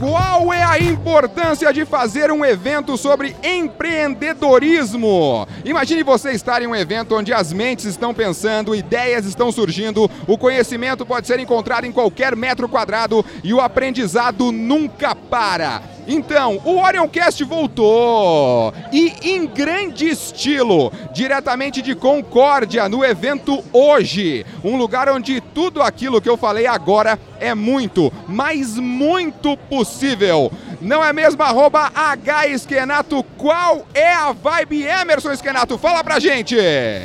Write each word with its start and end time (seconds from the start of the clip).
Qual 0.00 0.50
é 0.50 0.62
a 0.62 0.78
importância 0.78 1.70
de 1.74 1.84
fazer 1.84 2.32
um 2.32 2.42
evento 2.42 2.96
sobre 2.96 3.36
empreendedorismo? 3.42 5.46
Imagine 5.62 6.02
você 6.02 6.30
estar 6.30 6.62
em 6.62 6.66
um 6.66 6.74
evento 6.74 7.14
onde 7.14 7.34
as 7.34 7.52
mentes 7.52 7.84
estão 7.84 8.14
pensando, 8.14 8.74
ideias 8.74 9.26
estão 9.26 9.52
surgindo, 9.52 10.10
o 10.26 10.38
conhecimento 10.38 11.04
pode 11.04 11.26
ser 11.26 11.38
encontrado 11.38 11.84
em 11.84 11.92
qualquer 11.92 12.34
metro 12.34 12.66
quadrado 12.66 13.22
e 13.44 13.52
o 13.52 13.60
aprendizado 13.60 14.50
nunca 14.50 15.14
para. 15.14 15.82
Então, 16.12 16.60
o 16.64 16.80
Orioncast 16.80 17.44
voltou 17.44 18.74
e 18.92 19.12
em 19.22 19.46
grande 19.46 20.08
estilo, 20.08 20.92
diretamente 21.12 21.80
de 21.80 21.94
Concórdia, 21.94 22.88
no 22.88 23.04
evento 23.04 23.62
hoje. 23.72 24.44
Um 24.64 24.76
lugar 24.76 25.08
onde 25.08 25.40
tudo 25.40 25.80
aquilo 25.80 26.20
que 26.20 26.28
eu 26.28 26.36
falei 26.36 26.66
agora 26.66 27.16
é 27.38 27.54
muito, 27.54 28.12
mas 28.26 28.76
muito 28.76 29.56
possível. 29.56 30.50
Não 30.80 31.04
é 31.04 31.12
mesmo? 31.12 31.40
Arroba 31.44 31.92
H 31.94 32.48
Esquenato, 32.48 33.22
qual 33.38 33.86
é 33.94 34.12
a 34.12 34.32
vibe 34.32 34.82
Emerson 34.82 35.30
Esquenato? 35.30 35.78
Fala 35.78 36.02
pra 36.02 36.18
gente! 36.18 36.56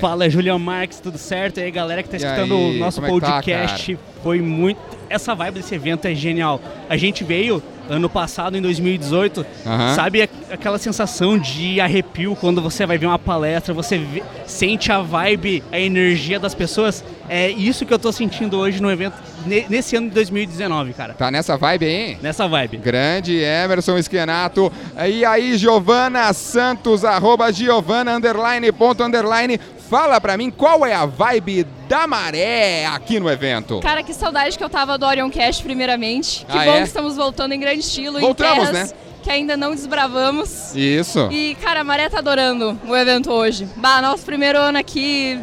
Fala, 0.01 0.27
Julião 0.27 0.57
Marques, 0.57 0.99
tudo 0.99 1.20
certo? 1.20 1.59
E 1.59 1.63
aí, 1.63 1.70
galera 1.70 2.01
que 2.01 2.09
tá 2.09 2.17
escutando 2.17 2.55
aí, 2.55 2.76
o 2.76 2.79
nosso 2.79 3.03
podcast. 3.03 3.91
É 3.93 3.95
tá, 3.95 4.01
foi 4.23 4.41
muito. 4.41 4.79
Essa 5.07 5.35
vibe 5.35 5.55
desse 5.55 5.76
evento 5.76 6.07
é 6.07 6.15
genial. 6.15 6.59
A 6.90 6.98
gente 6.98 7.23
veio 7.23 7.62
ano 7.89 8.09
passado, 8.09 8.57
em 8.57 8.62
2018. 8.62 9.39
Uhum. 9.39 9.95
Sabe 9.95 10.30
aquela 10.52 10.77
sensação 10.77 11.38
de 11.38 11.80
arrepio 11.80 12.35
quando 12.35 12.62
você 12.62 12.85
vai 12.85 12.98
ver 12.98 13.05
uma 13.05 13.20
palestra, 13.20 13.73
você 13.73 13.98
vê, 13.98 14.23
sente 14.45 14.91
a 14.91 15.02
vibe, 15.02 15.63
a 15.71 15.80
energia 15.80 16.40
das 16.40 16.53
pessoas? 16.53 17.03
É 17.27 17.49
isso 17.49 17.85
que 17.85 17.93
eu 17.93 17.99
tô 17.99 18.12
sentindo 18.12 18.57
hoje 18.57 18.81
no 18.81 18.91
evento, 18.91 19.16
nesse 19.45 19.95
ano 19.95 20.09
de 20.09 20.13
2019, 20.13 20.93
cara. 20.93 21.13
Tá 21.13 21.31
nessa 21.31 21.57
vibe 21.57 21.85
aí? 21.85 22.17
Nessa 22.21 22.48
vibe. 22.48 22.77
Grande 22.77 23.38
Emerson 23.38 23.98
Esquenato. 23.98 24.71
E 25.07 25.26
aí, 25.26 25.57
Giovana 25.57 26.31
Santos, 26.34 27.04
arroba 27.04 27.52
Giovana, 27.52 28.15
underline, 28.15 28.71
ponto, 28.71 29.04
underline. 29.04 29.59
Fala 29.89 30.19
pra 30.19 30.35
mim 30.35 30.49
qual 30.49 30.85
é 30.85 30.93
a 30.93 31.05
vibe 31.05 31.65
da 31.87 32.07
maré 32.07 32.85
aqui 32.87 33.19
no 33.19 33.29
evento. 33.29 33.79
Cara, 33.81 34.01
que 34.01 34.13
saudade 34.13 34.57
que 34.57 34.63
eu 34.63 34.69
tava 34.69 34.97
do 34.97 35.05
Orion 35.05 35.29
Cast 35.29 35.63
primeiramente. 35.63 36.45
Que 36.45 36.57
ah, 36.57 36.65
bom 36.65 36.75
é? 36.75 36.81
que 36.81 36.87
estamos 36.87 37.15
voltando 37.15 37.53
em 37.53 37.59
grande 37.59 37.81
estilo. 37.81 38.19
Voltamos, 38.19 38.71
né? 38.71 38.89
Que 39.21 39.29
ainda 39.29 39.55
não 39.55 39.71
desbravamos. 39.71 40.75
Isso. 40.75 41.29
E, 41.31 41.55
cara, 41.61 41.81
a 41.81 41.83
Maré 41.83 42.09
tá 42.09 42.19
adorando 42.19 42.79
o 42.87 42.95
evento 42.95 43.31
hoje. 43.31 43.67
Bah, 43.75 44.01
nosso 44.01 44.23
primeiro 44.25 44.57
ano 44.57 44.77
aqui, 44.77 45.39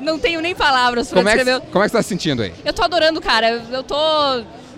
não 0.00 0.18
tenho 0.18 0.40
nem 0.40 0.54
palavras 0.54 1.08
pra 1.08 1.22
como 1.22 1.28
descrever. 1.28 1.56
É 1.56 1.60
que, 1.60 1.66
como 1.66 1.84
é 1.84 1.86
que 1.86 1.90
você 1.90 1.96
tá 1.96 2.02
se 2.02 2.08
sentindo 2.08 2.42
aí? 2.42 2.52
Eu 2.64 2.72
tô 2.72 2.82
adorando, 2.82 3.20
cara. 3.20 3.60
Eu 3.70 3.82
tô, 3.82 3.96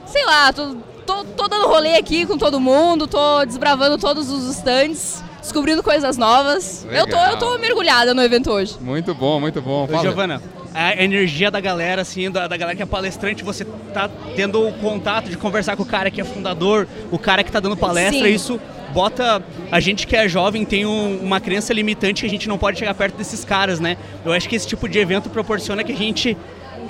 sei 0.07 0.25
lá, 0.25 0.53
tô, 0.53 0.75
tô, 1.07 1.25
tô 1.25 1.49
dando 1.49 1.67
rolê 1.67 1.97
aqui 1.97 2.27
com 2.27 2.39
todo 2.39 2.59
mundo, 2.59 3.07
tô 3.07 3.45
desbravando 3.45 3.99
todos 3.99 4.31
os 4.31 4.57
stands 4.57 5.23
descobrindo 5.43 5.83
coisas 5.83 6.17
novas. 6.17 6.87
Eu 6.91 7.07
tô, 7.07 7.17
eu 7.17 7.37
tô 7.37 7.59
mergulhada 7.59 8.15
no 8.15 8.23
evento 8.23 8.51
hoje. 8.51 8.77
Muito 8.81 9.15
bom, 9.15 9.39
muito 9.41 9.61
bom. 9.61 9.87
Fala. 9.87 10.03
Giovana, 10.03 10.43
a 10.73 11.03
energia 11.03 11.51
da 11.51 11.61
galera, 11.61 12.01
assim, 12.01 12.31
da, 12.31 12.47
da 12.47 12.57
galera 12.57 12.77
que 12.77 12.83
é 12.83 12.87
palestrante, 12.87 13.45
você 13.45 13.65
tá 13.93 14.09
tendo 14.35 14.67
o 14.67 14.73
contato 14.75 15.29
de 15.29 15.37
conversar 15.37 15.77
com 15.77 15.83
o 15.83 15.87
cara 15.87 16.11
que 16.11 16.21
é 16.21 16.25
fundador, 16.25 16.87
o 17.11 17.19
cara 17.19 17.43
que 17.43 17.53
tá 17.53 17.61
dando 17.61 17.77
palestra, 17.77 18.27
Sim. 18.27 18.35
isso 18.35 18.61
bota 18.95 19.43
a 19.71 19.81
gente 19.81 20.07
que 20.07 20.15
é 20.15 20.29
jovem 20.29 20.65
tem 20.67 20.85
um, 20.85 21.19
uma 21.23 21.41
crença 21.41 21.73
limitante 21.73 22.21
que 22.21 22.27
a 22.27 22.31
gente 22.31 22.47
não 22.47 22.59
pode 22.59 22.79
chegar 22.79 22.95
perto 22.95 23.17
desses 23.17 23.45
caras, 23.45 23.81
né? 23.81 23.97
Eu 24.25 24.33
acho 24.33 24.49
que 24.49 24.55
esse 24.55 24.67
tipo 24.67 24.89
de 24.89 24.99
evento 24.99 25.29
proporciona 25.29 25.83
que 25.83 25.93
a 25.93 25.97
gente 25.97 26.37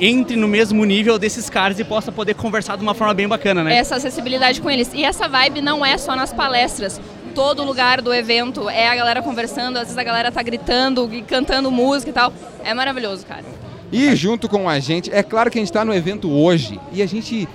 entre 0.01 0.37
no 0.37 0.49
mesmo 0.49 0.85
nível 0.85 1.19
desses 1.19 1.49
caras 1.49 1.79
e 1.79 1.85
possa 1.85 2.11
poder 2.11 2.35
conversar 2.35 2.77
de 2.77 2.83
uma 2.83 2.95
forma 2.95 3.15
bem 3.15 3.29
bacana, 3.29 3.63
né? 3.63 3.77
Essa 3.77 3.97
acessibilidade 3.97 4.61
com 4.61 4.71
eles. 4.71 4.91
E 4.93 5.05
essa 5.05 5.29
vibe 5.29 5.61
não 5.61 5.85
é 5.85 5.97
só 5.97 6.17
nas 6.17 6.33
palestras 6.33 7.01
todo 7.33 7.65
lugar 7.65 8.01
do 8.01 8.13
evento 8.13 8.69
é 8.69 8.89
a 8.89 8.95
galera 8.95 9.23
conversando, 9.23 9.77
às 9.77 9.85
vezes 9.85 9.99
a 9.99 10.05
galera 10.05 10.31
tá 10.31 10.43
gritando 10.43 11.13
e 11.13 11.23
cantando 11.23 11.71
música 11.71 12.11
e 12.11 12.13
tal. 12.13 12.33
É 12.63 12.75
maravilhoso, 12.75 13.27
cara. 13.27 13.45
E 13.91 14.15
junto 14.17 14.49
com 14.49 14.69
a 14.69 14.79
gente, 14.79 15.13
é 15.13 15.23
claro 15.23 15.51
que 15.51 15.59
a 15.59 15.61
gente 15.61 15.69
está 15.69 15.85
no 15.85 15.95
evento 15.95 16.31
hoje 16.31 16.81
e 16.93 17.03
a 17.03 17.07
gente, 17.07 17.49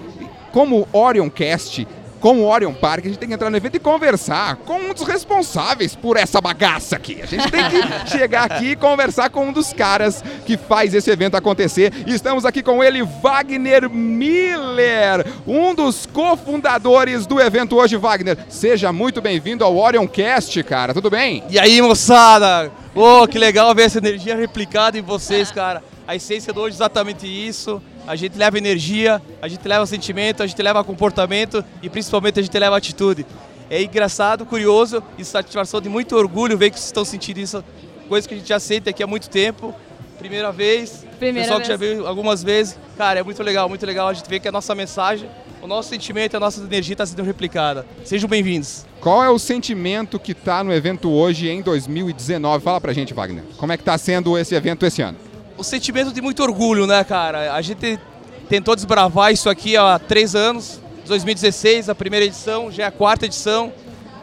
como 0.52 0.88
Orion 0.92 1.30
Cast, 1.30 1.88
como 2.20 2.42
o 2.42 2.48
Orion 2.48 2.74
Park, 2.74 3.06
a 3.06 3.08
gente 3.08 3.20
tem 3.20 3.28
que 3.28 3.36
entrar 3.36 3.50
no 3.50 3.58
evento 3.58 3.76
e 3.76 3.80
conversar 3.80 4.58
com 4.58 4.80
um 4.80 4.94
dos 4.94 5.04
responsáveis 5.04 5.96
por 5.96 6.18
essa 6.18 6.42
bagaça 6.42 6.96
aqui. 6.96 7.22
A 7.22 7.26
gente 7.26 7.50
tem 7.52 7.64
que 7.70 7.78
chegar 8.10 8.52
aqui 8.52 8.72
e 8.72 8.76
conversar 8.76 9.30
com 9.30 9.48
um 9.48 9.54
dos 9.54 9.74
caras 9.74 10.24
que 10.46 10.58
faz 10.58 10.94
esse 10.94 11.10
evento 11.10 11.36
acontecer. 11.36 11.94
Estamos 12.08 12.46
aqui 12.46 12.64
com 12.64 12.84
ele, 12.84 13.04
Wagner 13.04 13.90
Miller, 13.90 15.26
um 15.46 15.74
dos 15.74 16.06
cofundadores 16.06 17.26
do 17.26 17.40
evento 17.40 17.76
hoje, 17.76 17.98
Wagner. 17.98 18.38
Seja 18.50 18.92
muito 18.92 19.22
bem-vindo 19.22 19.64
ao 19.64 19.76
Orion 19.78 20.08
Cast, 20.08 20.62
cara. 20.64 20.94
Tudo 20.94 21.10
bem? 21.10 21.44
E 21.50 21.60
aí, 21.60 21.82
moçada? 21.82 22.72
Oh, 22.96 23.28
que 23.28 23.38
legal 23.38 23.74
ver 23.76 23.84
essa 23.84 24.00
energia 24.00 24.36
replicada 24.36 24.98
em 24.98 25.02
vocês, 25.02 25.52
cara. 25.52 25.84
A 26.08 26.16
essência 26.16 26.52
do 26.52 26.62
hoje 26.62 26.76
é 26.76 26.78
exatamente 26.78 27.28
isso 27.28 27.82
a 28.08 28.16
gente 28.16 28.38
leva 28.38 28.58
energia, 28.58 29.22
a 29.42 29.48
gente 29.50 29.68
leva 29.68 29.86
sentimento, 29.86 30.42
a 30.42 30.48
gente 30.48 30.62
leva 30.62 30.82
comportamento 30.84 31.64
e 31.84 31.90
principalmente 31.90 32.40
a 32.40 32.42
gente 32.42 32.58
leva 32.58 32.78
atitude. 32.78 33.26
É 33.70 33.84
engraçado, 33.84 34.46
curioso 34.46 35.04
e 35.18 35.26
satisfação 35.26 35.82
de 35.82 35.90
muito 35.90 36.16
orgulho 36.16 36.58
ver 36.58 36.70
que 36.70 36.78
vocês 36.78 36.86
estão 36.88 37.04
sentindo 37.04 37.40
isso, 37.40 37.62
coisa 38.08 38.26
que 38.26 38.34
a 38.34 38.38
gente 38.38 38.48
já 38.48 38.60
sente 38.62 38.90
aqui 38.90 39.04
há 39.04 39.08
muito 39.08 39.30
tempo. 39.30 39.76
Primeira 40.18 40.52
vez, 40.52 41.06
Primeira 41.20 41.42
pessoal 41.42 41.60
vez. 41.60 41.68
que 41.68 41.74
já 41.74 41.78
veio 41.78 42.08
algumas 42.08 42.42
vezes. 42.42 42.80
Cara, 42.98 43.20
é 43.20 43.24
muito 43.24 43.44
legal, 43.44 43.68
muito 43.68 43.86
legal 43.86 44.08
a 44.08 44.14
gente 44.14 44.28
ver 44.28 44.40
que 44.40 44.48
a 44.48 44.52
nossa 44.52 44.74
mensagem, 44.74 45.30
o 45.62 45.68
nosso 45.68 45.90
sentimento, 45.90 46.36
a 46.36 46.40
nossa 46.40 46.62
energia 46.62 46.94
está 46.94 47.06
sendo 47.06 47.22
replicada. 47.24 47.86
Sejam 48.06 48.28
bem-vindos. 48.28 48.86
Qual 49.02 49.22
é 49.24 49.30
o 49.30 49.38
sentimento 49.38 50.18
que 50.18 50.32
está 50.32 50.64
no 50.64 50.74
evento 50.74 51.12
hoje 51.12 51.50
em 51.50 51.62
2019? 51.62 52.64
Fala 52.64 52.82
pra 52.82 52.94
gente, 52.94 53.14
Wagner. 53.14 53.44
Como 53.58 53.72
é 53.72 53.78
que 53.78 53.82
está 53.82 53.98
sendo 53.98 54.36
esse 54.38 54.56
evento 54.56 54.86
esse 54.86 55.02
ano? 55.02 55.18
O 55.58 55.64
sentimento 55.64 56.12
de 56.14 56.22
muito 56.22 56.42
orgulho, 56.44 56.86
né, 56.86 57.04
cara? 57.04 57.54
A 57.54 57.62
gente 57.62 58.00
tentou 58.48 58.76
desbravar 58.76 59.34
isso 59.34 59.50
aqui 59.50 59.76
há 59.76 60.00
três 60.00 60.36
anos, 60.36 60.80
2016, 61.06 61.90
a 61.90 61.96
primeira 61.96 62.26
edição, 62.26 62.72
já 62.72 62.84
é 62.84 62.86
a 62.88 62.92
quarta 62.92 63.26
edição, 63.26 63.72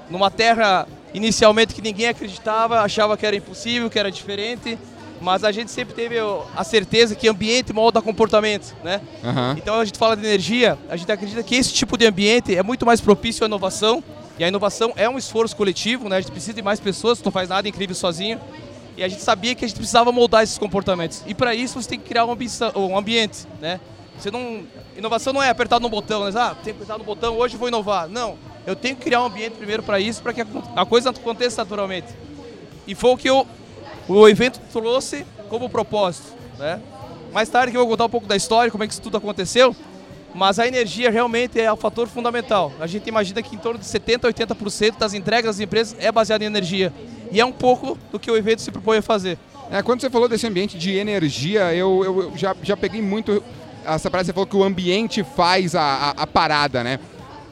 numa 0.08 0.30
terra 0.30 0.86
inicialmente 1.12 1.74
que 1.74 1.82
ninguém 1.82 2.08
acreditava, 2.08 2.80
achava 2.80 3.16
que 3.16 3.24
era 3.24 3.36
impossível, 3.36 3.88
que 3.90 3.98
era 3.98 4.10
diferente, 4.10 4.78
mas 5.20 5.44
a 5.44 5.52
gente 5.52 5.70
sempre 5.70 5.94
teve 5.94 6.16
a 6.54 6.64
certeza 6.64 7.14
que 7.14 7.28
ambiente 7.28 7.72
molda 7.72 8.02
comportamento, 8.02 8.74
né? 8.82 9.00
Uhum. 9.22 9.52
Então 9.56 9.80
a 9.80 9.84
gente 9.84 9.98
fala 9.98 10.16
de 10.16 10.24
energia, 10.24 10.76
a 10.88 10.96
gente 10.96 11.10
acredita 11.10 11.42
que 11.42 11.54
esse 11.54 11.72
tipo 11.72 11.96
de 11.96 12.06
ambiente 12.06 12.54
é 12.54 12.62
muito 12.62 12.84
mais 12.84 13.00
propício 13.00 13.44
à 13.44 13.46
inovação, 13.46 14.02
e 14.38 14.44
a 14.44 14.48
inovação 14.48 14.92
é 14.96 15.08
um 15.08 15.16
esforço 15.16 15.54
coletivo, 15.54 16.08
né? 16.08 16.16
A 16.16 16.20
gente 16.20 16.32
precisa 16.32 16.54
de 16.54 16.62
mais 16.62 16.80
pessoas, 16.80 17.22
não 17.22 17.30
faz 17.30 17.48
nada 17.48 17.68
incrível 17.68 17.94
sozinho. 17.94 18.40
E 18.96 19.02
a 19.02 19.08
gente 19.08 19.22
sabia 19.22 19.54
que 19.54 19.64
a 19.64 19.68
gente 19.68 19.76
precisava 19.76 20.12
moldar 20.12 20.42
esses 20.42 20.58
comportamentos. 20.58 21.22
E 21.26 21.34
para 21.34 21.54
isso 21.54 21.80
você 21.80 21.88
tem 21.88 21.98
que 21.98 22.08
criar 22.08 22.24
um, 22.24 22.36
um 22.76 22.96
ambiente, 22.96 23.46
né? 23.60 23.80
Você 24.18 24.30
não, 24.30 24.64
inovação 24.96 25.32
não 25.32 25.42
é 25.42 25.50
apertar 25.50 25.80
no 25.80 25.88
botão, 25.88 26.24
né? 26.24 26.32
Ah, 26.34 26.54
tem 26.54 26.72
que 26.72 26.82
apertar 26.82 26.98
no 26.98 27.04
botão, 27.04 27.36
hoje 27.36 27.56
vou 27.56 27.68
inovar. 27.68 28.08
Não, 28.08 28.36
eu 28.66 28.76
tenho 28.76 28.94
que 28.94 29.02
criar 29.02 29.22
um 29.22 29.26
ambiente 29.26 29.54
primeiro 29.54 29.82
para 29.82 29.98
isso, 29.98 30.22
para 30.22 30.32
que 30.32 30.42
a 30.76 30.86
coisa 30.86 31.10
aconteça 31.10 31.62
naturalmente. 31.62 32.08
E 32.86 32.94
foi 32.94 33.10
o 33.10 33.16
que 33.16 33.28
eu, 33.28 33.46
o 34.08 34.28
evento 34.28 34.60
trouxe 34.72 35.26
como 35.48 35.68
propósito, 35.68 36.32
né? 36.58 36.80
Mais 37.32 37.48
tarde 37.48 37.74
eu 37.74 37.80
vou 37.80 37.88
contar 37.88 38.04
um 38.04 38.10
pouco 38.10 38.28
da 38.28 38.36
história, 38.36 38.70
como 38.70 38.84
é 38.84 38.86
que 38.86 38.92
isso 38.92 39.02
tudo 39.02 39.16
aconteceu, 39.16 39.74
mas 40.34 40.58
a 40.58 40.66
energia 40.66 41.10
realmente 41.10 41.60
é 41.60 41.72
o 41.72 41.76
fator 41.76 42.08
fundamental. 42.08 42.72
A 42.80 42.86
gente 42.86 43.08
imagina 43.08 43.40
que 43.40 43.54
em 43.54 43.58
torno 43.58 43.78
de 43.78 43.86
70% 43.86 44.24
a 44.24 44.32
80% 44.32 44.98
das 44.98 45.14
entregas 45.14 45.56
das 45.56 45.60
empresas 45.60 45.96
é 46.00 46.10
baseada 46.10 46.42
em 46.42 46.48
energia. 46.48 46.92
E 47.30 47.40
é 47.40 47.44
um 47.44 47.52
pouco 47.52 47.96
do 48.10 48.18
que 48.18 48.30
o 48.30 48.36
evento 48.36 48.60
se 48.60 48.70
propõe 48.70 48.98
a 48.98 49.02
fazer. 49.02 49.38
É, 49.70 49.82
quando 49.82 50.00
você 50.00 50.10
falou 50.10 50.28
desse 50.28 50.46
ambiente 50.46 50.76
de 50.76 50.92
energia, 50.96 51.74
eu, 51.74 52.02
eu, 52.04 52.22
eu 52.22 52.32
já, 52.36 52.54
já 52.62 52.76
peguei 52.76 53.00
muito 53.00 53.42
essa 53.86 54.10
frase, 54.10 54.26
você 54.26 54.32
falou 54.32 54.46
que 54.46 54.56
o 54.56 54.64
ambiente 54.64 55.22
faz 55.22 55.74
a, 55.74 55.82
a, 55.82 56.10
a, 56.22 56.26
parada, 56.26 56.82
né? 56.82 56.98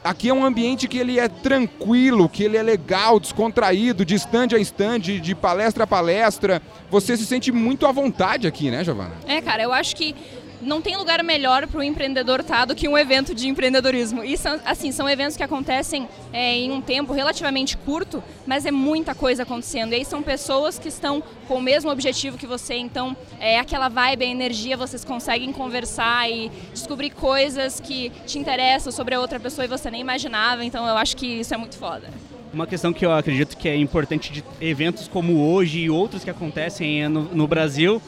Aqui 0.03 0.31
é 0.31 0.35
um 0.35 0.45
ambiente 0.45 0.89
que 0.89 0.99
ele 0.99 1.21
é 1.21 1.29
tranquilo, 1.29 2.29
que 2.29 2.43
ele 2.43 2.57
é 2.57 2.63
legal, 2.63 3.21
descontraído, 3.21 4.05
de 4.05 4.17
stand 4.17 4.49
a 4.53 4.59
stand, 4.59 5.01
de 5.01 5.35
palestra 5.35 5.85
a 5.85 5.87
palestra. 5.87 6.61
Você 6.91 7.17
se 7.17 7.25
sente 7.25 7.53
muito 7.53 7.87
à 7.87 7.93
vontade 7.93 8.49
aqui, 8.49 8.69
né, 8.69 8.83
Giovana? 8.83 9.13
É, 9.29 9.41
cara, 9.41 9.63
eu 9.63 9.73
acho 9.73 9.95
que 9.95 10.17
não 10.63 10.81
tem 10.81 10.97
lugar 10.97 11.23
melhor 11.23 11.67
para 11.67 11.81
o 11.81 11.83
empreendedor 11.83 12.41
estar 12.41 12.61
tá 12.61 12.65
do 12.67 12.75
que 12.75 12.89
um 12.89 12.97
evento 12.97 13.35
de 13.35 13.49
empreendedorismo. 13.49 14.23
E 14.25 14.37
são, 14.37 14.61
assim, 14.65 14.93
são 14.93 15.09
eventos 15.09 15.37
que 15.37 15.43
acontecem 15.43 16.09
é, 16.33 16.55
em 16.55 16.71
um 16.71 16.81
tempo 16.81 17.13
relativamente 17.13 17.77
curto, 17.77 18.23
mas 18.47 18.65
é 18.65 18.71
muita 18.71 19.15
coisa 19.15 19.43
acontecendo. 19.43 19.93
E 19.93 19.97
aí 19.97 20.05
são 20.05 20.23
pessoas 20.23 20.79
que 20.79 20.89
estão 20.89 21.23
com 21.49 21.57
o 21.57 21.63
mesmo 21.63 21.91
objetivo 21.91 22.39
que 22.39 22.47
você, 22.47 22.75
então 22.75 23.17
é 23.41 23.59
aquela 23.59 23.89
vibe, 23.89 24.25
a 24.25 24.29
energia, 24.29 24.77
vocês 24.77 25.05
conseguem 25.05 25.53
conversar 25.53 26.31
e 26.31 26.51
descobrir 26.73 27.11
coisas 27.11 27.81
que 27.81 28.11
te 28.27 28.39
interessam 28.39 28.93
sobre 28.93 29.15
a 29.15 29.21
outra 29.21 29.41
pessoa 29.41 29.65
e 29.65 29.69
você 29.69 29.91
nem 29.91 30.01
imaginava. 30.01 30.65
Então 30.65 30.87
eu 30.87 30.97
acho 30.97 31.17
que 31.17 31.27
isso 31.27 31.53
é 31.53 31.57
muito 31.57 31.77
foda. 31.77 32.09
Uma 32.53 32.67
questão 32.67 32.93
que 32.93 33.05
eu 33.05 33.13
acredito 33.13 33.57
que 33.57 33.67
é 33.67 33.77
importante 33.77 34.31
de 34.31 34.45
eventos 34.61 35.09
como 35.09 35.51
hoje 35.51 35.81
e 35.81 35.91
outros 35.91 36.23
que 36.23 36.29
acontecem 36.29 37.09
no, 37.09 37.23
no 37.23 37.49
Brasil 37.49 38.01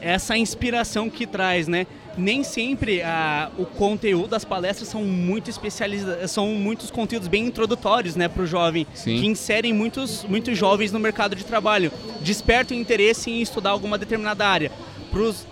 essa 0.00 0.36
inspiração 0.36 1.08
que 1.10 1.26
traz, 1.26 1.68
né? 1.68 1.86
nem 2.18 2.42
sempre 2.42 3.00
ah, 3.00 3.48
o 3.56 3.64
conteúdo 3.64 4.28
das 4.28 4.44
palestras 4.44 4.88
são 4.88 5.04
muito 5.04 5.48
especializados, 5.48 6.30
são 6.30 6.48
muitos 6.48 6.90
conteúdos 6.90 7.28
bem 7.28 7.46
introdutórios, 7.46 8.16
né, 8.16 8.26
para 8.28 8.42
o 8.42 8.46
jovem, 8.46 8.86
Sim. 8.92 9.20
que 9.20 9.26
inserem 9.26 9.72
muitos, 9.72 10.24
muitos 10.28 10.58
jovens 10.58 10.90
no 10.90 10.98
mercado 10.98 11.36
de 11.36 11.44
trabalho, 11.44 11.92
despertam 12.20 12.76
interesse 12.76 13.30
em 13.30 13.40
estudar 13.40 13.70
alguma 13.70 13.96
determinada 13.96 14.44
área 14.46 14.72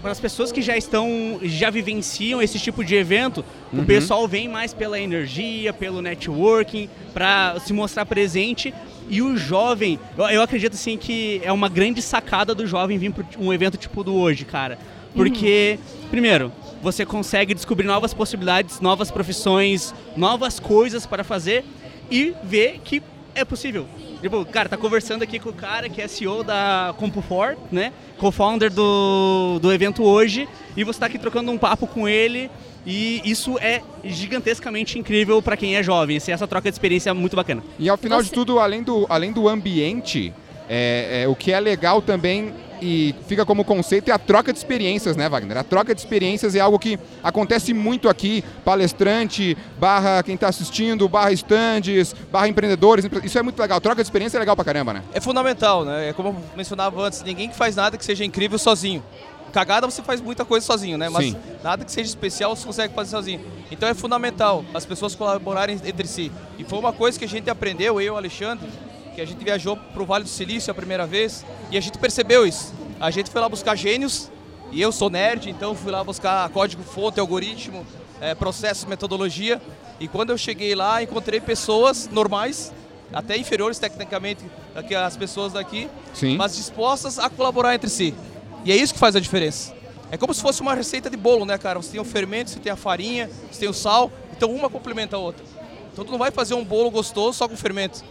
para 0.03 0.11
as 0.11 0.21
pessoas 0.21 0.53
que 0.53 0.61
já 0.61 0.77
estão, 0.77 1.41
já 1.43 1.71
vivenciam 1.71 2.43
esse 2.43 2.59
tipo 2.59 2.85
de 2.85 2.95
evento, 2.95 3.45
uhum. 3.73 3.81
o 3.81 3.87
pessoal 3.87 4.29
vem 4.29 4.49
mais 4.49 4.75
pela 4.75 5.01
energia, 5.01 5.73
pelo 5.73 6.03
networking, 6.03 6.89
para 7.13 7.59
se 7.61 7.73
mostrar 7.73 8.07
presente. 8.07 8.73
E 9.09 9.23
o 9.23 9.37
jovem, 9.37 9.99
eu, 10.17 10.25
eu, 10.27 10.43
acredito 10.43 10.75
assim 10.75 10.97
que 10.97 11.41
é 11.45 11.53
uma 11.53 11.69
grande 11.69 12.03
sacada 12.03 12.55
do 12.55 12.67
jovem 12.67 12.99
vir 12.99 13.13
para 13.13 13.25
um 13.39 13.53
evento 13.53 13.77
tipo 13.77 14.03
do 14.03 14.15
hoje, 14.15 14.45
cara. 14.45 14.79
Porque, 15.15 15.79
uhum. 15.79 16.09
primeiro, 16.09 16.53
você 16.83 17.07
consegue 17.07 17.55
descobrir 17.55 17.87
novas 17.87 18.13
possibilidades, 18.13 18.81
novas 18.81 19.11
profissões, 19.11 19.95
novas 20.17 20.61
coisas 20.61 21.07
para 21.07 21.25
fazer 21.25 21.65
e 22.11 22.35
ver 22.45 22.81
que 22.85 23.03
é 23.35 23.45
possível. 23.45 23.87
Tipo, 24.21 24.45
cara, 24.47 24.69
tá 24.69 24.77
conversando 24.77 25.23
aqui 25.23 25.39
com 25.39 25.51
o 25.51 25.53
cara 25.53 25.89
que 25.89 26.01
é 26.01 26.09
CEO 26.09 26.43
da 26.43 26.95
CompuFor, 26.99 27.57
né? 27.71 27.93
Co-founder 28.19 28.73
do, 28.73 29.59
do 29.61 29.73
evento 29.73 30.03
hoje, 30.03 30.49
e 30.77 30.83
você 30.85 30.99
tá 30.99 31.07
aqui 31.07 31.19
trocando 31.19 31.51
um 31.51 31.59
papo 31.59 31.87
com 31.87 32.09
ele. 32.09 32.51
E 32.87 33.21
isso 33.25 33.59
é 33.59 33.83
gigantescamente 34.05 34.99
incrível 34.99 35.43
para 35.43 35.57
quem 35.57 35.77
é 35.77 35.83
jovem. 35.83 36.17
Assim, 36.17 36.31
essa 36.31 36.47
troca 36.47 36.71
de 36.71 36.75
experiência 36.75 37.11
é 37.11 37.13
muito 37.13 37.35
bacana. 37.35 37.63
E 37.79 37.89
ao 37.89 37.97
final 37.97 38.21
você... 38.21 38.29
de 38.29 38.33
tudo, 38.33 38.61
além 38.61 38.83
do, 38.83 39.05
além 39.09 39.33
do 39.33 39.49
ambiente, 39.49 40.33
é, 40.69 41.23
é, 41.23 41.29
o 41.29 41.35
que 41.35 41.53
é 41.53 41.59
legal 41.59 42.01
também 42.01 42.55
e 42.81 43.15
fica 43.27 43.45
como 43.45 43.65
conceito 43.65 44.11
é 44.11 44.13
a 44.13 44.19
troca 44.19 44.53
de 44.53 44.59
experiências, 44.59 45.17
né, 45.17 45.29
Wagner? 45.29 45.57
A 45.57 45.65
troca 45.65 45.95
de 45.95 46.01
experiências 46.01 46.55
é 46.55 46.61
algo 46.61 46.79
que 46.79 46.99
acontece 47.23 47.73
muito 47.73 48.09
aqui, 48.09 48.45
palestrante, 48.65 49.57
barra 49.79 50.23
quem 50.23 50.35
está 50.35 50.49
assistindo, 50.49 51.09
barra 51.09 51.33
estandes, 51.33 52.15
barra 52.31 52.49
empreendedores, 52.49 53.09
isso 53.25 53.39
é 53.39 53.43
muito 53.43 53.59
legal. 53.59 53.81
Troca 53.81 54.03
de 54.03 54.07
experiência 54.07 54.37
é 54.37 54.41
legal 54.41 54.55
pra 54.55 54.65
caramba, 54.65 54.93
né? 54.93 55.03
É 55.15 55.21
fundamental, 55.21 55.85
né? 55.85 56.11
É 56.11 56.13
como 56.13 56.29
eu 56.29 56.37
mencionava 56.57 57.01
antes, 57.03 57.23
ninguém 57.23 57.49
que 57.49 57.57
faz 57.57 57.75
nada 57.77 57.97
que 57.97 58.05
seja 58.05 58.25
incrível 58.25 58.59
sozinho. 58.59 59.03
Cagada 59.57 59.87
você 59.87 60.03
faz 60.03 60.21
muita 60.21 60.45
coisa 60.45 60.67
sozinho, 60.67 60.99
né? 60.99 61.09
Mas 61.09 61.31
Sim. 61.31 61.37
nada 61.65 61.83
que 61.83 61.91
seja 61.91 62.11
especial 62.11 62.55
você 62.55 62.67
consegue 62.67 62.93
fazer 62.93 63.13
sozinho. 63.13 63.41
Então 63.71 63.89
é 63.89 63.95
fundamental 63.95 64.63
as 64.75 64.85
pessoas 64.85 65.15
colaborarem 65.15 65.81
entre 65.83 66.07
si. 66.07 66.31
E 66.59 66.65
foi 66.65 66.79
uma 66.79 66.93
coisa 66.93 67.19
que 67.19 67.25
a 67.25 67.29
gente 67.29 67.49
aprendeu, 67.49 67.99
eu 67.99 68.03
e 68.03 68.11
o 68.11 68.17
Alexandre, 68.19 68.69
que 69.15 69.21
a 69.23 69.25
gente 69.25 69.43
viajou 69.43 69.75
para 69.75 70.03
o 70.03 70.05
Vale 70.05 70.25
do 70.25 70.29
Silício 70.29 70.71
a 70.71 70.75
primeira 70.75 71.07
vez 71.07 71.43
e 71.71 71.79
a 71.79 71.81
gente 71.81 71.97
percebeu 71.97 72.47
isso. 72.47 72.75
A 73.01 73.11
gente 73.11 73.31
foi 73.31 73.41
lá 73.41 73.49
buscar 73.49 73.75
gênios 73.77 74.31
e 74.71 74.83
eu 74.83 74.93
sou 74.93 75.09
nerd, 75.09 75.49
então 75.49 75.75
fui 75.75 75.91
lá 75.91 76.05
buscar 76.05 76.47
código 76.51 76.83
fonte, 76.83 77.19
algoritmo, 77.19 77.87
é, 78.21 78.35
processo, 78.35 78.87
metodologia. 78.87 79.59
E 79.99 80.07
quando 80.07 80.29
eu 80.29 80.37
cheguei 80.37 80.75
lá, 80.75 81.03
encontrei 81.03 81.41
pessoas 81.41 82.11
normais, 82.13 82.75
até 83.11 83.39
inferiores 83.39 83.79
tecnicamente 83.79 84.45
que 84.87 84.95
as 84.95 85.17
pessoas 85.17 85.55
daqui, 85.55 85.89
Sim. 86.13 86.37
mas 86.37 86.55
dispostas 86.55 87.19
a 87.19 87.31
colaborar 87.31 87.75
entre 87.75 87.89
si. 87.89 88.15
E 88.67 88.73
é 88.73 88.77
isso 88.77 88.93
que 88.93 88.99
faz 88.99 89.15
a 89.15 89.21
diferença. 89.21 89.73
É 90.11 90.17
como 90.17 90.35
se 90.35 90.43
fosse 90.43 90.61
uma 90.61 90.75
receita 90.75 91.09
de 91.09 91.17
bolo, 91.17 91.47
né, 91.47 91.57
cara? 91.57 91.81
Você 91.81 91.93
tem 91.93 92.01
o 92.01 92.05
fermento, 92.05 92.51
você 92.51 92.59
tem 92.59 92.73
a 92.73 92.77
farinha, 92.77 93.31
você 93.49 93.61
tem 93.61 93.69
o 93.69 93.73
sal, 93.73 94.11
então 94.37 94.53
uma 94.53 94.69
complementa 94.69 95.15
a 95.15 95.21
outra. 95.21 95.45
Então 95.93 96.05
tu 96.05 96.11
não 96.11 96.19
vai 96.19 96.33
fazer 96.33 96.55
um 96.55 96.65
bolo 96.65 96.91
gostoso 96.91 97.39
só 97.39 97.47
com 97.47 97.57
fermento. 97.57 98.05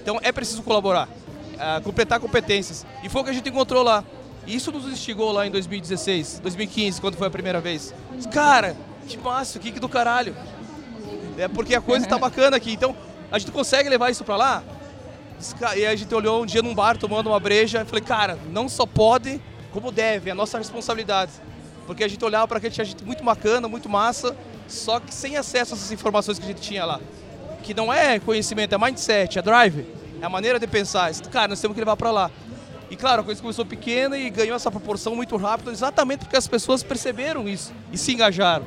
Então 0.00 0.18
é 0.22 0.32
preciso 0.32 0.62
colaborar, 0.62 1.06
uh, 1.08 1.82
completar 1.82 2.20
competências. 2.20 2.86
E 3.04 3.08
foi 3.10 3.20
o 3.20 3.24
que 3.24 3.30
a 3.30 3.32
gente 3.34 3.50
encontrou 3.50 3.82
lá. 3.82 4.02
E 4.46 4.56
isso 4.56 4.72
nos 4.72 4.86
instigou 4.86 5.30
lá 5.30 5.46
em 5.46 5.50
2016, 5.50 6.40
2015, 6.40 7.02
quando 7.02 7.16
foi 7.16 7.26
a 7.26 7.30
primeira 7.30 7.60
vez. 7.60 7.92
Cara, 8.32 8.74
que 9.06 9.18
massa, 9.18 9.58
que 9.58 9.70
do 9.72 9.90
caralho. 9.90 10.34
É 11.36 11.48
porque 11.48 11.74
a 11.74 11.82
coisa 11.82 12.06
está 12.06 12.16
bacana 12.18 12.56
aqui. 12.56 12.72
Então, 12.72 12.96
a 13.30 13.38
gente 13.38 13.52
consegue 13.52 13.90
levar 13.90 14.08
isso 14.08 14.24
para 14.24 14.36
lá? 14.36 14.62
E 15.76 15.84
a 15.84 15.94
gente 15.94 16.14
olhou 16.14 16.42
um 16.42 16.46
dia 16.46 16.62
num 16.62 16.74
bar 16.74 16.96
tomando 16.96 17.26
uma 17.26 17.38
breja 17.38 17.82
e 17.82 17.84
falei, 17.84 18.02
cara, 18.02 18.38
não 18.50 18.70
só 18.70 18.86
pode, 18.86 19.38
como 19.72 19.90
deve, 19.90 20.28
é 20.30 20.32
a 20.32 20.34
nossa 20.34 20.58
responsabilidade. 20.58 21.32
Porque 21.86 22.04
a 22.04 22.08
gente 22.08 22.24
olhava 22.24 22.46
para 22.46 22.58
aquele 22.58 22.74
tinha 22.74 22.84
gente 22.84 23.04
muito 23.04 23.24
bacana, 23.24 23.66
muito 23.68 23.88
massa, 23.88 24.36
só 24.66 25.00
que 25.00 25.14
sem 25.14 25.36
acesso 25.36 25.74
a 25.74 25.76
essas 25.76 25.92
informações 25.92 26.38
que 26.38 26.44
a 26.44 26.48
gente 26.48 26.60
tinha 26.60 26.84
lá. 26.84 27.00
Que 27.62 27.72
não 27.72 27.92
é 27.92 28.18
conhecimento, 28.18 28.74
é 28.74 28.78
mindset, 28.78 29.38
é 29.38 29.42
drive. 29.42 29.86
É 30.20 30.26
a 30.26 30.28
maneira 30.28 30.58
de 30.58 30.66
pensar. 30.66 31.12
Cara, 31.30 31.48
nós 31.48 31.60
temos 31.60 31.74
que 31.74 31.80
levar 31.80 31.96
para 31.96 32.10
lá. 32.10 32.30
E 32.90 32.96
claro, 32.96 33.20
a 33.22 33.24
coisa 33.24 33.40
começou 33.40 33.64
pequena 33.66 34.16
e 34.16 34.30
ganhou 34.30 34.56
essa 34.56 34.70
proporção 34.70 35.14
muito 35.14 35.36
rápido, 35.36 35.70
exatamente 35.70 36.20
porque 36.20 36.36
as 36.36 36.46
pessoas 36.46 36.82
perceberam 36.82 37.48
isso 37.48 37.72
e 37.92 37.98
se 37.98 38.12
engajaram. 38.12 38.64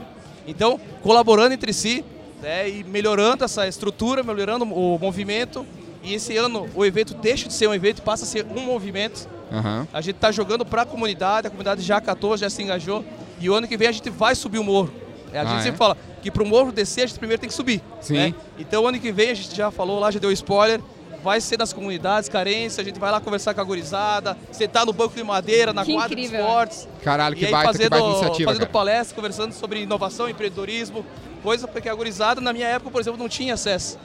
Então, 0.48 0.80
colaborando 1.02 1.54
entre 1.54 1.74
si 1.74 2.06
né, 2.42 2.70
e 2.70 2.84
melhorando 2.84 3.44
essa 3.44 3.68
estrutura, 3.68 4.24
melhorando 4.24 4.66
o 4.66 4.98
movimento. 4.98 5.66
E 6.04 6.16
esse 6.16 6.36
ano 6.36 6.68
o 6.74 6.84
evento 6.84 7.14
deixa 7.14 7.48
de 7.48 7.54
ser 7.54 7.68
um 7.68 7.74
evento 7.74 8.00
e 8.00 8.02
passa 8.02 8.24
a 8.24 8.28
ser 8.28 8.46
um 8.46 8.62
movimento. 8.62 9.30
Uhum. 9.52 9.88
A 9.92 10.02
gente 10.02 10.16
está 10.16 10.32
jogando 10.32 10.66
para 10.66 10.84
a 10.84 10.86
comunidade, 10.86 11.48
a 11.48 11.50
comunidade 11.50 11.82
já 11.82 11.98
acatou, 11.98 12.38
já 12.38 12.50
se 12.50 12.64
engajou. 12.64 13.04
E 13.40 13.50
o 13.50 13.54
ano 13.54 13.68
que 13.68 13.76
vem 13.76 13.88
a 13.88 13.92
gente 13.92 14.10
vai 14.10 14.34
subir 14.34 14.60
o 14.60 14.64
morro. 14.64 14.92
É, 15.34 15.40
a 15.40 15.42
ah, 15.42 15.46
gente 15.46 15.60
é? 15.60 15.64
sempre 15.64 15.78
fala 15.78 15.98
que 16.22 16.32
para 16.32 16.44
o 16.44 16.46
morro 16.46 16.72
descer, 16.72 17.04
a 17.04 17.08
gente 17.08 17.20
primeiro 17.20 17.40
tem 17.40 17.50
que 17.50 17.56
subir. 17.56 17.82
Sim. 18.00 18.14
Né? 18.14 18.36
Então, 18.58 18.88
ano 18.88 19.00
que 19.00 19.12
vem, 19.12 19.32
a 19.32 19.34
gente 19.34 19.56
já 19.56 19.72
falou 19.72 20.00
lá, 20.00 20.12
já 20.12 20.20
deu 20.20 20.32
spoiler, 20.32 20.80
vai 21.24 21.40
ser 21.40 21.58
nas 21.58 21.72
comunidades, 21.72 22.30
carência, 22.30 22.82
a 22.82 22.84
gente 22.84 23.00
vai 23.00 23.12
lá 23.12 23.20
conversar 23.20 23.54
com 23.54 23.62
a 23.62 23.64
gurizada, 23.64 24.38
sentar 24.52 24.86
no 24.86 24.94
banco 24.94 25.16
de 25.16 25.24
madeira, 25.24 25.74
na 25.74 25.86
que 25.86 25.94
quadra 25.94 26.14
incrível. 26.14 26.38
dos 26.38 26.48
esportes. 26.48 26.88
Caralho, 27.04 27.36
que 27.36 27.48
baita, 27.48 27.72
fazendo, 27.72 27.84
que 27.84 27.90
baita 27.90 28.08
iniciativa, 28.08 28.50
Fazendo 28.50 28.62
cara. 28.62 28.74
palestra, 28.74 29.16
conversando 29.16 29.54
sobre 29.54 29.82
inovação, 29.82 30.30
empreendedorismo, 30.30 31.06
coisa 31.44 31.68
porque 31.68 31.90
a 31.90 31.96
gurizada, 31.96 32.42
na 32.42 32.54
minha 32.54 32.68
época, 32.68 32.92
por 32.92 33.02
exemplo, 33.02 33.20
não 33.20 33.30
tinha 33.30 33.54
acesso. 33.54 33.98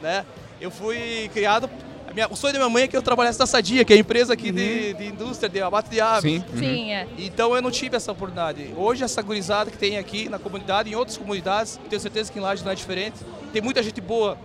Né? 0.00 0.24
Eu 0.60 0.70
fui 0.70 1.30
criado 1.32 1.68
minha, 2.14 2.28
o 2.28 2.36
sonho 2.36 2.52
da 2.52 2.58
minha 2.58 2.70
mãe 2.70 2.84
é 2.84 2.88
que 2.88 2.96
eu 2.96 3.02
trabalhasse 3.02 3.38
na 3.38 3.46
Sadia, 3.46 3.84
que 3.84 3.92
é 3.92 3.96
a 3.96 3.98
empresa 3.98 4.32
aqui 4.32 4.48
uhum. 4.48 4.54
de, 4.54 4.94
de, 4.94 5.06
indústria, 5.06 5.48
de 5.48 5.60
abate 5.60 5.90
de 5.90 6.00
aves. 6.00 6.32
Sim. 6.32 6.44
Uhum. 6.52 6.58
Sim, 6.58 6.92
é. 6.92 7.06
Então 7.18 7.54
eu 7.54 7.62
não 7.62 7.70
tive 7.70 7.96
essa 7.96 8.12
oportunidade. 8.12 8.72
Hoje, 8.76 9.04
essa 9.04 9.22
gurizada 9.22 9.70
que 9.70 9.78
tem 9.78 9.98
aqui 9.98 10.28
na 10.28 10.38
comunidade, 10.38 10.90
em 10.90 10.94
outras 10.94 11.16
comunidades, 11.16 11.78
tenho 11.88 12.00
certeza 12.00 12.32
que 12.32 12.38
em 12.38 12.42
Laje 12.42 12.64
não 12.64 12.72
é 12.72 12.74
diferente, 12.74 13.16
tem 13.52 13.62
muita 13.62 13.82
gente 13.82 14.00
boa 14.00 14.36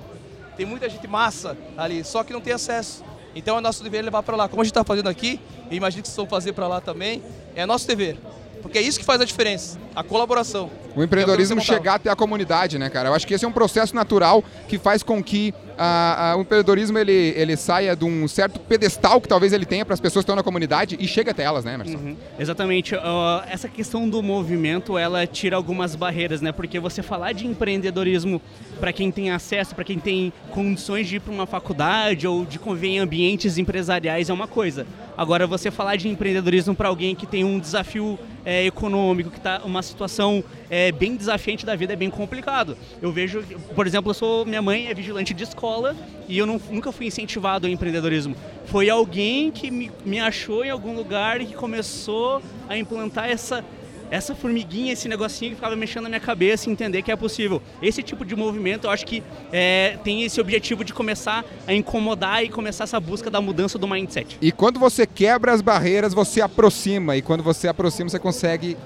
tem 0.56 0.66
muita 0.66 0.90
gente 0.90 1.08
massa 1.08 1.58
ali, 1.78 2.04
só 2.04 2.24
que 2.24 2.34
não 2.34 2.42
tem 2.42 2.54
acesso. 2.54 3.04
Então 3.36 3.58
é 3.58 3.62
nosso 3.62 3.84
dever 3.84 4.02
levar 4.02 4.24
para 4.24 4.36
lá. 4.36 4.48
Como 4.48 4.62
a 4.62 4.64
gente 4.64 4.72
está 4.72 4.84
fazendo 4.84 5.10
aqui, 5.10 5.40
e 5.70 5.76
imagino 5.76 6.02
que 6.02 6.08
vocês 6.08 6.16
vão 6.16 6.28
fazer 6.28 6.54
para 6.54 6.68
lá 6.68 6.80
também, 6.80 7.22
é 7.56 7.66
nosso 7.66 7.86
dever. 7.88 8.18
Porque 8.62 8.78
é 8.78 8.82
isso 8.82 8.98
que 8.98 9.06
faz 9.06 9.22
a 9.22 9.26
diferença, 9.26 9.78
a 9.96 10.02
colaboração. 10.02 10.72
O 10.96 11.04
empreendedorismo 11.04 11.60
é 11.60 11.64
chegar 11.64 11.96
até 11.96 12.10
a 12.10 12.16
comunidade, 12.16 12.80
né, 12.80 12.90
cara? 12.90 13.10
Eu 13.10 13.14
acho 13.14 13.28
que 13.28 13.34
esse 13.34 13.46
é 13.46 13.48
um 13.48 13.52
processo 13.52 13.94
natural 13.94 14.44
que 14.68 14.80
faz 14.80 15.04
com 15.04 15.22
que 15.22 15.54
a, 15.78 16.32
a, 16.32 16.36
o 16.38 16.42
empreendedorismo 16.42 16.98
ele, 16.98 17.34
ele 17.36 17.56
saia 17.56 17.96
de 17.96 18.06
um 18.06 18.28
certo 18.28 18.60
pedestal 18.60 19.20
que 19.20 19.28
talvez 19.28 19.54
ele 19.54 19.66
tenha 19.66 19.86
para 19.86 19.94
as 19.94 20.00
pessoas 20.00 20.24
que 20.24 20.26
estão 20.26 20.36
na 20.36 20.44
comunidade 20.44 20.98
e 21.00 21.08
chega 21.08 21.32
até 21.32 21.44
elas, 21.44 21.66
né, 21.66 21.74
Emerson? 21.74 21.98
Uhum. 21.98 22.16
Exatamente. 22.40 22.96
Uh, 22.96 23.00
essa 23.50 23.68
questão 23.68 24.08
do 24.10 24.22
movimento, 24.22 24.98
ela 24.98 25.26
tira 25.28 25.56
algumas 25.56 25.96
barreiras, 25.96 26.42
né? 26.42 26.52
Porque 26.52 26.80
você 26.80 27.02
falar 27.02 27.34
de 27.34 27.48
empreendedorismo 27.48 28.42
para 28.80 28.94
quem 28.94 29.12
tem 29.12 29.32
acesso, 29.32 29.76
para 29.76 29.84
quem 29.84 30.00
tem 30.00 30.32
condições 30.52 31.08
de 31.08 31.18
ir 31.18 31.20
para 31.20 31.34
uma 31.34 31.46
faculdade 31.46 32.28
ou 32.28 32.46
de 32.46 32.60
conviver 32.60 32.88
em 32.88 33.00
ambientes 33.00 33.58
empresariais 33.58 34.30
é 34.30 34.34
uma 34.34 34.48
coisa. 34.48 34.86
Agora, 35.18 35.48
você 35.48 35.72
falar 35.72 35.96
de 35.96 36.10
empreendedorismo 36.10 36.76
para 36.76 36.90
alguém 36.90 37.16
que 37.16 37.26
tem 37.26 37.44
um 37.44 37.60
desafio 37.60 38.20
é, 38.46 38.66
econômico, 38.66 39.30
que 39.30 39.38
está 39.38 39.62
uma 39.64 39.82
situação 39.82 40.44
é, 40.70 40.92
bem 40.92 41.16
desafiante 41.16 41.66
da 41.66 41.76
vida, 41.76 41.94
é 41.94 41.96
bem 41.96 42.10
complicado. 42.10 42.78
Eu 43.02 43.12
vejo, 43.12 43.44
por 43.74 43.88
exemplo, 43.88 44.10
eu 44.10 44.14
sou, 44.14 44.46
minha 44.46 44.62
mãe 44.62 44.88
é 44.88 44.94
vigilante 44.94 45.34
de 45.34 45.44
escola 45.44 45.96
e 46.28 46.38
eu 46.38 46.46
não, 46.46 46.60
nunca 46.70 46.92
fui 46.92 47.08
incentivado 47.08 47.66
ao 47.66 47.72
empreendedorismo. 47.72 48.36
Foi 48.66 48.90
alguém 48.90 49.52
que 49.52 49.72
me, 49.72 49.92
me 50.06 50.20
achou 50.20 50.66
em 50.66 50.70
algum 50.70 50.94
lugar 50.94 51.42
e 51.42 51.46
que 51.46 51.54
começou 51.54 52.42
a 52.68 52.78
implantar 52.78 53.30
essa 53.30 53.64
essa 54.10 54.36
formiguinha, 54.36 54.94
esse 54.94 55.08
negocinho 55.08 55.52
que 55.52 55.56
ficava 55.56 55.76
mexendo 55.76 56.04
na 56.04 56.10
minha 56.10 56.22
cabeça 56.22 56.70
e 56.70 56.72
entender 56.72 57.02
que 57.02 57.12
é 57.12 57.16
possível. 57.16 57.62
Esse 57.82 58.04
tipo 58.04 58.26
de 58.26 58.36
movimento 58.36 58.86
eu 58.88 58.92
acho 58.92 59.06
que 59.06 59.24
é, 59.52 59.98
tem 60.04 60.24
esse 60.24 60.40
objetivo 60.40 60.84
de 60.84 60.94
começar 60.94 61.44
a 61.68 61.74
incomodar 61.74 62.44
e 62.44 62.50
começar 62.50 62.86
essa 62.86 63.00
busca 63.00 63.30
da 63.30 63.42
mudança 63.42 63.78
do 63.78 63.88
mindset. 63.88 64.38
E 64.42 64.52
quando 64.52 64.80
você 64.80 65.06
quebra 65.06 65.54
as 65.54 65.62
barreiras, 65.62 66.14
você 66.14 66.42
aproxima. 66.42 67.16
E 67.16 67.22
quando 67.22 67.44
você 67.44 67.68
aproxima, 67.68 68.10
você 68.10 68.20
consegue 68.20 68.78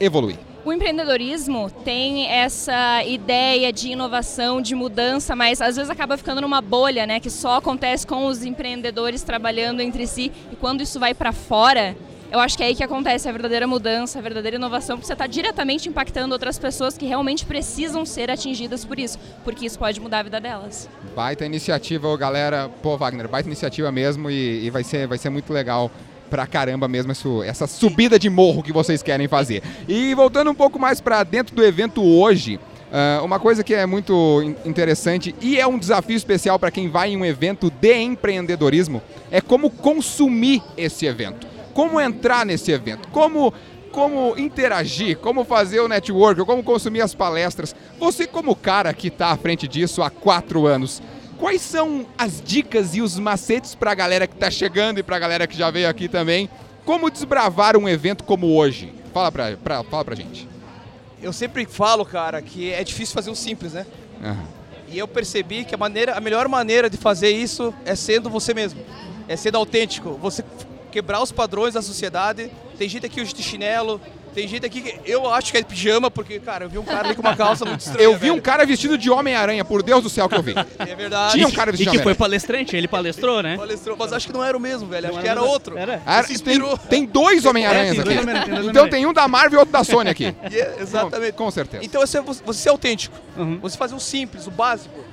evoluir. 0.00 0.38
O 0.64 0.72
empreendedorismo 0.72 1.70
tem 1.82 2.26
essa 2.26 3.02
ideia 3.04 3.72
de 3.72 3.88
inovação, 3.88 4.60
de 4.60 4.74
mudança, 4.74 5.34
mas 5.34 5.62
às 5.62 5.76
vezes 5.76 5.88
acaba 5.88 6.16
ficando 6.18 6.42
numa 6.42 6.60
bolha, 6.60 7.06
né, 7.06 7.20
que 7.20 7.30
só 7.30 7.56
acontece 7.56 8.06
com 8.06 8.26
os 8.26 8.44
empreendedores 8.44 9.22
trabalhando 9.22 9.80
entre 9.80 10.06
si. 10.06 10.30
E 10.52 10.56
quando 10.56 10.82
isso 10.82 11.00
vai 11.00 11.14
para 11.14 11.32
fora, 11.32 11.96
eu 12.30 12.38
acho 12.40 12.56
que 12.56 12.62
é 12.62 12.66
aí 12.66 12.74
que 12.74 12.84
acontece 12.84 13.28
a 13.28 13.32
verdadeira 13.32 13.66
mudança, 13.66 14.18
a 14.18 14.22
verdadeira 14.22 14.56
inovação, 14.56 14.96
porque 14.96 15.06
você 15.06 15.12
está 15.12 15.26
diretamente 15.26 15.88
impactando 15.88 16.32
outras 16.32 16.58
pessoas 16.58 16.96
que 16.96 17.06
realmente 17.06 17.46
precisam 17.46 18.04
ser 18.04 18.30
atingidas 18.30 18.84
por 18.84 18.98
isso, 18.98 19.18
porque 19.44 19.66
isso 19.66 19.78
pode 19.78 20.00
mudar 20.00 20.20
a 20.20 20.22
vida 20.22 20.40
delas. 20.40 20.88
Baita 21.16 21.46
iniciativa, 21.46 22.14
galera. 22.16 22.70
Pô, 22.82 22.96
Wagner, 22.96 23.28
baita 23.28 23.48
iniciativa 23.48 23.90
mesmo 23.90 24.30
e, 24.30 24.66
e 24.66 24.70
vai, 24.70 24.84
ser, 24.84 25.06
vai 25.06 25.18
ser 25.18 25.30
muito 25.30 25.52
legal 25.52 25.90
pra 26.28 26.46
caramba 26.46 26.86
mesmo 26.86 27.10
isso, 27.10 27.42
essa 27.42 27.66
subida 27.66 28.18
de 28.18 28.28
morro 28.28 28.62
que 28.62 28.72
vocês 28.72 29.02
querem 29.02 29.26
fazer. 29.26 29.62
E 29.88 30.14
voltando 30.14 30.50
um 30.50 30.54
pouco 30.54 30.78
mais 30.78 31.00
para 31.00 31.24
dentro 31.24 31.54
do 31.56 31.64
evento 31.64 32.02
hoje, 32.04 32.60
Uh, 32.88 33.22
uma 33.22 33.38
coisa 33.38 33.62
que 33.62 33.74
é 33.74 33.84
muito 33.84 34.42
interessante 34.64 35.34
e 35.42 35.60
é 35.60 35.66
um 35.66 35.78
desafio 35.78 36.16
especial 36.16 36.58
para 36.58 36.70
quem 36.70 36.88
vai 36.88 37.10
em 37.10 37.18
um 37.18 37.24
evento 37.24 37.70
de 37.70 37.94
empreendedorismo 38.00 39.02
é 39.30 39.42
como 39.42 39.68
consumir 39.68 40.62
esse 40.74 41.04
evento, 41.04 41.46
como 41.78 42.00
entrar 42.00 42.44
nesse 42.44 42.72
evento, 42.72 43.06
como 43.10 43.54
como 43.92 44.36
interagir, 44.36 45.16
como 45.18 45.44
fazer 45.44 45.78
o 45.78 45.86
network, 45.86 46.44
como 46.44 46.60
consumir 46.64 47.02
as 47.02 47.14
palestras. 47.14 47.72
Você 48.00 48.26
como 48.26 48.56
cara 48.56 48.92
que 48.92 49.06
está 49.06 49.28
à 49.28 49.36
frente 49.36 49.68
disso 49.68 50.02
há 50.02 50.10
quatro 50.10 50.66
anos, 50.66 51.00
quais 51.38 51.62
são 51.62 52.04
as 52.18 52.42
dicas 52.44 52.96
e 52.96 53.00
os 53.00 53.16
macetes 53.16 53.76
para 53.76 53.92
a 53.92 53.94
galera 53.94 54.26
que 54.26 54.34
está 54.34 54.50
chegando 54.50 54.98
e 54.98 55.04
para 55.04 55.14
a 55.14 55.18
galera 55.20 55.46
que 55.46 55.56
já 55.56 55.70
veio 55.70 55.88
aqui 55.88 56.08
também? 56.08 56.50
Como 56.84 57.08
desbravar 57.08 57.76
um 57.76 57.88
evento 57.88 58.24
como 58.24 58.56
hoje? 58.56 58.92
Fala 59.14 59.30
para 59.30 59.56
pra, 59.56 59.84
fala 59.84 60.04
pra 60.04 60.16
gente 60.16 60.48
eu 61.22 61.32
sempre 61.32 61.64
falo, 61.64 62.04
cara, 62.04 62.42
que 62.42 62.72
é 62.72 62.82
difícil 62.82 63.14
fazer 63.14 63.30
o 63.30 63.36
simples, 63.36 63.72
né? 63.72 63.86
E 64.88 64.98
eu 64.98 65.06
percebi 65.06 65.64
que 65.64 65.74
a, 65.74 65.78
maneira, 65.78 66.16
a 66.16 66.20
melhor 66.20 66.48
maneira 66.48 66.88
de 66.88 66.96
fazer 66.96 67.30
isso 67.30 67.72
é 67.84 67.94
sendo 67.94 68.30
você 68.30 68.54
mesmo. 68.54 68.80
É 69.28 69.36
sendo 69.36 69.58
autêntico. 69.58 70.12
Você 70.22 70.42
quebrar 70.90 71.22
os 71.22 71.32
padrões 71.32 71.74
da 71.74 71.82
sociedade. 71.82 72.50
Tem 72.78 72.88
gente 72.88 73.06
aqui 73.06 73.20
hoje 73.20 73.34
de 73.34 73.42
chinelo, 73.42 74.00
tem 74.34 74.46
gente 74.46 74.64
aqui 74.64 74.80
que 74.80 75.00
eu 75.04 75.28
acho 75.32 75.50
que 75.50 75.58
é 75.58 75.60
de 75.60 75.66
pijama, 75.66 76.10
porque, 76.10 76.38
cara, 76.38 76.66
eu 76.66 76.68
vi 76.68 76.78
um 76.78 76.84
cara 76.84 77.08
ali 77.08 77.16
com 77.16 77.22
uma 77.22 77.34
calça 77.34 77.64
muito 77.64 77.80
estranha. 77.80 78.04
Eu 78.04 78.12
vi 78.14 78.20
velho. 78.20 78.34
um 78.34 78.40
cara 78.40 78.64
vestido 78.64 78.96
de 78.96 79.10
Homem-Aranha, 79.10 79.64
por 79.64 79.82
Deus 79.82 80.02
do 80.02 80.08
céu 80.08 80.28
que 80.28 80.36
eu 80.36 80.42
vi. 80.42 80.54
É 80.78 80.94
verdade. 80.94 81.32
Tinha 81.32 81.46
um 81.46 81.50
cara 81.50 81.72
vestido 81.72 81.90
de 81.90 81.96
E 81.96 81.98
que 81.98 82.04
foi 82.04 82.14
palestrante, 82.14 82.76
ele 82.76 82.86
palestrou, 82.86 83.42
né? 83.42 83.56
Palestrou, 83.56 83.96
mas 83.98 84.12
acho 84.12 84.26
que 84.26 84.32
não 84.32 84.44
era 84.44 84.56
o 84.56 84.60
mesmo, 84.60 84.86
velho. 84.86 85.08
Não 85.08 85.14
acho 85.14 85.22
que 85.22 85.28
era 85.28 85.42
outro. 85.42 85.76
Era. 85.76 86.00
era 86.06 86.24
tem, 86.24 86.76
tem, 86.88 87.04
dois 87.04 87.44
Homem-Aranhas 87.44 87.98
é, 87.98 88.00
aqui. 88.00 88.24
Dois 88.24 88.66
então 88.68 88.88
tem 88.88 89.06
um 89.06 89.12
da 89.12 89.26
Marvel 89.26 89.58
e 89.58 89.60
outro 89.60 89.72
da 89.72 89.82
Sony 89.82 90.08
aqui. 90.08 90.34
Yeah, 90.50 90.80
exatamente. 90.80 91.32
Com, 91.32 91.44
com, 91.44 91.50
certeza. 91.50 91.84
Então 91.84 92.00
você, 92.00 92.20
você 92.20 92.62
ser 92.62 92.68
autêntico. 92.68 93.16
Uhum. 93.36 93.58
Você 93.60 93.76
fazer 93.76 93.94
o 93.94 94.00
simples, 94.00 94.46
o 94.46 94.50
básico. 94.50 95.04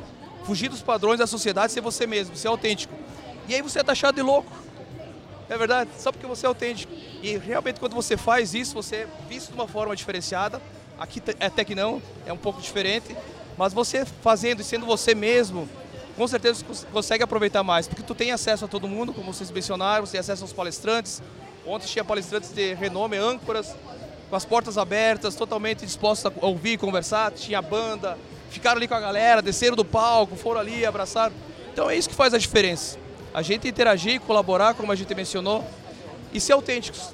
Fugir 0.46 0.70
dos 0.70 0.82
padrões 0.82 1.18
da 1.18 1.26
sociedade, 1.26 1.72
ser 1.74 1.82
você 1.82 2.06
mesmo, 2.06 2.36
ser 2.36 2.48
autêntico. 2.48 2.94
E 3.48 3.56
aí 3.56 3.62
você 3.62 3.80
é 3.80 3.84
taxado 3.84 4.16
de 4.16 4.22
louco. 4.22 4.52
É 5.50 5.58
verdade, 5.58 5.92
só 5.98 6.12
porque 6.12 6.26
você 6.26 6.46
é 6.46 6.50
autêntico. 6.50 6.92
E 7.22 7.38
realmente 7.38 7.80
quando 7.80 7.94
você 7.94 8.18
faz 8.18 8.54
isso, 8.54 8.74
você 8.74 8.96
é 8.98 9.08
visto 9.30 9.50
de 9.50 9.54
uma 9.54 9.68
forma 9.68 9.96
diferenciada. 9.96 10.62
Aqui 10.98 11.22
até 11.40 11.64
que 11.64 11.76
não, 11.76 12.02
é 12.26 12.34
um 12.34 12.38
pouco 12.38 12.62
diferente. 12.62 13.16
Mas 13.58 13.74
você 13.74 14.06
fazendo 14.06 14.62
e 14.62 14.64
sendo 14.64 14.86
você 14.86 15.14
mesmo, 15.14 15.70
com 16.18 16.28
certeza 16.28 16.64
você 16.68 16.86
consegue 16.88 17.24
aproveitar 17.24 17.64
mais. 17.64 17.88
Porque 17.88 18.02
tu 18.02 18.16
tem 18.16 18.32
acesso 18.32 18.66
a 18.66 18.68
todo 18.68 18.88
mundo, 18.88 19.14
como 19.14 19.32
vocês 19.32 19.52
mencionaram, 19.52 20.06
você 20.06 20.14
tem 20.14 20.20
acesso 20.20 20.44
aos 20.44 20.54
palestrantes. 20.54 21.22
Ontem 21.66 21.88
tinha 21.88 22.04
palestrantes 22.04 22.52
de 22.52 22.74
renome, 22.74 23.18
âncoras, 23.18 23.76
com 24.30 24.36
as 24.36 24.46
portas 24.46 24.78
abertas, 24.78 25.36
totalmente 25.36 25.86
dispostos 25.86 26.26
a 26.26 26.46
ouvir 26.46 26.78
conversar. 26.78 27.32
Tinha 27.32 27.62
banda, 27.62 28.18
ficaram 28.50 28.78
ali 28.78 28.88
com 28.88 28.96
a 28.96 29.00
galera, 29.00 29.42
desceram 29.42 29.76
do 29.76 29.86
palco, 29.86 30.36
foram 30.36 30.60
ali, 30.60 30.86
abraçaram. 30.86 31.36
Então 31.72 31.90
é 31.90 31.96
isso 31.96 32.10
que 32.10 32.16
faz 32.16 32.34
a 32.34 32.38
diferença 32.38 33.05
a 33.36 33.42
gente 33.42 33.68
interagir, 33.68 34.22
colaborar, 34.22 34.74
como 34.76 34.94
a 34.94 34.96
gente 34.96 35.14
mencionou, 35.14 35.62
e 36.32 36.40
ser 36.40 36.54
autênticos. 36.54 37.10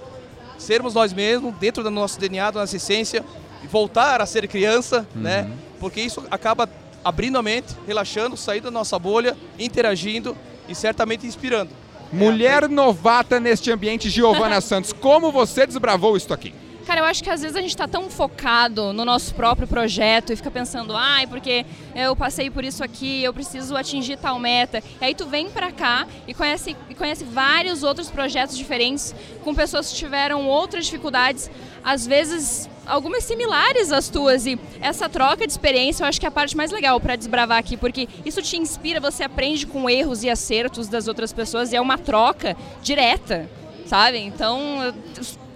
Sermos 0.56 0.94
nós 0.94 1.12
mesmos, 1.12 1.52
dentro 1.56 1.82
do 1.82 1.90
nosso 1.90 2.20
DNA, 2.20 2.52
da 2.52 2.60
nossa 2.60 2.76
essência, 2.76 3.26
e 3.64 3.68
voltar 3.68 4.22
a 4.22 4.26
ser 4.28 4.48
criança, 4.48 5.08
uhum. 5.16 5.22
né? 5.24 5.52
Porque 5.80 6.00
isso 6.00 6.24
acaba 6.30 6.70
abrindo 7.04 7.40
a 7.40 7.42
mente, 7.42 7.76
relaxando, 7.88 8.38
saindo 8.38 8.66
da 8.66 8.72
nossa 8.72 9.00
bolha, 9.00 9.36
interagindo 9.58 10.38
e 10.70 10.76
certamente 10.76 11.26
inspirando. 11.26 11.72
Mulher 12.14 12.70
novata 12.70 13.40
neste 13.40 13.72
ambiente, 13.72 14.08
Giovana 14.08 14.62
Santos. 14.62 14.94
Como 14.94 15.32
você 15.32 15.66
desbravou 15.66 16.16
isso 16.16 16.32
aqui? 16.32 16.54
Cara, 16.86 17.02
eu 17.02 17.06
acho 17.06 17.24
que 17.24 17.30
às 17.30 17.42
vezes 17.42 17.56
a 17.56 17.62
gente 17.62 17.70
está 17.70 17.88
tão 17.88 18.10
focado 18.10 18.92
no 18.92 19.06
nosso 19.06 19.34
próprio 19.36 19.68
projeto 19.68 20.34
e 20.34 20.36
fica 20.36 20.50
pensando, 20.50 20.96
ai, 20.96 21.28
porque 21.28 21.66
eu 21.96 22.16
passei 22.16 22.50
por 22.50 22.64
isso 22.64 22.84
aqui, 22.84 23.24
eu 23.24 23.34
preciso 23.34 23.76
atingir 23.78 24.18
tal 24.18 24.40
meta. 24.40 24.84
E 25.00 25.06
aí 25.06 25.16
tu 25.16 25.28
vem 25.28 25.50
para 25.50 25.72
cá 25.72 26.08
e 26.28 26.34
conhece, 26.34 26.76
e 26.90 26.96
conhece 26.96 27.24
vários 27.24 27.84
outros 27.84 28.10
projetos 28.10 28.58
diferentes 28.58 29.14
com 29.44 29.54
pessoas 29.54 29.90
que 29.90 29.96
tiveram 29.96 30.48
outras 30.48 30.86
dificuldades, 30.86 31.52
às 31.84 32.06
vezes 32.06 32.70
algumas 32.86 33.24
similares 33.24 33.92
às 33.92 34.10
tuas 34.10 34.46
e 34.46 34.60
essa 34.82 35.08
troca 35.08 35.46
de 35.46 35.54
experiência 35.54 36.04
eu 36.04 36.08
acho 36.08 36.20
que 36.20 36.26
é 36.26 36.30
a 36.30 36.32
parte 36.32 36.58
mais 36.58 36.72
legal 36.72 37.00
para 37.00 37.16
desbravar 37.16 37.60
aqui, 37.60 37.78
porque 37.78 38.08
isso 38.26 38.42
te 38.42 38.58
inspira, 38.58 39.00
você 39.00 39.24
aprende 39.24 39.68
com 39.68 39.90
erros 39.90 40.24
e 40.24 40.30
acertos 40.30 40.88
das 40.88 41.08
outras 41.08 41.32
pessoas 41.32 41.72
e 41.72 41.76
é 41.76 41.82
uma 41.82 41.98
troca 41.98 42.58
direta, 42.82 43.50
sabe? 43.86 44.18
Então, 44.18 44.94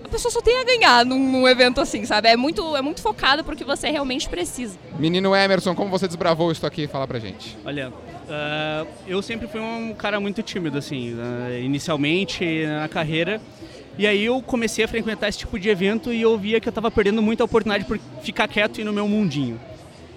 a 0.06 0.08
pessoa 0.08 0.32
só 0.32 0.40
tem 0.40 0.62
a 0.62 0.64
ganhar 0.64 1.04
num, 1.04 1.20
num, 1.32 1.48
evento 1.48 1.82
assim, 1.82 2.06
sabe? 2.06 2.30
É 2.30 2.38
muito, 2.38 2.76
é 2.76 2.82
muito 2.82 3.02
focado 3.02 3.44
porque 3.44 3.64
você 3.64 3.90
realmente 3.90 4.30
precisa. 4.30 4.78
Menino 5.00 5.36
Emerson, 5.36 5.74
como 5.74 5.90
você 5.90 6.06
desbravou 6.06 6.52
isso 6.52 6.66
aqui? 6.66 6.88
Fala 6.88 7.08
pra 7.08 7.18
gente. 7.18 7.58
Olha, 7.66 7.90
uh, 7.90 8.88
eu 9.08 9.20
sempre 9.24 9.48
fui 9.48 9.60
um 9.60 9.96
cara 9.96 10.20
muito 10.20 10.44
tímido, 10.44 10.78
assim, 10.78 11.16
uh, 11.16 11.60
inicialmente 11.60 12.66
na 12.68 12.88
carreira. 12.88 13.42
E 13.98 14.06
aí 14.06 14.26
eu 14.26 14.42
comecei 14.44 14.86
a 14.86 14.88
frequentar 14.88 15.28
esse 15.28 15.40
tipo 15.40 15.58
de 15.58 15.70
evento 15.70 16.14
e 16.14 16.22
eu 16.22 16.38
via 16.38 16.60
que 16.60 16.68
eu 16.68 16.72
estava 16.72 16.92
perdendo 16.92 17.22
muita 17.22 17.44
oportunidade 17.44 17.86
por 17.86 18.00
ficar 18.22 18.48
quieto 18.48 18.80
e 18.80 18.84
no 18.84 18.94
meu 18.94 19.08
mundinho. 19.08 19.60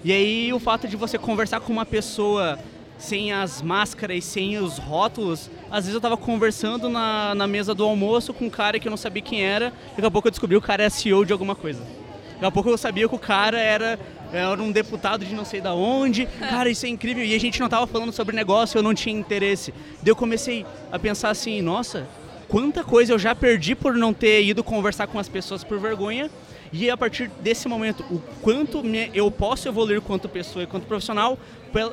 E 0.03 0.11
aí 0.11 0.53
o 0.53 0.59
fato 0.59 0.87
de 0.87 0.95
você 0.95 1.17
conversar 1.17 1.61
com 1.61 1.73
uma 1.73 1.85
pessoa 1.85 2.59
sem 2.99 3.31
as 3.31 3.61
máscaras, 3.61 4.23
sem 4.25 4.57
os 4.57 4.77
rótulos. 4.77 5.49
Às 5.71 5.85
vezes 5.85 5.95
eu 5.95 6.01
tava 6.01 6.17
conversando 6.17 6.89
na, 6.89 7.33
na 7.33 7.47
mesa 7.47 7.73
do 7.73 7.83
almoço 7.83 8.33
com 8.33 8.45
um 8.45 8.49
cara 8.49 8.77
que 8.77 8.87
eu 8.87 8.91
não 8.91 8.97
sabia 8.97 9.21
quem 9.21 9.43
era, 9.43 9.73
e 9.93 9.95
daqui 9.95 10.05
a 10.05 10.11
pouco 10.11 10.27
eu 10.27 10.31
descobri 10.31 10.55
que 10.55 10.63
o 10.63 10.67
cara 10.67 10.83
era 10.83 10.89
CEO 10.89 11.25
de 11.25 11.31
alguma 11.33 11.55
coisa. 11.55 11.81
Daqui 12.33 12.45
a 12.45 12.51
pouco 12.51 12.69
eu 12.69 12.77
sabia 12.77 13.07
que 13.07 13.15
o 13.15 13.19
cara 13.19 13.59
era, 13.59 13.99
era 14.31 14.61
um 14.61 14.71
deputado 14.71 15.25
de 15.25 15.33
não 15.33 15.43
sei 15.43 15.59
da 15.59 15.73
onde. 15.73 16.25
Cara, 16.39 16.69
isso 16.69 16.85
é 16.85 16.89
incrível. 16.89 17.21
E 17.21 17.35
a 17.35 17.39
gente 17.39 17.59
não 17.59 17.67
tava 17.67 17.85
falando 17.85 18.13
sobre 18.13 18.33
negócio, 18.33 18.77
eu 18.77 18.83
não 18.83 18.93
tinha 18.93 19.13
interesse. 19.17 19.73
Daí 20.01 20.11
eu 20.11 20.15
comecei 20.15 20.65
a 20.89 20.97
pensar 20.97 21.31
assim, 21.31 21.61
nossa, 21.61 22.07
quanta 22.47 22.81
coisa 22.81 23.11
eu 23.11 23.19
já 23.19 23.35
perdi 23.35 23.75
por 23.75 23.93
não 23.93 24.13
ter 24.13 24.41
ido 24.41 24.63
conversar 24.63 25.07
com 25.07 25.19
as 25.19 25.27
pessoas 25.27 25.65
por 25.65 25.79
vergonha 25.79 26.29
e 26.71 26.89
a 26.89 26.97
partir 26.97 27.29
desse 27.41 27.67
momento, 27.67 28.03
o 28.11 28.21
quanto 28.41 28.83
eu 29.13 29.29
posso 29.31 29.67
evoluir 29.67 30.01
quanto 30.01 30.29
pessoa 30.29 30.63
e 30.63 30.67
quanto 30.67 30.85
profissional 30.85 31.37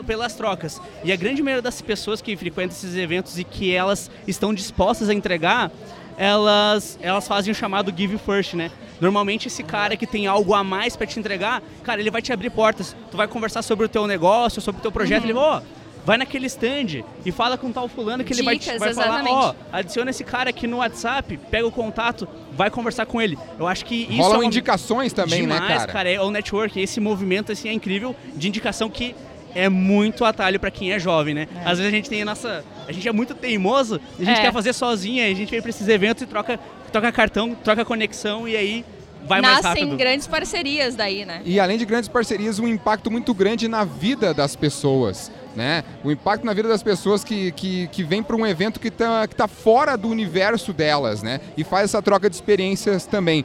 pelas 0.06 0.34
trocas. 0.34 0.80
E 1.04 1.12
a 1.12 1.16
grande 1.16 1.42
maioria 1.42 1.62
das 1.62 1.80
pessoas 1.80 2.20
que 2.20 2.36
frequentam 2.36 2.76
esses 2.76 2.94
eventos 2.94 3.38
e 3.38 3.44
que 3.44 3.74
elas 3.74 4.10
estão 4.26 4.52
dispostas 4.54 5.08
a 5.08 5.14
entregar, 5.14 5.70
elas, 6.16 6.98
elas 7.02 7.28
fazem 7.28 7.52
o 7.52 7.54
chamado 7.54 7.92
give 7.94 8.18
first, 8.18 8.54
né? 8.54 8.70
Normalmente 9.00 9.48
esse 9.48 9.62
cara 9.62 9.96
que 9.96 10.06
tem 10.06 10.26
algo 10.26 10.54
a 10.54 10.64
mais 10.64 10.96
para 10.96 11.06
te 11.06 11.18
entregar, 11.18 11.62
cara, 11.82 12.00
ele 12.00 12.10
vai 12.10 12.22
te 12.22 12.32
abrir 12.32 12.50
portas. 12.50 12.96
Tu 13.10 13.16
vai 13.16 13.28
conversar 13.28 13.62
sobre 13.62 13.84
o 13.84 13.88
teu 13.88 14.06
negócio, 14.06 14.62
sobre 14.62 14.78
o 14.78 14.82
teu 14.82 14.92
projeto, 14.92 15.24
uhum. 15.24 15.26
ele 15.26 15.34
vai, 15.34 15.58
oh, 15.58 15.62
vai 16.06 16.16
naquele 16.16 16.46
stand 16.46 17.02
e 17.24 17.32
fala 17.32 17.58
com 17.58 17.72
tal 17.72 17.88
fulano 17.88 18.22
que 18.22 18.32
Dicas, 18.32 18.68
ele 18.68 18.78
vai, 18.78 18.94
vai 18.94 18.94
falar, 18.94 19.24
ó, 19.26 19.50
oh, 19.50 19.76
adiciona 19.76 20.10
esse 20.12 20.22
cara 20.22 20.50
aqui 20.50 20.68
no 20.68 20.76
WhatsApp, 20.76 21.36
pega 21.50 21.66
o 21.66 21.72
contato, 21.72 22.28
vai 22.52 22.70
conversar 22.70 23.06
com 23.06 23.20
ele. 23.20 23.36
Eu 23.58 23.66
acho 23.66 23.84
que 23.84 24.06
isso 24.08 24.22
Rolam 24.22 24.36
é 24.36 24.44
um... 24.44 24.44
indicações 24.44 25.12
também, 25.12 25.40
Demais, 25.40 25.60
né, 25.60 25.66
cara? 25.66 25.92
cara, 25.92 26.08
é 26.08 26.20
o 26.20 26.30
network, 26.30 26.80
esse 26.80 27.00
movimento 27.00 27.50
assim 27.50 27.68
é 27.68 27.72
incrível 27.72 28.14
de 28.36 28.46
indicação 28.46 28.88
que 28.88 29.16
é 29.52 29.68
muito 29.68 30.24
atalho 30.24 30.60
para 30.60 30.70
quem 30.70 30.92
é 30.92 30.98
jovem, 30.98 31.34
né? 31.34 31.48
É. 31.56 31.68
Às 31.68 31.78
vezes 31.78 31.86
a 31.92 31.96
gente 31.96 32.08
tem 32.08 32.22
a 32.22 32.24
nossa, 32.24 32.64
a 32.86 32.92
gente 32.92 33.08
é 33.08 33.12
muito 33.12 33.34
teimoso, 33.34 34.00
a 34.16 34.22
gente 34.22 34.38
é. 34.38 34.42
quer 34.42 34.52
fazer 34.52 34.72
sozinha, 34.74 35.24
a 35.24 35.34
gente 35.34 35.50
vem 35.50 35.60
para 35.60 35.70
esses 35.70 35.88
eventos 35.88 36.22
e 36.22 36.26
troca, 36.26 36.60
troca 36.92 37.10
cartão, 37.10 37.52
troca 37.64 37.84
conexão 37.84 38.46
e 38.46 38.56
aí 38.56 38.84
vai 39.26 39.40
Nascem 39.40 39.62
mais 39.62 39.80
rápido. 39.80 39.96
grandes 39.96 40.28
parcerias 40.28 40.94
daí, 40.94 41.24
né? 41.24 41.42
E 41.44 41.58
além 41.58 41.76
de 41.78 41.84
grandes 41.84 42.08
parcerias, 42.08 42.60
um 42.60 42.68
impacto 42.68 43.10
muito 43.10 43.34
grande 43.34 43.66
na 43.66 43.82
vida 43.82 44.32
das 44.32 44.54
pessoas 44.54 45.32
né? 45.56 45.82
O 46.04 46.10
impacto 46.10 46.44
na 46.44 46.52
vida 46.52 46.68
das 46.68 46.82
pessoas 46.82 47.24
que, 47.24 47.50
que, 47.52 47.88
que 47.88 48.04
vem 48.04 48.22
para 48.22 48.36
um 48.36 48.46
evento 48.46 48.78
que 48.78 48.88
está 48.88 49.26
que 49.26 49.34
tá 49.34 49.48
fora 49.48 49.96
do 49.96 50.08
universo 50.08 50.72
delas, 50.72 51.22
né? 51.22 51.40
E 51.56 51.64
faz 51.64 51.84
essa 51.84 52.02
troca 52.02 52.28
de 52.28 52.36
experiências 52.36 53.06
também. 53.06 53.44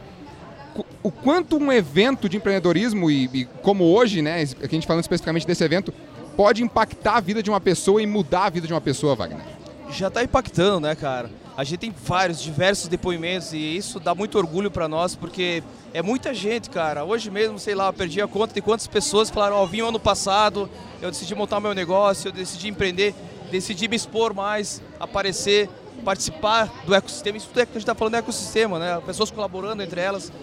O 1.02 1.12
quanto 1.12 1.58
um 1.58 1.72
evento 1.72 2.30
de 2.30 2.38
empreendedorismo, 2.38 3.10
e, 3.10 3.30
e 3.34 3.46
como 3.64 3.86
hoje, 3.86 4.22
né? 4.22 4.44
A 4.62 4.68
gente 4.68 4.86
falando 4.86 5.04
especificamente 5.04 5.48
desse 5.48 5.64
evento, 5.64 5.94
pode 6.36 6.64
impactar 6.64 7.16
a 7.16 7.20
vida 7.20 7.42
de 7.42 7.50
uma 7.50 7.60
pessoa 7.60 8.02
e 8.02 8.06
mudar 8.06 8.46
a 8.46 8.50
vida 8.50 8.68
de 8.68 8.74
uma 8.74 8.82
pessoa, 8.82 9.16
Wagner? 9.16 9.42
Já 9.90 10.08
está 10.08 10.24
impactando, 10.24 10.82
né, 10.82 10.96
cara? 10.96 11.30
A 11.62 11.64
gente 11.64 11.78
tem 11.78 11.94
vários, 11.96 12.42
diversos 12.42 12.88
depoimentos 12.88 13.54
e 13.54 13.78
isso 13.78 14.00
dá 14.00 14.16
muito 14.16 14.36
orgulho 14.36 14.72
para 14.72 14.88
nós, 14.88 15.16
porque 15.16 15.62
é 15.94 16.02
muita 16.02 16.34
gente, 16.34 16.72
cara. 16.72 17.06
Hoje 17.06 17.30
mesmo, 17.30 17.60
sei 17.60 17.76
lá, 17.76 17.94
perdi 17.94 18.20
a 18.20 18.28
conta 18.28 18.52
de 18.52 18.64
quantas 18.64 18.88
pessoas 18.88 19.30
falaram, 19.30 19.58
ó, 19.58 19.64
oh, 19.64 19.68
vim 19.68 19.82
ano 19.82 20.00
passado, 20.00 20.68
eu 21.00 21.12
decidi 21.12 21.36
montar 21.36 21.60
meu 21.60 21.76
negócio, 21.76 22.30
eu 22.30 22.32
decidi 22.32 22.68
empreender, 22.68 23.14
decidi 23.52 23.88
me 23.88 23.96
expor 23.96 24.34
mais, 24.34 24.82
aparecer, 25.00 25.70
participar 26.04 26.68
do 26.84 26.96
ecossistema. 26.96 27.38
Isso 27.38 27.50
tudo 27.50 27.60
é 27.60 27.66
que 27.68 27.74
a 27.74 27.74
gente 27.74 27.84
está 27.84 27.94
falando 27.94 28.16
é 28.16 28.18
ecossistema, 28.18 28.80
né? 28.80 29.00
Pessoas 29.06 29.30
colaborando 29.30 29.84
entre 29.84 30.02
elas 30.02 30.34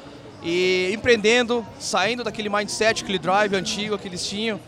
e 0.44 0.88
empreendendo, 0.94 1.66
saindo 1.80 2.22
daquele 2.22 2.48
mindset, 2.48 3.02
aquele 3.02 3.18
drive 3.18 3.56
antigo 3.56 3.98
que 3.98 4.06
eles 4.06 4.24
tinham. 4.24 4.60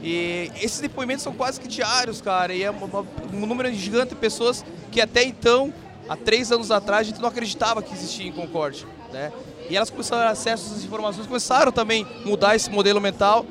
E 0.00 0.52
esses 0.62 0.78
depoimentos 0.78 1.24
são 1.24 1.32
quase 1.32 1.60
que 1.60 1.66
diários, 1.66 2.20
cara, 2.20 2.54
e 2.54 2.62
é 2.62 2.70
um 2.70 3.44
número 3.44 3.74
gigante 3.74 4.10
de 4.10 4.14
pessoas 4.14 4.64
que 4.92 5.00
até 5.00 5.24
então 5.24 5.74
há 6.08 6.16
três 6.16 6.52
anos 6.52 6.70
atrás 6.70 7.06
a 7.06 7.10
gente 7.10 7.20
não 7.20 7.28
acreditava 7.28 7.82
que 7.82 7.92
existia 7.92 8.26
em 8.26 8.32
Concorde. 8.32 8.86
Né? 9.12 9.32
E 9.68 9.76
elas 9.76 9.90
começaram 9.90 10.22
a 10.22 10.26
ter 10.26 10.32
acesso 10.32 10.74
às 10.74 10.84
informações, 10.84 11.26
começaram 11.26 11.72
também 11.72 12.06
a 12.24 12.28
mudar 12.28 12.56
esse 12.56 12.70
modelo 12.70 13.00
mental. 13.00 13.44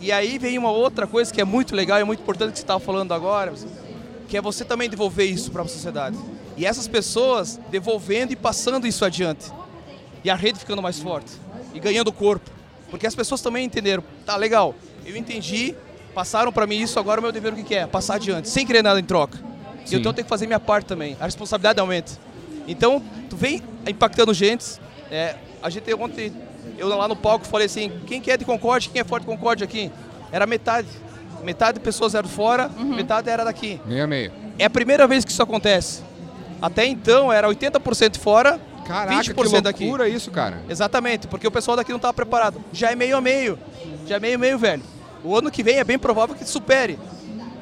E 0.00 0.12
aí 0.12 0.38
vem 0.38 0.58
uma 0.58 0.70
outra 0.70 1.06
coisa 1.06 1.32
que 1.32 1.40
é 1.40 1.44
muito 1.44 1.74
legal 1.74 2.00
e 2.00 2.04
muito 2.04 2.20
importante 2.20 2.52
que 2.52 2.58
você 2.58 2.64
estava 2.64 2.80
falando 2.80 3.12
agora, 3.12 3.54
que 4.28 4.36
é 4.36 4.40
você 4.40 4.64
também 4.64 4.88
devolver 4.90 5.30
isso 5.30 5.50
para 5.50 5.62
a 5.62 5.68
sociedade. 5.68 6.18
E 6.56 6.66
essas 6.66 6.86
pessoas 6.86 7.58
devolvendo 7.70 8.32
e 8.32 8.36
passando 8.36 8.86
isso 8.86 9.04
adiante. 9.04 9.50
E 10.22 10.30
a 10.30 10.34
rede 10.34 10.58
ficando 10.58 10.82
mais 10.82 10.98
forte. 10.98 11.32
E 11.72 11.80
ganhando 11.80 12.12
corpo. 12.12 12.50
Porque 12.90 13.06
as 13.06 13.14
pessoas 13.14 13.40
também 13.40 13.64
entenderam, 13.64 14.04
tá 14.24 14.36
legal, 14.36 14.74
eu 15.04 15.16
entendi, 15.16 15.74
passaram 16.14 16.52
para 16.52 16.66
mim 16.66 16.80
isso, 16.80 16.98
agora 16.98 17.18
o 17.18 17.22
meu 17.22 17.32
dever 17.32 17.52
o 17.52 17.56
que 17.56 17.74
é? 17.74 17.86
Passar 17.86 18.14
adiante, 18.14 18.48
sem 18.48 18.64
querer 18.64 18.82
nada 18.82 19.00
em 19.00 19.04
troca. 19.04 19.38
Sim. 19.84 19.96
Então 19.96 20.10
eu 20.10 20.14
tenho 20.14 20.24
que 20.24 20.28
fazer 20.28 20.46
minha 20.46 20.60
parte 20.60 20.86
também, 20.86 21.16
a 21.20 21.24
responsabilidade 21.24 21.80
aumenta. 21.80 22.12
Então, 22.66 23.02
tu 23.28 23.36
vem 23.36 23.62
impactando 23.86 24.32
gente, 24.32 24.80
é, 25.10 25.36
a 25.62 25.68
gente 25.68 25.92
ontem, 25.94 26.32
eu 26.78 26.88
lá 26.88 27.06
no 27.06 27.16
palco 27.16 27.46
falei 27.46 27.66
assim, 27.66 27.92
quem 28.06 28.20
que 28.20 28.30
é 28.30 28.36
de 28.36 28.44
Concorde, 28.44 28.88
quem 28.88 29.00
é 29.00 29.04
forte 29.04 29.24
de 29.24 29.30
Concorde 29.30 29.62
aqui? 29.62 29.90
Era 30.32 30.46
metade. 30.46 30.88
Metade 31.42 31.78
de 31.78 31.84
pessoas 31.84 32.14
eram 32.14 32.28
fora, 32.28 32.70
uhum. 32.76 32.94
metade 32.94 33.28
era 33.28 33.44
daqui. 33.44 33.78
Meio 33.84 34.04
a 34.04 34.06
meio. 34.06 34.32
É 34.58 34.64
a 34.64 34.70
primeira 34.70 35.06
vez 35.06 35.24
que 35.24 35.30
isso 35.30 35.42
acontece. 35.42 36.02
Até 36.60 36.86
então 36.86 37.30
era 37.30 37.46
80% 37.46 38.16
fora, 38.16 38.58
Caraca, 38.86 39.20
20% 39.22 39.22
que 39.24 39.32
loucura 39.32 40.04
daqui. 40.04 40.16
isso, 40.16 40.30
cara. 40.30 40.62
Exatamente, 40.68 41.26
porque 41.26 41.46
o 41.46 41.50
pessoal 41.50 41.76
daqui 41.76 41.90
não 41.90 41.96
estava 41.96 42.14
preparado. 42.14 42.62
Já 42.72 42.90
é 42.90 42.94
meio 42.94 43.16
a 43.16 43.20
meio. 43.20 43.58
Já 44.06 44.16
é 44.16 44.20
meio 44.20 44.36
a 44.36 44.38
meio, 44.38 44.58
velho. 44.58 44.82
O 45.22 45.36
ano 45.36 45.50
que 45.50 45.62
vem 45.62 45.76
é 45.76 45.84
bem 45.84 45.98
provável 45.98 46.34
que 46.34 46.44
supere. 46.44 46.98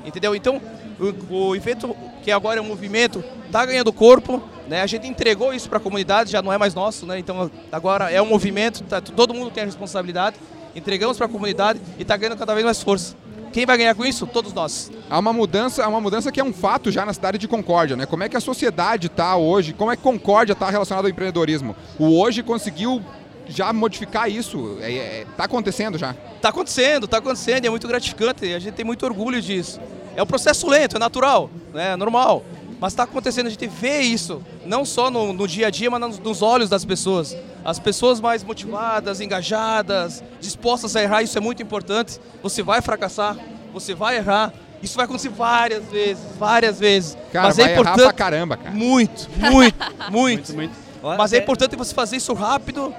Entendeu? 0.04 0.34
Então, 0.34 0.60
o, 1.02 1.48
o 1.48 1.56
evento, 1.56 1.96
que 2.22 2.30
agora 2.30 2.58
é 2.58 2.62
um 2.62 2.66
movimento, 2.66 3.24
está 3.46 3.64
ganhando 3.64 3.92
corpo. 3.92 4.42
Né? 4.68 4.80
A 4.80 4.86
gente 4.86 5.06
entregou 5.06 5.52
isso 5.52 5.68
para 5.68 5.78
a 5.78 5.80
comunidade, 5.80 6.30
já 6.30 6.40
não 6.40 6.52
é 6.52 6.58
mais 6.58 6.74
nosso. 6.74 7.04
Né? 7.06 7.18
Então, 7.18 7.50
agora 7.70 8.10
é 8.10 8.22
um 8.22 8.26
movimento, 8.26 8.82
tá, 8.84 9.00
todo 9.00 9.34
mundo 9.34 9.50
tem 9.50 9.62
a 9.62 9.66
responsabilidade. 9.66 10.36
Entregamos 10.74 11.16
para 11.16 11.26
a 11.26 11.28
comunidade 11.28 11.80
e 11.98 12.02
está 12.02 12.16
ganhando 12.16 12.38
cada 12.38 12.54
vez 12.54 12.64
mais 12.64 12.82
força. 12.82 13.14
Quem 13.52 13.66
vai 13.66 13.76
ganhar 13.76 13.94
com 13.94 14.04
isso? 14.06 14.26
Todos 14.26 14.54
nós. 14.54 14.90
Há 15.10 15.18
uma 15.18 15.32
mudança, 15.32 15.84
há 15.84 15.88
uma 15.88 16.00
mudança 16.00 16.32
que 16.32 16.40
é 16.40 16.44
um 16.44 16.54
fato 16.54 16.90
já 16.90 17.04
na 17.04 17.12
cidade 17.12 17.36
de 17.36 17.46
Concórdia, 17.46 17.94
né? 17.94 18.06
Como 18.06 18.22
é 18.22 18.28
que 18.28 18.36
a 18.36 18.40
sociedade 18.40 19.08
está 19.08 19.36
hoje? 19.36 19.74
Como 19.74 19.92
é 19.92 19.96
que 19.96 20.02
Concórdia 20.02 20.54
está 20.54 20.70
relacionada 20.70 21.06
ao 21.06 21.10
empreendedorismo? 21.10 21.76
O 21.98 22.18
hoje 22.18 22.42
conseguiu 22.42 23.02
já 23.46 23.70
modificar 23.70 24.30
isso? 24.30 24.76
Está 24.76 24.88
é, 24.88 24.94
é, 24.94 25.26
tá 25.36 25.44
acontecendo 25.44 25.98
já? 25.98 26.16
Está 26.34 26.48
acontecendo, 26.48 27.04
está 27.04 27.18
acontecendo, 27.18 27.64
e 27.64 27.66
é 27.66 27.70
muito 27.70 27.86
gratificante, 27.86 28.54
a 28.54 28.58
gente 28.58 28.74
tem 28.74 28.86
muito 28.86 29.04
orgulho 29.04 29.40
disso. 29.42 29.78
É 30.16 30.22
um 30.22 30.26
processo 30.26 30.68
lento, 30.68 30.96
é 30.96 30.98
natural, 30.98 31.50
né? 31.72 31.92
é 31.92 31.96
normal. 31.96 32.44
Mas 32.80 32.92
está 32.92 33.04
acontecendo, 33.04 33.46
a 33.46 33.50
gente 33.50 33.66
vê 33.68 34.00
isso, 34.00 34.42
não 34.66 34.84
só 34.84 35.08
no, 35.08 35.32
no 35.32 35.46
dia 35.46 35.68
a 35.68 35.70
dia, 35.70 35.88
mas 35.88 36.00
nos, 36.00 36.18
nos, 36.18 36.42
olhos 36.42 36.68
das 36.68 36.84
pessoas. 36.84 37.36
As 37.64 37.78
pessoas 37.78 38.20
mais 38.20 38.42
motivadas, 38.42 39.20
engajadas, 39.20 40.22
dispostas 40.40 40.96
a 40.96 41.02
errar, 41.02 41.22
isso 41.22 41.38
é 41.38 41.40
muito 41.40 41.62
importante. 41.62 42.20
Você 42.42 42.60
vai 42.60 42.82
fracassar, 42.82 43.36
você 43.72 43.94
vai 43.94 44.16
errar. 44.16 44.52
Isso 44.82 44.96
vai 44.96 45.04
acontecer 45.04 45.28
várias 45.28 45.84
vezes, 45.84 46.24
várias 46.36 46.80
vezes. 46.80 47.16
Cara, 47.32 47.46
mas 47.46 47.58
é 47.60 47.72
importante. 47.72 48.00
Errar 48.00 48.08
pra 48.08 48.12
caramba, 48.12 48.56
cara. 48.56 48.74
Muito, 48.74 49.30
muito, 49.38 49.78
muito. 50.10 50.52
muito, 50.52 50.54
muito. 50.54 50.74
Mas 51.16 51.32
é 51.32 51.38
importante 51.38 51.76
você 51.76 51.94
fazer 51.94 52.16
isso 52.16 52.32
rápido 52.32 52.92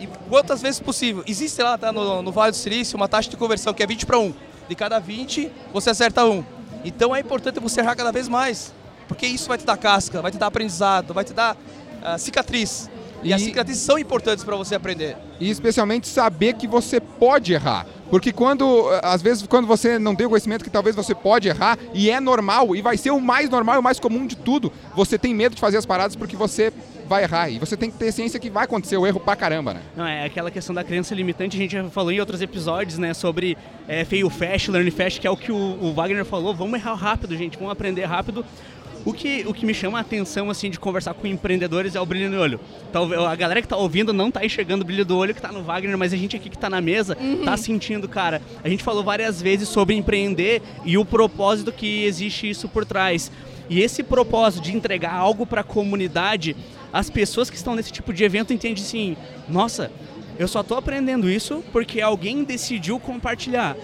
e 0.00 0.08
quantas 0.28 0.60
vezes 0.60 0.80
possível. 0.80 1.22
Existe 1.26 1.62
lá 1.62 1.78
tá, 1.78 1.92
no, 1.92 2.22
no 2.22 2.32
Vale 2.32 2.50
do 2.50 2.56
Silício 2.56 2.96
uma 2.96 3.06
taxa 3.06 3.30
de 3.30 3.36
conversão 3.36 3.72
que 3.72 3.84
é 3.84 3.86
20 3.86 4.04
para 4.04 4.18
1. 4.18 4.34
De 4.68 4.74
cada 4.74 4.98
20, 4.98 5.48
você 5.72 5.90
acerta 5.90 6.24
um. 6.24 6.44
Então 6.84 7.14
é 7.14 7.20
importante 7.20 7.60
você 7.60 7.80
errar 7.80 7.94
cada 7.94 8.12
vez 8.12 8.28
mais. 8.28 8.72
Porque 9.06 9.26
isso 9.26 9.48
vai 9.48 9.56
te 9.56 9.64
dar 9.64 9.76
casca, 9.76 10.20
vai 10.20 10.30
te 10.30 10.38
dar 10.38 10.46
aprendizado, 10.46 11.14
vai 11.14 11.24
te 11.24 11.32
dar 11.32 11.56
uh, 11.56 12.18
cicatriz. 12.18 12.90
E, 13.22 13.28
e 13.28 13.32
as 13.32 13.40
cicatrizes 13.42 13.82
são 13.82 13.98
importantes 13.98 14.44
para 14.44 14.54
você 14.54 14.74
aprender. 14.74 15.16
E 15.40 15.50
especialmente 15.50 16.06
saber 16.06 16.54
que 16.54 16.66
você 16.68 17.00
pode 17.00 17.52
errar. 17.52 17.86
Porque 18.10 18.32
quando, 18.32 18.88
às 19.02 19.20
vezes, 19.20 19.46
quando 19.46 19.66
você 19.66 19.98
não 19.98 20.14
tem 20.14 20.26
o 20.26 20.30
conhecimento 20.30 20.64
que 20.64 20.70
talvez 20.70 20.96
você 20.96 21.14
pode 21.14 21.48
errar, 21.48 21.78
e 21.92 22.10
é 22.10 22.20
normal, 22.20 22.74
e 22.74 22.80
vai 22.80 22.96
ser 22.96 23.10
o 23.10 23.20
mais 23.20 23.50
normal 23.50 23.76
e 23.76 23.78
o 23.78 23.82
mais 23.82 24.00
comum 24.00 24.26
de 24.26 24.36
tudo, 24.36 24.72
você 24.94 25.18
tem 25.18 25.34
medo 25.34 25.54
de 25.54 25.60
fazer 25.60 25.76
as 25.76 25.84
paradas 25.84 26.16
porque 26.16 26.36
você 26.36 26.72
vai 27.08 27.24
errar. 27.24 27.48
E 27.48 27.58
você 27.58 27.76
tem 27.76 27.90
que 27.90 27.96
ter 27.96 28.12
ciência 28.12 28.38
que 28.38 28.50
vai 28.50 28.64
acontecer 28.64 28.96
o 28.96 29.06
erro 29.06 29.18
pra 29.18 29.34
caramba, 29.34 29.74
né? 29.74 29.80
Não, 29.96 30.06
é 30.06 30.24
aquela 30.24 30.50
questão 30.50 30.74
da 30.74 30.84
crença 30.84 31.14
limitante, 31.14 31.56
a 31.56 31.60
gente 31.60 31.72
já 31.72 31.84
falou 31.90 32.12
em 32.12 32.20
outros 32.20 32.42
episódios, 32.42 32.98
né? 32.98 33.14
Sobre 33.14 33.56
é, 33.88 34.04
fail 34.04 34.28
fast, 34.30 34.70
learn 34.70 34.90
fast, 34.90 35.20
que 35.20 35.26
é 35.26 35.30
o 35.30 35.36
que 35.36 35.50
o, 35.50 35.56
o 35.56 35.92
Wagner 35.92 36.24
falou. 36.24 36.54
Vamos 36.54 36.78
errar 36.78 36.94
rápido, 36.94 37.36
gente, 37.36 37.56
vamos 37.56 37.72
aprender 37.72 38.04
rápido. 38.04 38.44
O 39.04 39.12
que, 39.12 39.44
o 39.46 39.54
que 39.54 39.64
me 39.64 39.72
chama 39.72 39.98
a 39.98 40.00
atenção, 40.00 40.50
assim, 40.50 40.68
de 40.68 40.78
conversar 40.78 41.14
com 41.14 41.26
empreendedores 41.26 41.94
é 41.94 42.00
o 42.00 42.04
brilho 42.04 42.30
no 42.30 42.40
olho. 42.40 42.60
Talvez 42.92 43.20
a 43.20 43.34
galera 43.36 43.62
que 43.62 43.68
tá 43.68 43.76
ouvindo 43.76 44.12
não 44.12 44.30
tá 44.30 44.44
enxergando 44.44 44.82
o 44.82 44.86
brilho 44.86 45.04
do 45.04 45.16
olho 45.16 45.34
que 45.34 45.40
tá 45.40 45.50
no 45.50 45.62
Wagner, 45.62 45.96
mas 45.96 46.12
a 46.12 46.16
gente 46.16 46.36
aqui 46.36 46.50
que 46.50 46.58
tá 46.58 46.68
na 46.68 46.80
mesa 46.80 47.16
uhum. 47.18 47.44
tá 47.44 47.56
sentindo, 47.56 48.08
cara. 48.08 48.42
A 48.62 48.68
gente 48.68 48.82
falou 48.82 49.02
várias 49.02 49.40
vezes 49.40 49.68
sobre 49.68 49.94
empreender 49.94 50.60
e 50.84 50.98
o 50.98 51.04
propósito 51.04 51.72
que 51.72 52.04
existe 52.04 52.50
isso 52.50 52.68
por 52.68 52.84
trás. 52.84 53.30
E 53.70 53.80
esse 53.80 54.02
propósito 54.02 54.62
de 54.62 54.74
entregar 54.74 55.14
algo 55.14 55.46
para 55.46 55.60
a 55.60 55.64
comunidade, 55.64 56.56
as 56.92 57.10
pessoas 57.10 57.50
que 57.50 57.56
estão 57.56 57.74
nesse 57.74 57.92
tipo 57.92 58.12
de 58.12 58.24
evento 58.24 58.52
entendem 58.52 58.82
assim: 58.82 59.16
nossa, 59.48 59.90
eu 60.38 60.48
só 60.48 60.60
estou 60.60 60.78
aprendendo 60.78 61.28
isso 61.28 61.64
porque 61.72 62.00
alguém 62.00 62.44
decidiu 62.44 62.98
compartilhar 62.98 63.76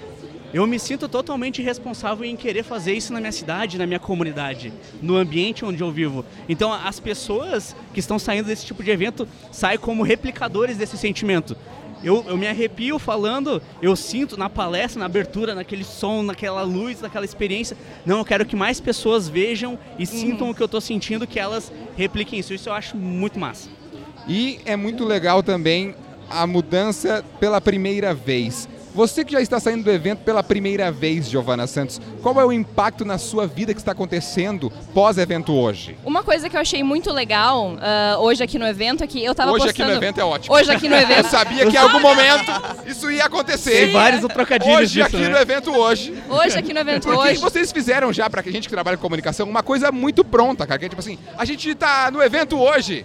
eu 0.54 0.68
me 0.68 0.78
sinto 0.78 1.08
totalmente 1.08 1.60
responsável 1.60 2.24
em 2.24 2.36
querer 2.36 2.62
fazer 2.62 2.92
isso 2.92 3.12
na 3.12 3.18
minha 3.18 3.32
cidade, 3.32 3.76
na 3.76 3.88
minha 3.88 3.98
comunidade, 3.98 4.72
no 5.02 5.16
ambiente 5.16 5.64
onde 5.64 5.82
eu 5.82 5.90
vivo. 5.90 6.24
Então, 6.48 6.72
as 6.72 7.00
pessoas 7.00 7.74
que 7.92 7.98
estão 7.98 8.20
saindo 8.20 8.46
desse 8.46 8.64
tipo 8.64 8.80
de 8.80 8.88
evento 8.88 9.26
saem 9.50 9.76
como 9.76 10.04
replicadores 10.04 10.76
desse 10.76 10.96
sentimento. 10.96 11.56
Eu, 12.04 12.24
eu, 12.28 12.36
me 12.36 12.46
arrepio 12.46 12.98
falando, 12.98 13.62
eu 13.80 13.96
sinto 13.96 14.36
na 14.36 14.50
palestra, 14.50 15.00
na 15.00 15.06
abertura, 15.06 15.54
naquele 15.54 15.84
som, 15.84 16.22
naquela 16.22 16.62
luz, 16.62 17.00
naquela 17.00 17.24
experiência. 17.24 17.76
Não, 18.04 18.18
eu 18.18 18.24
quero 18.24 18.44
que 18.44 18.54
mais 18.54 18.78
pessoas 18.78 19.28
vejam 19.28 19.78
e 19.98 20.02
uhum. 20.02 20.06
sintam 20.06 20.50
o 20.50 20.54
que 20.54 20.62
eu 20.62 20.66
estou 20.66 20.80
sentindo, 20.80 21.26
que 21.26 21.40
elas 21.40 21.72
repliquem 21.96 22.38
isso. 22.38 22.52
Isso 22.52 22.68
eu 22.68 22.74
acho 22.74 22.96
muito 22.96 23.38
massa. 23.38 23.68
E 24.28 24.60
é 24.64 24.76
muito 24.76 25.04
legal 25.04 25.42
também 25.42 25.94
a 26.28 26.46
mudança 26.46 27.24
pela 27.40 27.60
primeira 27.60 28.12
vez. 28.12 28.68
Você 28.94 29.24
que 29.24 29.33
já 29.33 29.40
está 29.40 29.59
saindo 29.59 29.83
do 29.83 29.90
evento 29.90 30.20
pela 30.20 30.40
primeira 30.40 30.92
vez, 30.92 31.28
Giovana 31.28 31.66
Santos, 31.66 32.00
qual 32.22 32.40
é 32.40 32.44
o 32.44 32.52
impacto 32.52 33.04
na 33.04 33.18
sua 33.18 33.44
vida 33.44 33.74
que 33.74 33.80
está 33.80 33.90
acontecendo 33.90 34.70
pós-evento 34.94 35.52
hoje? 35.52 35.98
Uma 36.04 36.22
coisa 36.22 36.48
que 36.48 36.57
eu 36.57 36.61
achei 36.61 36.80
muito 36.85 37.12
legal 37.12 37.72
uh, 37.72 38.20
hoje 38.20 38.44
aqui 38.44 38.57
no 38.57 38.64
evento 38.64 39.02
é 39.02 39.07
que 39.09 39.22
eu 39.24 39.33
estava 39.33 39.50
hoje 39.50 39.66
postando... 39.66 39.90
Hoje 39.90 39.96
aqui 39.96 40.00
no 40.00 40.04
evento 40.04 40.20
é 40.20 40.24
ótimo. 40.24 40.54
Hoje 40.54 40.70
aqui 40.70 40.88
no 40.88 40.94
evento. 40.96 41.24
eu 41.24 41.24
sabia 41.24 41.66
que 41.66 41.76
em 41.76 41.80
algum 41.80 41.98
momento 41.98 42.52
isso 42.87 43.11
ia 43.11 43.24
acontecer. 43.24 43.87
Tem 43.87 43.92
vários 43.92 44.24
trocadilhos 44.33 44.78
Hoje 44.78 44.92
disso, 44.92 45.07
aqui 45.07 45.16
né? 45.16 45.28
no 45.28 45.38
evento 45.38 45.72
hoje. 45.72 46.14
Hoje 46.28 46.57
aqui 46.57 46.72
no 46.72 46.78
evento 46.78 47.09
Porque 47.09 47.30
hoje. 47.30 47.40
vocês 47.40 47.72
fizeram 47.72 48.12
já, 48.12 48.30
para 48.30 48.42
a 48.42 48.44
gente 48.44 48.68
que 48.68 48.74
trabalha 48.74 48.96
com 48.96 49.02
comunicação, 49.02 49.48
uma 49.48 49.64
coisa 49.64 49.90
muito 49.90 50.24
pronta, 50.24 50.64
cara. 50.68 50.78
Que 50.78 50.87
é 50.87 50.88
tipo 50.88 51.00
assim, 51.00 51.18
a 51.37 51.44
gente 51.44 51.68
está 51.68 52.12
no 52.12 52.22
evento 52.22 52.57
hoje. 52.57 53.04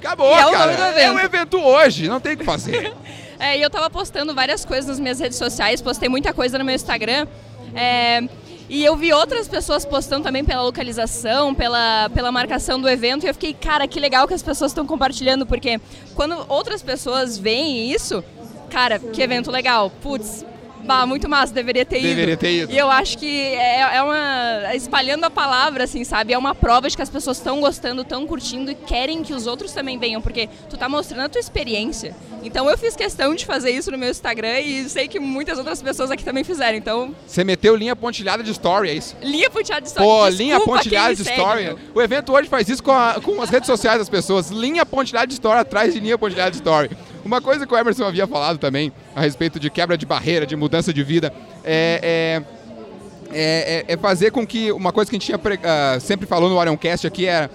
Acabou, 0.00 0.36
é 0.36 0.50
cara. 0.50 0.72
É 1.00 1.12
um 1.12 1.18
evento 1.20 1.58
hoje, 1.60 2.08
não 2.08 2.18
tem 2.18 2.34
o 2.34 2.38
que 2.38 2.44
fazer. 2.44 2.92
É, 3.38 3.56
e 3.56 3.62
eu 3.62 3.70
tava 3.70 3.88
postando 3.88 4.34
várias 4.34 4.64
coisas 4.64 4.86
nas 4.86 5.00
minhas 5.00 5.20
redes 5.20 5.38
sociais, 5.38 5.80
postei 5.80 6.08
muita 6.08 6.32
coisa 6.32 6.58
no 6.58 6.64
meu 6.64 6.74
Instagram. 6.74 7.26
É, 7.74 8.22
e 8.68 8.84
eu 8.84 8.96
vi 8.96 9.12
outras 9.12 9.48
pessoas 9.48 9.86
postando 9.86 10.24
também 10.24 10.44
pela 10.44 10.62
localização, 10.62 11.54
pela, 11.54 12.10
pela 12.10 12.30
marcação 12.30 12.78
do 12.78 12.88
evento, 12.88 13.24
e 13.24 13.28
eu 13.28 13.32
fiquei, 13.32 13.54
cara, 13.54 13.88
que 13.88 13.98
legal 13.98 14.28
que 14.28 14.34
as 14.34 14.42
pessoas 14.42 14.72
estão 14.72 14.86
compartilhando, 14.86 15.46
porque 15.46 15.80
quando 16.14 16.44
outras 16.48 16.82
pessoas 16.82 17.38
veem 17.38 17.90
isso, 17.90 18.22
cara, 18.68 18.98
que 18.98 19.22
evento 19.22 19.50
legal, 19.50 19.90
putz, 20.02 20.44
Bah, 20.84 21.06
muito 21.06 21.28
massa, 21.28 21.52
deveria 21.52 21.84
ter 21.84 21.98
ido. 21.98 22.08
Deveria 22.08 22.36
ter 22.36 22.52
ido. 22.52 22.72
E 22.72 22.78
eu 22.78 22.90
acho 22.90 23.18
que 23.18 23.26
é, 23.26 23.96
é 23.96 24.02
uma. 24.02 24.74
espalhando 24.74 25.24
a 25.24 25.30
palavra, 25.30 25.84
assim, 25.84 26.04
sabe? 26.04 26.32
É 26.32 26.38
uma 26.38 26.54
prova 26.54 26.88
de 26.88 26.96
que 26.96 27.02
as 27.02 27.10
pessoas 27.10 27.36
estão 27.36 27.60
gostando, 27.60 28.02
estão 28.02 28.26
curtindo 28.26 28.70
e 28.70 28.74
querem 28.74 29.22
que 29.22 29.32
os 29.32 29.46
outros 29.46 29.72
também 29.72 29.98
venham, 29.98 30.20
porque 30.20 30.48
tu 30.68 30.76
tá 30.76 30.88
mostrando 30.88 31.26
a 31.26 31.28
tua 31.28 31.40
experiência. 31.40 32.14
Então 32.42 32.70
eu 32.70 32.78
fiz 32.78 32.94
questão 32.94 33.34
de 33.34 33.44
fazer 33.44 33.70
isso 33.70 33.90
no 33.90 33.98
meu 33.98 34.10
Instagram 34.10 34.60
e 34.60 34.88
sei 34.88 35.08
que 35.08 35.18
muitas 35.18 35.58
outras 35.58 35.82
pessoas 35.82 36.10
aqui 36.10 36.24
também 36.24 36.44
fizeram. 36.44 36.78
Então. 36.78 37.14
Você 37.26 37.42
meteu 37.44 37.74
linha 37.74 37.96
pontilhada 37.96 38.42
de 38.42 38.50
story, 38.52 38.90
é 38.90 38.94
isso? 38.94 39.16
Linha 39.22 39.50
pontilhada 39.50 39.82
de 39.82 39.88
story. 39.88 40.06
Pô, 40.06 40.24
Desculpa 40.24 40.42
linha 40.42 40.60
pontilhada 40.60 41.14
de 41.14 41.22
story. 41.22 41.76
O 41.94 42.00
evento 42.00 42.32
hoje 42.32 42.48
faz 42.48 42.68
isso 42.68 42.82
com, 42.82 42.92
a, 42.92 43.20
com 43.22 43.42
as 43.42 43.50
redes 43.50 43.66
sociais 43.66 43.98
das 43.98 44.08
pessoas. 44.08 44.50
Linha 44.50 44.86
pontilhada 44.86 45.26
de 45.26 45.34
story 45.34 45.58
atrás 45.58 45.92
de 45.92 46.00
linha 46.00 46.16
pontilhada 46.16 46.50
de 46.50 46.56
story. 46.58 46.90
Uma 47.28 47.42
coisa 47.42 47.66
que 47.66 47.74
o 47.74 47.76
Emerson 47.76 48.04
havia 48.04 48.26
falado 48.26 48.56
também 48.56 48.90
a 49.14 49.20
respeito 49.20 49.60
de 49.60 49.68
quebra 49.68 49.98
de 49.98 50.06
barreira, 50.06 50.46
de 50.46 50.56
mudança 50.56 50.94
de 50.94 51.02
vida, 51.02 51.30
é, 51.62 52.40
é, 53.30 53.84
é, 53.86 53.92
é 53.92 53.96
fazer 53.98 54.30
com 54.30 54.46
que 54.46 54.72
uma 54.72 54.92
coisa 54.92 55.10
que 55.10 55.16
a 55.16 55.18
gente 55.18 55.26
tinha, 55.26 55.36
uh, 55.36 56.00
sempre 56.00 56.26
falou 56.26 56.48
no 56.48 56.56
Orioncast 56.56 57.06
aqui 57.06 57.26
era 57.26 57.50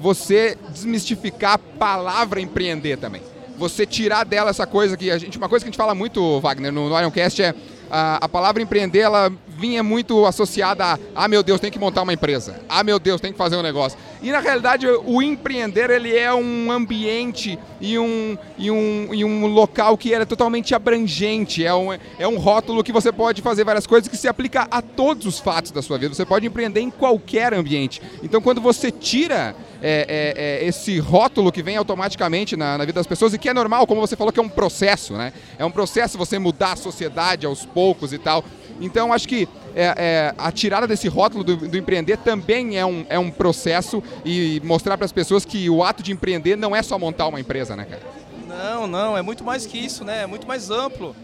você 0.00 0.56
desmistificar 0.70 1.52
a 1.52 1.58
palavra 1.58 2.40
empreender 2.40 2.96
também. 2.96 3.20
Você 3.58 3.84
tirar 3.84 4.24
dela 4.24 4.48
essa 4.48 4.66
coisa 4.66 4.96
que 4.96 5.10
a 5.10 5.18
gente. 5.18 5.36
Uma 5.36 5.48
coisa 5.48 5.62
que 5.62 5.68
a 5.68 5.72
gente 5.72 5.76
fala 5.76 5.94
muito, 5.94 6.40
Wagner, 6.40 6.72
no, 6.72 6.88
no 6.88 6.94
Orioncast 6.94 7.42
é 7.42 7.54
a, 7.90 8.24
a, 8.24 8.28
palavra 8.28 8.62
empreender, 8.62 9.00
ela 9.00 9.32
vinha 9.48 9.82
muito 9.82 10.24
associada 10.24 10.84
a 10.84 10.98
ah, 11.14 11.28
meu 11.28 11.42
Deus, 11.42 11.60
tem 11.60 11.70
que 11.70 11.78
montar 11.78 12.02
uma 12.02 12.12
empresa. 12.12 12.60
Ah, 12.68 12.84
meu 12.84 12.98
Deus, 12.98 13.20
tem 13.20 13.32
que 13.32 13.38
fazer 13.38 13.56
um 13.56 13.62
negócio. 13.62 13.98
E 14.22 14.30
na 14.30 14.40
realidade 14.40 14.86
o 14.86 15.22
empreender 15.22 15.90
ele 15.90 16.16
é 16.16 16.32
um 16.32 16.70
ambiente 16.70 17.58
e 17.80 17.98
um, 17.98 18.36
e 18.56 18.70
um, 18.70 19.14
e 19.14 19.24
um 19.24 19.46
local 19.46 19.96
que 19.96 20.14
é 20.14 20.24
totalmente 20.24 20.74
abrangente, 20.74 21.64
é 21.64 21.74
um, 21.74 21.92
é 21.92 22.28
um 22.28 22.38
rótulo 22.38 22.82
que 22.82 22.92
você 22.92 23.12
pode 23.12 23.42
fazer 23.42 23.64
várias 23.64 23.86
coisas 23.86 24.08
que 24.08 24.16
se 24.16 24.28
aplica 24.28 24.66
a 24.70 24.82
todos 24.82 25.26
os 25.26 25.38
fatos 25.38 25.70
da 25.70 25.82
sua 25.82 25.98
vida. 25.98 26.14
Você 26.14 26.24
pode 26.24 26.46
empreender 26.46 26.80
em 26.80 26.90
qualquer 26.90 27.54
ambiente. 27.54 28.02
Então 28.22 28.40
quando 28.40 28.60
você 28.60 28.90
tira 28.90 29.54
é, 29.80 30.34
é, 30.36 30.64
é, 30.64 30.66
esse 30.66 30.98
rótulo 30.98 31.52
que 31.52 31.62
vem 31.62 31.76
automaticamente 31.76 32.56
na, 32.56 32.76
na, 32.76 32.84
vida 32.84 32.98
das 32.98 33.06
pessoas 33.06 33.32
e 33.32 33.38
que 33.38 33.48
é 33.48 33.54
normal, 33.54 33.86
como 33.86 34.00
você 34.00 34.16
falou, 34.16 34.32
que 34.32 34.40
é 34.40 34.42
um 34.42 34.48
processo, 34.48 35.14
né? 35.14 35.32
É 35.58 35.64
um 35.64 35.70
processo 35.70 36.18
você 36.18 36.38
mudar 36.38 36.72
a 36.72 36.76
sociedade 36.76 37.46
aos 37.46 37.64
poucos 37.64 38.12
e 38.12 38.18
tal. 38.18 38.44
Então, 38.80 39.12
acho 39.12 39.28
que 39.28 39.48
é, 39.74 39.94
é, 39.96 40.34
a 40.36 40.50
tirada 40.52 40.86
desse 40.86 41.08
rótulo 41.08 41.44
do, 41.44 41.56
do, 41.56 41.76
empreender 41.76 42.16
também 42.18 42.78
é 42.78 42.86
um, 42.86 43.04
é 43.08 43.18
um 43.18 43.30
processo 43.30 44.02
e 44.24 44.60
mostrar 44.64 44.96
para 44.96 45.04
as 45.04 45.12
pessoas 45.12 45.44
que 45.44 45.68
o 45.68 45.82
ato 45.82 46.02
de 46.02 46.12
empreender 46.12 46.56
não 46.56 46.74
é 46.74 46.82
só 46.82 46.98
montar 46.98 47.26
uma 47.26 47.40
empresa, 47.40 47.76
né, 47.76 47.84
cara? 47.84 48.02
Não, 48.46 48.86
não, 48.86 49.16
é 49.16 49.22
muito 49.22 49.44
mais 49.44 49.66
que 49.66 49.78
isso, 49.78 50.04
né? 50.04 50.22
É 50.22 50.26
muito 50.26 50.46
mais 50.46 50.70
amplo. 50.70 51.14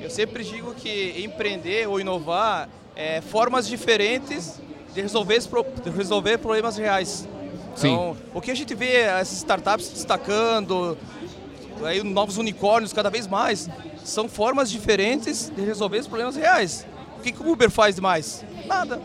Eu 0.00 0.08
sempre 0.08 0.44
digo 0.44 0.74
que 0.74 1.22
empreender 1.22 1.86
ou 1.88 2.00
inovar 2.00 2.68
é 2.96 3.20
formas 3.20 3.66
diferentes 3.66 4.60
de 4.94 5.00
resolver, 5.00 5.38
de 5.38 5.90
resolver 5.90 6.38
problemas 6.38 6.76
reais. 6.76 7.26
Então, 7.76 8.14
Sim. 8.14 8.30
o 8.34 8.40
que 8.40 8.50
a 8.50 8.54
gente 8.54 8.74
vê 8.74 8.96
essas 9.02 9.38
startups 9.38 9.86
se 9.86 9.92
destacando, 9.94 10.96
aí 11.84 12.02
novos 12.02 12.36
unicórnios 12.36 12.92
cada 12.92 13.10
vez 13.10 13.26
mais, 13.26 13.68
são 14.04 14.28
formas 14.28 14.70
diferentes 14.70 15.50
de 15.54 15.62
resolver 15.62 15.98
os 15.98 16.06
problemas 16.06 16.36
reais. 16.36 16.86
O 17.18 17.22
que, 17.22 17.32
que 17.32 17.42
o 17.42 17.50
Uber 17.50 17.70
faz 17.70 17.94
demais? 17.94 18.44
Nada. 18.66 19.00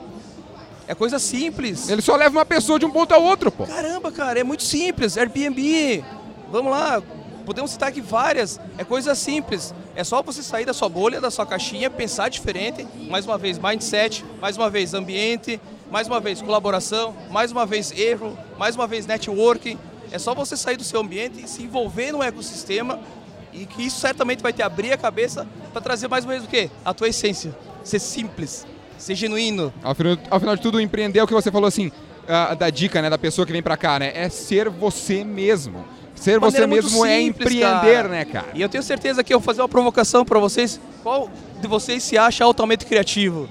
É 0.87 0.93
coisa 0.93 1.17
simples. 1.17 1.89
Ele 1.89 2.01
só 2.01 2.15
leva 2.15 2.37
uma 2.37 2.45
pessoa 2.45 2.77
de 2.77 2.85
um 2.85 2.91
ponto 2.91 3.13
ao 3.13 3.23
outro, 3.23 3.51
pô. 3.51 3.65
Caramba, 3.65 4.11
cara, 4.11 4.39
é 4.39 4.43
muito 4.43 4.63
simples. 4.63 5.17
Airbnb, 5.17 6.03
vamos 6.51 6.71
lá, 6.71 7.01
podemos 7.45 7.71
citar 7.71 7.89
aqui 7.89 8.01
várias. 8.01 8.59
É 8.77 8.83
coisa 8.83 9.15
simples. 9.15 9.73
É 9.95 10.03
só 10.03 10.21
você 10.21 10.43
sair 10.43 10.65
da 10.65 10.73
sua 10.73 10.89
bolha, 10.89 11.19
da 11.19 11.31
sua 11.31 11.45
caixinha, 11.45 11.89
pensar 11.89 12.29
diferente. 12.29 12.85
Mais 13.09 13.25
uma 13.25 13.37
vez, 13.37 13.57
mindset, 13.57 14.23
mais 14.39 14.57
uma 14.57 14.69
vez, 14.69 14.93
ambiente, 14.93 15.59
mais 15.91 16.07
uma 16.07 16.19
vez, 16.19 16.41
colaboração, 16.41 17.15
mais 17.29 17.51
uma 17.51 17.65
vez, 17.65 17.91
erro, 17.91 18.37
mais 18.57 18.75
uma 18.75 18.87
vez, 18.87 19.05
networking. 19.05 19.77
É 20.11 20.19
só 20.19 20.33
você 20.33 20.55
sair 20.55 20.77
do 20.77 20.83
seu 20.83 20.99
ambiente 20.99 21.43
e 21.43 21.47
se 21.47 21.63
envolver 21.63 22.11
no 22.11 22.23
ecossistema 22.23 22.99
e 23.53 23.65
que 23.65 23.85
isso 23.85 23.99
certamente 23.99 24.41
vai 24.41 24.51
te 24.51 24.61
abrir 24.61 24.91
a 24.91 24.97
cabeça 24.97 25.47
para 25.71 25.81
trazer 25.81 26.07
mais 26.07 26.25
ou 26.25 26.31
menos 26.31 26.45
o 26.45 26.49
quê? 26.49 26.69
A 26.83 26.93
tua 26.93 27.07
essência. 27.07 27.55
Ser 27.83 27.99
simples, 27.99 28.65
ser 28.97 29.15
genuíno. 29.15 29.73
Ao 29.83 29.95
final, 29.95 30.17
ao 30.29 30.39
final 30.39 30.55
de 30.55 30.61
tudo, 30.61 30.79
empreender 30.79 31.19
é 31.19 31.23
o 31.23 31.27
que 31.27 31.33
você 31.33 31.51
falou 31.51 31.67
assim, 31.67 31.87
uh, 31.87 32.55
da 32.55 32.69
dica, 32.69 33.01
né, 33.01 33.09
da 33.09 33.17
pessoa 33.17 33.45
que 33.45 33.51
vem 33.51 33.61
para 33.61 33.77
cá, 33.77 33.99
né? 33.99 34.11
É 34.13 34.29
ser 34.29 34.69
você 34.69 35.23
mesmo. 35.23 35.85
Ser 36.15 36.39
você 36.39 36.65
mesmo 36.65 37.05
é 37.05 37.17
simples, 37.17 37.17
é 37.17 37.21
empreender, 37.21 37.95
cara. 37.95 38.07
né, 38.07 38.25
cara? 38.25 38.47
E 38.53 38.61
eu 38.61 38.69
tenho 38.69 38.83
certeza 38.83 39.23
que 39.23 39.33
eu 39.33 39.39
vou 39.39 39.45
fazer 39.45 39.61
uma 39.61 39.69
provocação 39.69 40.23
para 40.23 40.39
vocês. 40.39 40.79
Qual 41.03 41.29
de 41.59 41.67
vocês 41.67 42.03
se 42.03 42.17
acha 42.17 42.43
altamente 42.43 42.85
criativo? 42.85 43.49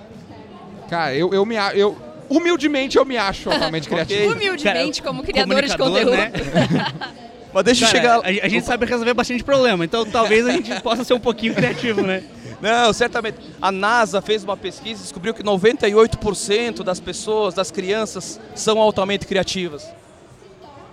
Cara, 0.89 1.15
eu, 1.15 1.33
eu 1.35 1.45
me 1.45 1.57
eu 1.75 1.97
humildemente 2.29 2.97
eu 2.97 3.05
me 3.05 3.17
acho 3.17 3.51
altamente 3.51 3.89
criativo. 3.91 4.33
Humildemente, 4.33 5.03
como 5.03 5.23
criador 5.23 5.63
de 5.65 5.77
conteúdo. 5.77 6.11
Né? 6.11 6.33
Mas 7.55 7.65
deixa 7.65 7.87
Cara, 7.87 7.99
eu 7.99 8.03
chegar. 8.03 8.17
A, 8.17 8.47
a, 8.47 8.49
gente 8.49 8.67
sabe 8.67 8.85
resolver 8.85 9.15
bastante 9.15 9.45
problema, 9.45 9.85
então 9.85 10.05
talvez 10.05 10.45
a 10.45 10.51
gente 10.51 10.75
possa 10.83 11.05
ser 11.05 11.15
um 11.15 11.21
pouquinho 11.21 11.55
criativo, 11.55 12.03
né? 12.03 12.25
Não, 12.61 12.93
certamente. 12.93 13.39
A 13.63 13.71
NASA 13.71 14.21
fez 14.21 14.43
uma 14.43 14.57
pesquisa 14.57 15.01
e 15.01 15.03
descobriu 15.03 15.33
que 15.33 15.43
98% 15.43 16.83
das 16.83 16.99
pessoas, 16.99 17.55
das 17.55 17.71
crianças, 17.71 18.41
são 18.57 18.81
altamente 18.81 19.27
criativas. 19.27 19.87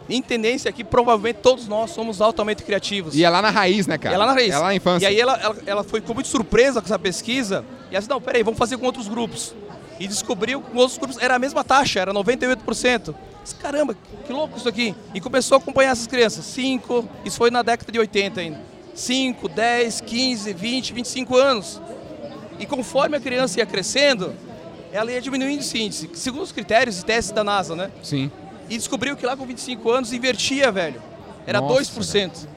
Em 0.08 0.22
tendência 0.22 0.70
aqui, 0.70 0.84
provavelmente 0.84 1.38
todos 1.38 1.68
nós 1.68 1.92
somos 1.92 2.22
altamente 2.22 2.64
criativos. 2.64 3.16
E 3.16 3.24
é 3.24 3.30
lá 3.30 3.42
na 3.42 3.50
raiz, 3.50 3.88
né, 3.88 3.98
cara? 3.98 4.14
É 4.14 4.18
lá 4.18 4.26
na 4.26 4.34
raiz. 4.34 4.54
É 4.54 4.58
lá 4.60 4.66
na 4.66 4.76
infância. 4.76 5.06
E 5.06 5.08
aí 5.08 5.20
ela, 5.20 5.40
ela, 5.42 5.58
ela 5.66 5.84
foi 5.84 6.02
com 6.02 6.14
muito 6.14 6.28
surpresa 6.28 6.82
com 6.82 6.86
essa 6.86 7.00
pesquisa. 7.00 7.64
E 7.90 7.96
ela 7.96 8.00
disse, 8.00 8.10
não, 8.10 8.22
peraí, 8.22 8.44
vamos 8.44 8.60
fazer 8.60 8.78
com 8.78 8.86
outros 8.86 9.08
grupos. 9.08 9.56
E 10.02 10.08
descobriu 10.08 10.60
que 10.62 10.72
com 10.72 10.80
outros 10.80 10.98
grupos 10.98 11.18
era 11.20 11.36
a 11.36 11.40
mesma 11.40 11.64
taxa, 11.64 12.00
era 12.00 12.12
98%. 12.12 13.14
Disse, 13.44 13.54
caramba, 13.54 13.96
que 14.26 14.34
louco 14.34 14.58
isso 14.58 14.68
aqui. 14.68 14.96
E 15.14 15.22
começou 15.22 15.58
a 15.58 15.60
acompanhar 15.60 15.92
essas 15.92 16.08
crianças. 16.08 16.44
5, 16.46 17.08
isso 17.24 17.38
foi 17.38 17.52
na 17.52 17.62
década 17.62 17.92
de 17.92 18.00
80 18.00 18.42
ainda. 18.42 18.60
5, 18.96 19.48
10, 19.48 20.02
15, 20.02 20.54
20, 20.54 20.94
25 20.94 21.38
anos. 21.38 21.80
E 22.58 22.66
conforme 22.66 23.16
a 23.16 23.20
criança 23.20 23.60
ia 23.60 23.66
crescendo, 23.68 24.34
ela 24.92 25.12
ia 25.12 25.22
diminuindo 25.22 25.60
esse 25.60 25.80
índice, 25.80 26.10
segundo 26.16 26.42
os 26.42 26.52
critérios 26.52 27.00
e 27.00 27.06
testes 27.06 27.32
da 27.32 27.44
NASA, 27.44 27.76
né? 27.76 27.92
Sim. 28.02 28.32
E 28.72 28.78
descobriu 28.78 29.16
que 29.16 29.24
lá 29.24 29.38
com 29.38 29.46
25 29.46 29.88
anos 29.92 30.12
invertia, 30.12 30.72
velho. 30.72 31.00
Era 31.46 31.62
Nossa, 31.62 31.94
2%. 31.94 32.12
Velho. 32.14 32.50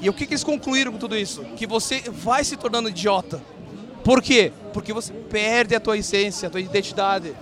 E 0.00 0.08
o 0.08 0.14
que, 0.14 0.26
que 0.26 0.32
eles 0.32 0.44
concluíram 0.44 0.92
com 0.92 0.98
tudo 0.98 1.14
isso? 1.14 1.44
Que 1.56 1.66
você 1.66 2.02
vai 2.08 2.42
se 2.42 2.56
tornando 2.56 2.88
idiota. 2.88 3.42
Por 4.02 4.22
quê? 4.22 4.50
Porque 4.76 4.92
você 4.92 5.10
perde 5.10 5.74
a 5.74 5.80
tua 5.80 5.96
essência, 5.96 6.48
a 6.48 6.50
tua 6.50 6.60
identidade. 6.60 7.34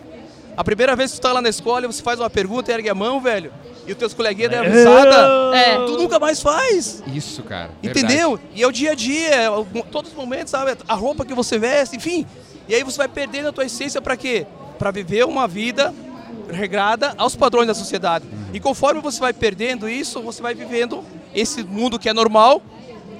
A 0.56 0.62
primeira 0.62 0.94
vez 0.94 1.10
que 1.10 1.18
tu 1.18 1.22
tá 1.22 1.32
lá 1.32 1.42
na 1.42 1.48
escola, 1.48 1.84
você 1.84 2.00
faz 2.00 2.20
uma 2.20 2.30
pergunta, 2.30 2.70
ergue 2.70 2.88
a 2.88 2.94
mão, 2.94 3.20
velho, 3.20 3.52
e 3.88 3.90
os 3.90 3.98
teus 3.98 4.14
coleguinhas 4.14 4.52
deram 4.52 4.70
risada, 4.70 5.56
é. 5.56 5.84
tu 5.84 5.98
nunca 5.98 6.20
mais 6.20 6.40
faz. 6.40 7.02
Isso, 7.08 7.42
cara. 7.42 7.72
Entendeu? 7.82 8.36
Verdade. 8.36 8.52
E 8.54 8.62
é 8.62 8.66
o 8.68 8.70
dia 8.70 8.92
a 8.92 8.94
dia, 8.94 9.34
é 9.34 9.48
todos 9.90 10.12
os 10.12 10.16
momentos, 10.16 10.52
sabe? 10.52 10.78
A 10.86 10.94
roupa 10.94 11.24
que 11.24 11.34
você 11.34 11.58
veste, 11.58 11.96
enfim. 11.96 12.24
E 12.68 12.74
aí 12.76 12.84
você 12.84 12.98
vai 12.98 13.08
perdendo 13.08 13.48
a 13.48 13.52
tua 13.52 13.64
essência 13.64 14.00
para 14.00 14.16
quê? 14.16 14.46
Para 14.78 14.92
viver 14.92 15.24
uma 15.24 15.48
vida 15.48 15.92
regrada 16.48 17.14
aos 17.18 17.34
padrões 17.34 17.66
da 17.66 17.74
sociedade. 17.74 18.26
Uhum. 18.26 18.54
E 18.54 18.60
conforme 18.60 19.00
você 19.00 19.18
vai 19.18 19.32
perdendo 19.32 19.88
isso, 19.88 20.22
você 20.22 20.40
vai 20.40 20.54
vivendo 20.54 21.02
esse 21.34 21.64
mundo 21.64 21.98
que 21.98 22.08
é 22.08 22.12
normal, 22.12 22.62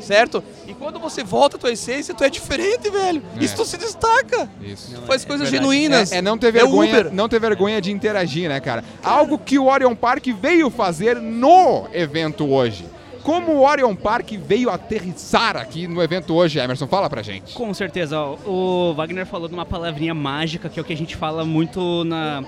certo? 0.00 0.42
E 0.66 0.74
quando 0.74 0.98
você 0.98 1.24
volta 1.24 1.56
à 1.56 1.60
tua 1.60 1.72
essência, 1.72 2.14
tu 2.14 2.22
é 2.24 2.30
diferente, 2.30 2.90
velho. 2.90 3.22
É. 3.36 3.44
Isso 3.44 3.56
tu 3.56 3.64
se 3.64 3.76
destaca. 3.76 4.48
Isso. 4.60 4.94
Tu 4.94 5.02
faz 5.02 5.24
é, 5.24 5.26
coisas 5.26 5.48
é 5.48 5.50
genuínas. 5.50 6.12
É, 6.12 6.18
é, 6.18 6.22
não 6.22 6.36
ter 6.36 6.52
vergonha, 6.52 6.96
é 6.98 7.10
não 7.10 7.28
ter 7.28 7.40
vergonha 7.40 7.80
de 7.80 7.90
interagir, 7.90 8.48
né, 8.48 8.60
cara? 8.60 8.82
cara? 8.82 8.84
Algo 9.02 9.38
que 9.38 9.58
o 9.58 9.66
Orion 9.66 9.94
Park 9.94 10.26
veio 10.40 10.70
fazer 10.70 11.16
no 11.16 11.86
evento 11.92 12.50
hoje. 12.50 12.86
Como 13.22 13.52
o 13.52 13.66
Orion 13.66 13.94
Park 13.94 14.32
veio 14.32 14.68
aterrissar 14.68 15.56
aqui 15.56 15.86
no 15.88 16.02
evento 16.02 16.34
hoje, 16.34 16.58
Emerson? 16.58 16.86
Fala 16.86 17.08
pra 17.08 17.22
gente. 17.22 17.54
Com 17.54 17.72
certeza. 17.72 18.20
O 18.20 18.92
Wagner 18.94 19.24
falou 19.24 19.48
de 19.48 19.54
uma 19.54 19.64
palavrinha 19.64 20.12
mágica, 20.12 20.68
que 20.68 20.78
é 20.78 20.82
o 20.82 20.84
que 20.84 20.92
a 20.92 20.96
gente 20.96 21.16
fala 21.16 21.42
muito 21.42 22.04
na, 22.04 22.44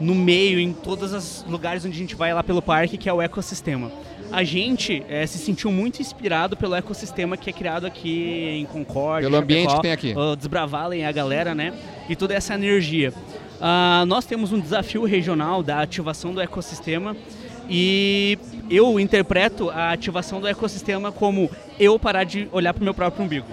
no 0.00 0.16
meio, 0.16 0.58
em 0.58 0.72
todos 0.72 1.12
os 1.12 1.44
lugares 1.48 1.84
onde 1.84 1.94
a 1.94 1.98
gente 1.98 2.16
vai 2.16 2.34
lá 2.34 2.42
pelo 2.42 2.60
parque, 2.60 2.98
que 2.98 3.08
é 3.08 3.12
o 3.12 3.22
ecossistema 3.22 3.92
a 4.32 4.42
gente 4.42 5.02
é, 5.08 5.26
se 5.26 5.38
sentiu 5.38 5.70
muito 5.70 6.00
inspirado 6.00 6.56
pelo 6.56 6.74
ecossistema 6.74 7.36
que 7.36 7.50
é 7.50 7.52
criado 7.52 7.86
aqui 7.86 8.58
em 8.60 8.64
Concórdia. 8.66 9.28
Pelo 9.28 9.42
ambiente 9.42 9.74
que 9.74 9.82
tem 9.82 9.92
aqui. 9.92 10.14
O 10.16 10.36
Desbravalem, 10.36 11.06
a 11.06 11.12
galera, 11.12 11.54
né? 11.54 11.72
E 12.08 12.16
toda 12.16 12.34
essa 12.34 12.54
energia. 12.54 13.12
Uh, 13.56 14.04
nós 14.06 14.26
temos 14.26 14.52
um 14.52 14.60
desafio 14.60 15.04
regional 15.04 15.62
da 15.62 15.80
ativação 15.80 16.34
do 16.34 16.40
ecossistema 16.40 17.16
e 17.68 18.38
eu 18.70 19.00
interpreto 19.00 19.70
a 19.70 19.92
ativação 19.92 20.40
do 20.40 20.46
ecossistema 20.46 21.10
como 21.10 21.50
eu 21.78 21.98
parar 21.98 22.24
de 22.24 22.48
olhar 22.52 22.74
para 22.74 22.82
o 22.82 22.84
meu 22.84 22.94
próprio 22.94 23.24
umbigo. 23.24 23.46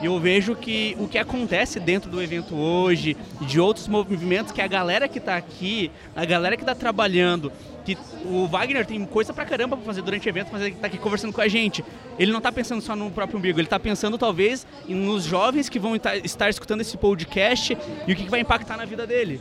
E 0.00 0.06
eu 0.06 0.18
vejo 0.18 0.56
que 0.56 0.96
o 0.98 1.06
que 1.06 1.18
acontece 1.18 1.78
dentro 1.78 2.10
do 2.10 2.22
evento 2.22 2.56
hoje, 2.56 3.14
de 3.42 3.60
outros 3.60 3.86
movimentos, 3.86 4.50
que 4.50 4.62
a 4.62 4.66
galera 4.66 5.06
que 5.06 5.18
está 5.18 5.36
aqui, 5.36 5.90
a 6.16 6.24
galera 6.24 6.56
que 6.56 6.62
está 6.62 6.74
trabalhando, 6.74 7.52
que 7.84 7.96
o 8.24 8.46
Wagner 8.46 8.86
tem 8.86 9.04
coisa 9.04 9.32
pra 9.32 9.44
caramba 9.44 9.76
pra 9.76 9.86
fazer 9.86 10.02
durante 10.02 10.26
o 10.26 10.30
evento, 10.30 10.48
mas 10.52 10.62
ele 10.62 10.74
tá 10.74 10.86
aqui 10.86 10.98
conversando 10.98 11.32
com 11.32 11.40
a 11.40 11.48
gente. 11.48 11.84
Ele 12.18 12.32
não 12.32 12.40
tá 12.40 12.52
pensando 12.52 12.80
só 12.80 12.94
no 12.94 13.10
próprio 13.10 13.38
umbigo, 13.38 13.60
ele 13.60 13.68
tá 13.68 13.80
pensando 13.80 14.18
talvez 14.18 14.66
nos 14.86 15.24
jovens 15.24 15.68
que 15.68 15.78
vão 15.78 15.96
estar 15.96 16.48
escutando 16.48 16.80
esse 16.80 16.96
podcast 16.96 17.76
e 18.06 18.12
o 18.12 18.16
que 18.16 18.28
vai 18.28 18.40
impactar 18.40 18.76
na 18.76 18.84
vida 18.84 19.06
dele 19.06 19.40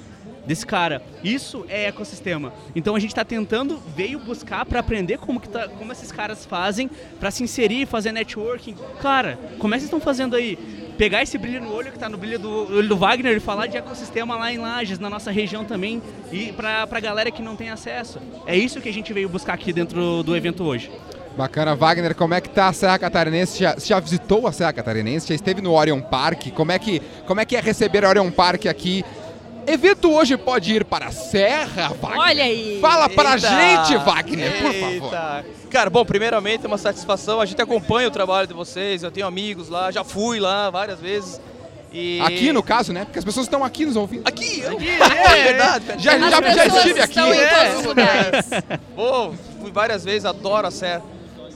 desse 0.49 0.65
cara. 0.65 1.03
Isso 1.23 1.63
é 1.69 1.85
ecossistema. 1.85 2.51
Então 2.75 2.95
a 2.95 2.99
gente 2.99 3.11
está 3.11 3.23
tentando, 3.23 3.79
veio 3.95 4.17
buscar 4.17 4.65
para 4.65 4.79
aprender 4.79 5.19
como, 5.19 5.39
que 5.39 5.47
tá, 5.47 5.67
como 5.67 5.91
esses 5.91 6.11
caras 6.11 6.43
fazem 6.43 6.89
para 7.19 7.29
se 7.29 7.43
inserir, 7.43 7.85
fazer 7.85 8.11
networking. 8.11 8.75
Cara, 8.99 9.37
como 9.59 9.75
é 9.75 9.77
que 9.77 9.81
vocês 9.81 9.83
estão 9.83 9.99
fazendo 9.99 10.35
aí? 10.35 10.57
Pegar 10.99 11.23
esse 11.23 11.37
brilho 11.37 11.61
no 11.61 11.73
olho 11.73 11.91
que 11.91 11.95
está 11.95 12.09
no 12.09 12.17
brilho 12.17 12.37
do 12.37 12.75
olho 12.75 12.89
do 12.89 12.97
Wagner 12.97 13.37
e 13.37 13.39
falar 13.39 13.67
de 13.67 13.77
ecossistema 13.77 14.35
lá 14.35 14.51
em 14.51 14.57
Lages, 14.57 14.99
na 14.99 15.09
nossa 15.09 15.31
região 15.31 15.63
também, 15.63 16.01
e 16.29 16.51
para 16.51 16.85
a 16.91 16.99
galera 16.99 17.31
que 17.31 17.41
não 17.41 17.55
tem 17.55 17.69
acesso. 17.69 18.19
É 18.45 18.53
isso 18.57 18.81
que 18.81 18.89
a 18.89 18.93
gente 18.93 19.13
veio 19.13 19.29
buscar 19.29 19.53
aqui 19.53 19.71
dentro 19.71 20.21
do 20.23 20.35
evento 20.35 20.61
hoje. 20.61 20.91
Bacana, 21.37 21.73
Wagner, 21.73 22.13
como 22.13 22.33
é 22.33 22.41
que 22.41 22.49
tá 22.49 22.67
a 22.67 22.73
Serra 22.73 22.99
Catarinense? 22.99 23.57
Já, 23.57 23.77
já 23.79 23.97
visitou 23.97 24.45
a 24.45 24.51
Serra 24.51 24.73
Catarinense? 24.73 25.29
Já 25.29 25.35
esteve 25.35 25.61
no 25.61 25.71
Orion 25.71 26.01
Park? 26.01 26.51
Como 26.53 26.69
é 26.69 26.77
que, 26.77 27.01
como 27.25 27.39
é, 27.39 27.45
que 27.45 27.55
é 27.55 27.61
receber 27.61 28.03
o 28.03 28.09
Orion 28.09 28.29
Park 28.29 28.65
aqui 28.65 29.05
Evento 29.71 30.11
hoje 30.11 30.35
pode 30.35 30.73
ir 30.73 30.83
para 30.83 31.07
a 31.07 31.11
Serra, 31.11 31.89
Wagner? 31.89 32.19
Olha 32.19 32.43
aí! 32.43 32.79
Fala 32.81 33.07
pra 33.07 33.35
Eita. 33.35 33.47
gente, 33.47 33.97
Wagner, 34.03 34.61
por 34.63 34.73
favor. 34.73 35.45
Cara, 35.69 35.91
bom, 35.91 36.03
primeiramente 36.03 36.65
é 36.65 36.67
uma 36.67 36.77
satisfação. 36.79 37.39
A 37.39 37.45
gente 37.45 37.61
acompanha 37.61 38.07
o 38.07 38.11
trabalho 38.11 38.47
de 38.47 38.53
vocês, 38.55 39.03
eu 39.03 39.11
tenho 39.11 39.27
amigos 39.27 39.69
lá, 39.69 39.91
já 39.91 40.03
fui 40.03 40.39
lá 40.39 40.71
várias 40.71 40.99
vezes. 40.99 41.39
E... 41.91 42.19
Aqui, 42.21 42.51
no 42.51 42.63
caso, 42.63 42.91
né? 42.91 43.05
Porque 43.05 43.19
as 43.19 43.25
pessoas 43.25 43.45
estão 43.45 43.63
aqui 43.63 43.85
nos 43.85 43.95
ouvindo. 43.95 44.27
Aqui, 44.27 44.65
aqui 44.65 44.87
é, 44.87 45.39
é 45.39 45.43
verdade. 45.43 45.85
Já, 45.99 46.17
já, 46.17 46.29
já, 46.29 46.65
estive 46.65 47.01
aqui. 47.01 47.19
Estão 47.19 47.31
em 47.31 47.47
todos 47.47 47.79
os 47.79 47.85
lugares. 47.85 48.45
Pô, 48.95 49.33
fui 49.61 49.71
várias 49.71 50.03
vezes, 50.03 50.25
adoro 50.25 50.65
a 50.65 50.71
Serra. 50.71 51.03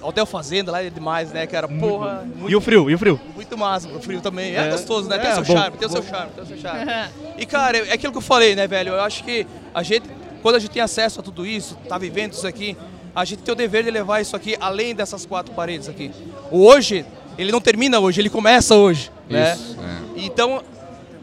Hotel 0.03 0.25
Fazenda 0.25 0.71
lá 0.71 0.83
é 0.83 0.89
demais, 0.89 1.31
né, 1.31 1.47
cara? 1.47 1.67
Porra. 1.67 2.25
Muito, 2.35 2.51
e 2.51 2.55
o 2.55 2.61
frio? 2.61 2.89
E 2.89 2.93
o 2.93 2.97
frio? 2.97 3.19
Muito 3.35 3.57
massa, 3.57 3.87
o 3.89 4.01
frio 4.01 4.21
também. 4.21 4.55
É, 4.55 4.67
é 4.67 4.71
gostoso, 4.71 5.07
né? 5.09 5.17
Tem 5.17 5.29
é, 5.29 5.31
o 5.31 5.35
seu 5.35 5.43
bom, 5.45 5.53
charme, 5.53 5.77
tem 5.77 5.87
o 5.87 5.91
seu 5.91 6.03
charme, 6.03 6.31
tem 6.33 6.43
o 6.43 6.47
seu 6.47 6.57
charme. 6.57 6.91
e, 7.37 7.45
cara, 7.45 7.77
é 7.77 7.93
aquilo 7.93 8.11
que 8.11 8.17
eu 8.17 8.21
falei, 8.21 8.55
né, 8.55 8.67
velho? 8.67 8.93
Eu 8.93 9.01
acho 9.01 9.23
que 9.23 9.47
a 9.73 9.81
gente, 9.81 10.09
quando 10.41 10.55
a 10.55 10.59
gente 10.59 10.71
tem 10.71 10.81
acesso 10.81 11.19
a 11.19 11.23
tudo 11.23 11.45
isso, 11.45 11.77
tá 11.87 11.97
vivendo 11.97 12.33
isso 12.33 12.45
aqui, 12.45 12.77
a 13.15 13.23
gente 13.25 13.43
tem 13.43 13.51
o 13.51 13.55
dever 13.55 13.83
de 13.83 13.91
levar 13.91 14.21
isso 14.21 14.35
aqui 14.35 14.57
além 14.59 14.95
dessas 14.95 15.25
quatro 15.25 15.53
paredes 15.53 15.87
aqui. 15.87 16.11
O 16.51 16.65
hoje, 16.65 17.05
ele 17.37 17.51
não 17.51 17.61
termina 17.61 17.99
hoje, 17.99 18.21
ele 18.21 18.29
começa 18.29 18.75
hoje. 18.75 19.11
Né? 19.29 19.53
Isso, 19.53 19.77
é. 19.79 20.25
Então, 20.25 20.63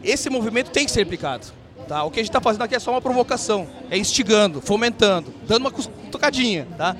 esse 0.03 0.29
movimento 0.29 0.71
tem 0.71 0.85
que 0.85 0.91
ser 0.91 1.01
aplicado. 1.01 1.47
Tá? 1.87 2.03
O 2.03 2.11
que 2.11 2.19
a 2.19 2.23
gente 2.23 2.29
está 2.29 2.39
fazendo 2.39 2.61
aqui 2.61 2.75
é 2.75 2.79
só 2.79 2.91
uma 2.91 3.01
provocação, 3.01 3.67
é 3.89 3.97
instigando, 3.97 4.61
fomentando, 4.61 5.33
dando 5.45 5.67
uma 5.67 5.71
tocadinha. 6.09 6.67
Tá? 6.77 6.95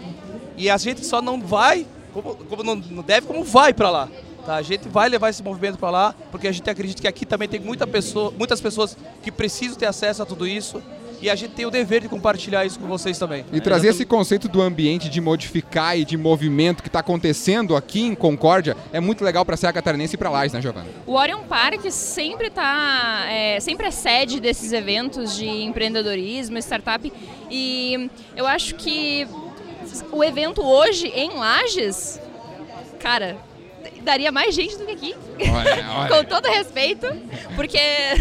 E 0.62 0.69
a 0.69 0.78
gente 0.78 1.04
só 1.04 1.24
não 1.24 1.41
vai, 1.41 1.88
como, 2.13 2.36
como 2.36 2.63
não, 2.63 2.76
não 2.76 3.02
deve, 3.02 3.26
como 3.26 3.43
vai 3.43 3.74
para 3.74 3.89
lá. 3.89 4.08
Tá? 4.45 4.58
A 4.58 4.62
gente 4.62 4.88
vai 4.88 5.10
levar 5.10 5.32
esse 5.32 5.41
movimento 5.41 5.80
para 5.80 5.89
lá, 5.89 6.15
porque 6.32 6.47
a 6.47 6.52
gente 6.52 6.69
acredita 6.69 7.02
que 7.02 7.08
aqui 7.08 7.26
também 7.26 7.50
tem 7.50 7.60
muita 7.60 7.88
pessoa, 7.88 8.32
muitas 8.38 8.62
pessoas 8.62 8.95
que 9.24 9.32
precisam 9.32 9.76
ter 9.76 9.88
acesso 9.88 10.21
a 10.21 10.26
tudo 10.26 10.47
isso. 10.47 10.80
E 11.19 11.32
a 11.32 11.36
gente 11.36 11.52
tem 11.54 11.65
o 11.65 11.71
dever 11.71 12.02
de 12.02 12.10
compartilhar 12.10 12.63
isso 12.63 12.80
com 12.80 12.88
vocês 12.88 13.17
também. 13.17 13.43
E 13.52 13.60
trazer 13.60 13.88
esse 13.88 14.06
conceito 14.06 14.47
do 14.47 14.62
ambiente 14.62 15.10
de 15.10 15.19
modificar 15.19 15.97
e 15.97 16.06
de 16.06 16.15
movimento 16.15 16.84
que 16.84 16.89
está 16.89 17.00
acontecendo 17.00 17.76
aqui 17.76 18.02
em 18.02 18.13
Concórdia 18.13 18.78
é 18.93 19.00
muito 19.00 19.24
legal 19.24 19.43
para 19.43 19.56
a 19.56 19.58
Serra 19.58 19.74
Catarinense 19.74 20.13
e 20.13 20.17
para 20.17 20.30
Lages, 20.30 20.54
né, 20.54 20.62
Giovana? 20.62 20.88
O 21.08 21.13
Orion 21.13 21.41
Park 21.43 21.89
sempre 21.89 22.52
tá, 22.52 23.26
é, 23.30 23.60
sempre 23.60 23.88
é 23.88 23.91
sede 23.91 24.39
desses 24.39 24.74
eventos 24.74 25.36
de 25.36 25.47
empreendedorismo, 25.47 26.58
startup. 26.60 27.12
E 27.50 28.10
eu 28.36 28.47
acho 28.47 28.74
que 28.76 29.28
o 30.12 30.23
evento 30.23 30.63
hoje 30.63 31.08
em 31.08 31.32
Lages, 31.32 32.19
cara, 32.99 33.38
daria 34.01 34.32
mais 34.32 34.54
gente 34.54 34.77
do 34.77 34.86
que 34.86 34.91
aqui. 34.91 35.15
Olha, 35.39 35.86
olha. 35.95 36.10
Com 36.10 36.23
todo 36.25 36.45
respeito, 36.45 37.08
porque. 37.56 37.80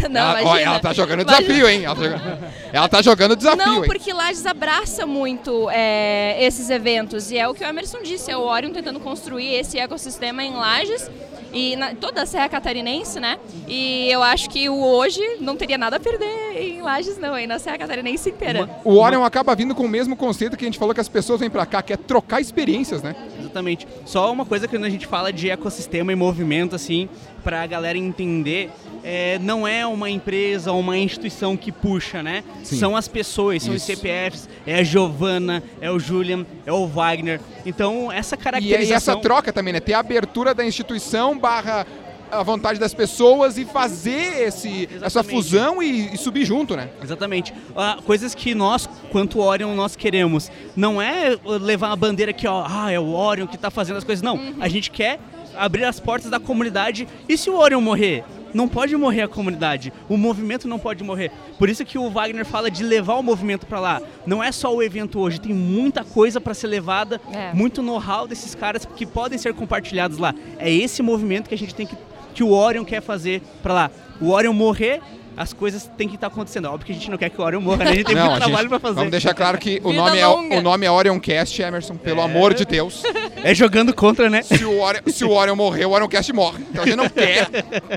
Não, 0.09 0.21
ela, 0.21 0.41
imagina. 0.41 0.49
Olha, 0.49 0.63
ela 0.63 0.79
tá 0.79 0.93
jogando 0.93 1.25
desafio, 1.25 1.67
hein? 1.67 1.85
Ela 1.85 1.95
tá 1.95 2.03
jogando, 2.03 2.53
ela 2.73 2.89
tá 2.89 3.01
jogando 3.01 3.35
desafio, 3.35 3.65
Não, 3.65 3.81
porque 3.83 4.13
Lages 4.13 4.45
abraça 4.45 5.05
muito 5.05 5.69
é, 5.69 6.43
esses 6.43 6.69
eventos. 6.69 7.31
E 7.31 7.37
é 7.37 7.47
o 7.47 7.53
que 7.53 7.63
o 7.63 7.67
Emerson 7.67 8.01
disse, 8.01 8.31
é 8.31 8.37
o 8.37 8.41
Orion 8.41 8.71
tentando 8.71 8.99
construir 8.99 9.55
esse 9.55 9.77
ecossistema 9.77 10.43
em 10.43 10.53
Lages 10.53 11.09
e 11.53 11.75
na, 11.75 11.93
toda 11.95 12.23
a 12.23 12.25
Serra 12.25 12.49
Catarinense, 12.49 13.19
né? 13.19 13.37
E 13.67 14.09
eu 14.09 14.23
acho 14.23 14.49
que 14.49 14.69
o 14.69 14.81
hoje 14.81 15.21
não 15.39 15.55
teria 15.55 15.77
nada 15.77 15.97
a 15.97 15.99
perder 15.99 16.55
em 16.55 16.81
Lages, 16.81 17.17
não, 17.17 17.33
aí 17.33 17.47
na 17.47 17.59
Serra 17.59 17.77
Catarinense 17.77 18.29
inteira. 18.29 18.69
O 18.83 18.97
Orion 18.97 19.23
acaba 19.23 19.55
vindo 19.55 19.75
com 19.75 19.83
o 19.83 19.89
mesmo 19.89 20.15
conceito 20.15 20.57
que 20.57 20.65
a 20.65 20.67
gente 20.67 20.79
falou 20.79 20.93
que 20.93 21.01
as 21.01 21.09
pessoas 21.09 21.39
vêm 21.39 21.49
para 21.49 21.65
cá, 21.65 21.81
que 21.81 21.93
é 21.93 21.97
trocar 21.97 22.41
experiências, 22.41 23.01
né? 23.01 23.15
Exatamente. 23.51 23.87
Só 24.05 24.31
uma 24.31 24.45
coisa 24.45 24.67
que 24.67 24.75
quando 24.75 24.85
a 24.85 24.89
gente 24.89 25.05
fala 25.05 25.31
de 25.31 25.49
ecossistema 25.49 26.11
e 26.11 26.15
movimento, 26.15 26.75
assim, 26.75 27.09
para 27.43 27.61
a 27.61 27.67
galera 27.67 27.97
entender, 27.97 28.71
é, 29.03 29.37
não 29.39 29.67
é 29.67 29.85
uma 29.85 30.09
empresa 30.09 30.71
ou 30.71 30.79
uma 30.79 30.97
instituição 30.97 31.57
que 31.57 31.71
puxa, 31.71 32.23
né? 32.23 32.43
Sim. 32.63 32.77
São 32.77 32.95
as 32.95 33.07
pessoas, 33.07 33.63
são 33.63 33.75
Isso. 33.75 33.91
os 33.91 33.97
CPFs, 33.97 34.49
é 34.65 34.79
a 34.79 34.83
Giovana, 34.83 35.61
é 35.81 35.91
o 35.91 35.99
Julian, 35.99 36.45
é 36.65 36.71
o 36.71 36.87
Wagner. 36.87 37.41
Então, 37.65 38.11
essa 38.11 38.37
caracterização... 38.37 38.89
E, 38.89 38.93
essa 38.93 39.15
troca 39.17 39.51
também, 39.51 39.73
né? 39.73 39.79
Ter 39.79 39.93
a 39.93 39.99
abertura 39.99 40.53
da 40.53 40.65
instituição 40.65 41.37
barra 41.37 41.85
a 42.31 42.43
vontade 42.43 42.79
das 42.79 42.93
pessoas 42.93 43.57
e 43.57 43.65
fazer 43.65 44.47
esse, 44.47 44.89
essa 45.01 45.23
fusão 45.23 45.83
e, 45.83 46.13
e, 46.13 46.17
subir 46.17 46.45
junto, 46.45 46.75
né? 46.75 46.89
Exatamente. 47.03 47.51
Uh, 47.51 48.01
coisas 48.03 48.33
que 48.33 48.55
nós, 48.55 48.87
quanto 49.11 49.39
Orion, 49.39 49.75
nós 49.75 49.95
queremos. 49.95 50.51
Não 50.75 51.01
é 51.01 51.37
levar 51.43 51.91
a 51.91 51.95
bandeira 51.95 52.31
que, 52.31 52.47
ó, 52.47 52.65
ah, 52.67 52.91
é 52.91 52.99
o 52.99 53.13
Orion 53.13 53.47
que 53.47 53.55
está 53.55 53.69
fazendo 53.69 53.97
as 53.97 54.03
coisas. 54.03 54.23
Não, 54.23 54.35
uhum. 54.35 54.55
a 54.59 54.67
gente 54.67 54.89
quer 54.89 55.19
abrir 55.55 55.83
as 55.83 55.99
portas 55.99 56.29
da 56.31 56.39
comunidade. 56.39 57.07
E 57.27 57.37
se 57.37 57.49
o 57.49 57.57
Orion 57.57 57.81
morrer? 57.81 58.23
Não 58.53 58.67
pode 58.67 58.95
morrer 58.97 59.21
a 59.21 59.27
comunidade. 59.27 59.93
O 60.09 60.17
movimento 60.17 60.67
não 60.67 60.77
pode 60.77 61.03
morrer. 61.03 61.31
Por 61.57 61.69
isso 61.69 61.85
que 61.85 61.97
o 61.97 62.09
Wagner 62.09 62.45
fala 62.45 62.69
de 62.69 62.83
levar 62.83 63.15
o 63.15 63.23
movimento 63.23 63.65
para 63.65 63.79
lá. 63.79 64.01
Não 64.25 64.43
é 64.43 64.51
só 64.51 64.73
o 64.75 64.83
evento 64.83 65.19
hoje, 65.19 65.39
tem 65.39 65.53
muita 65.53 66.03
coisa 66.03 66.41
para 66.41 66.53
ser 66.53 66.67
levada, 66.67 67.21
é. 67.33 67.53
muito 67.53 67.81
know-how 67.81 68.27
desses 68.27 68.53
caras 68.53 68.85
que 68.85 69.05
podem 69.05 69.37
ser 69.37 69.53
compartilhados 69.53 70.17
lá. 70.17 70.35
É 70.59 70.69
esse 70.71 71.01
movimento 71.01 71.47
que 71.47 71.55
a 71.55 71.57
gente 71.57 71.73
tem 71.73 71.87
que 71.87 71.95
que 72.33 72.43
o 72.43 72.51
Orion 72.51 72.83
quer 72.83 73.01
fazer 73.01 73.41
para 73.61 73.73
lá. 73.73 73.91
O 74.19 74.29
Orion 74.29 74.53
morrer, 74.53 75.01
as 75.35 75.53
coisas 75.53 75.89
têm 75.97 76.07
que 76.07 76.15
estar 76.15 76.27
acontecendo. 76.27 76.65
Óbvio 76.65 76.85
que 76.85 76.91
a 76.91 76.95
gente 76.95 77.09
não 77.09 77.17
quer 77.17 77.29
que 77.29 77.39
o 77.39 77.43
Orion 77.43 77.61
morra, 77.61 77.85
né? 77.85 77.91
A 77.91 77.93
gente 77.95 78.05
tem 78.05 78.15
não, 78.15 78.25
muito 78.27 78.43
trabalho 78.43 78.69
para 78.69 78.79
fazer. 78.79 78.95
Vamos 78.95 79.11
deixar 79.11 79.33
claro 79.33 79.57
que 79.57 79.81
o 79.83 79.93
nome, 79.93 80.17
é, 80.17 80.27
o 80.27 80.61
nome 80.61 80.85
é 80.85 80.91
Orioncast, 80.91 81.61
Emerson, 81.61 81.95
pelo 81.95 82.21
é... 82.21 82.23
amor 82.23 82.53
de 82.53 82.65
Deus. 82.65 83.03
É 83.43 83.55
jogando 83.55 83.91
contra, 83.91 84.29
né? 84.29 84.43
Se 84.43 84.63
o, 84.63 84.79
Orion, 84.79 85.01
se 85.07 85.25
o 85.25 85.31
Orion 85.31 85.55
morrer, 85.55 85.85
o 85.85 85.89
Orioncast 85.89 86.31
morre. 86.31 86.63
Então 86.69 86.83
a 86.83 86.85
gente 86.85 86.95
não 86.95 87.09
quer 87.09 87.49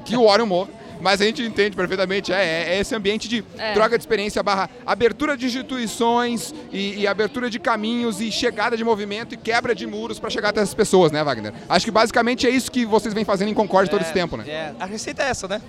que 0.03 0.17
o 0.17 0.23
Orion 0.23 0.47
morra 0.47 0.71
mas 1.01 1.21
a 1.21 1.25
gente 1.25 1.43
entende 1.43 1.77
perfeitamente, 1.77 2.33
é, 2.33 2.45
é, 2.45 2.75
é 2.75 2.81
esse 2.81 2.95
ambiente 2.95 3.29
de 3.29 3.45
é. 3.59 3.73
troca 3.73 3.97
de 3.97 4.03
experiência 4.03 4.43
barra 4.43 4.69
abertura 4.87 5.37
de 5.37 5.47
instituições 5.47 6.55
e, 6.73 7.01
e, 7.01 7.07
abertura 7.07 7.51
de 7.51 7.59
caminhos 7.59 8.21
e 8.21 8.31
chegada 8.31 8.77
de 8.77 8.85
movimento 8.85 9.35
e 9.35 9.37
quebra 9.37 9.75
de 9.75 9.87
muros 9.87 10.19
para 10.19 10.31
chegar 10.31 10.51
até 10.51 10.61
essas 10.61 10.75
pessoas, 10.75 11.13
né, 11.13 11.23
Wagner? 11.23 11.53
Acho 11.69 11.85
que 11.85 11.91
basicamente 11.91 12.47
é 12.47 12.51
isso 12.51 12.71
que 12.71 12.85
vocês 12.85 13.15
vêm 13.15 13.25
fazendo 13.25 13.49
em 13.49 13.55
Concorde 13.55 13.91
todo 13.91 14.01
esse 14.01 14.11
é, 14.11 14.15
tempo, 14.15 14.37
né? 14.37 14.45
É, 14.47 14.73
a 14.79 14.87
receita 14.87 15.23
é 15.23 15.29
essa, 15.29 15.49
né? 15.49 15.61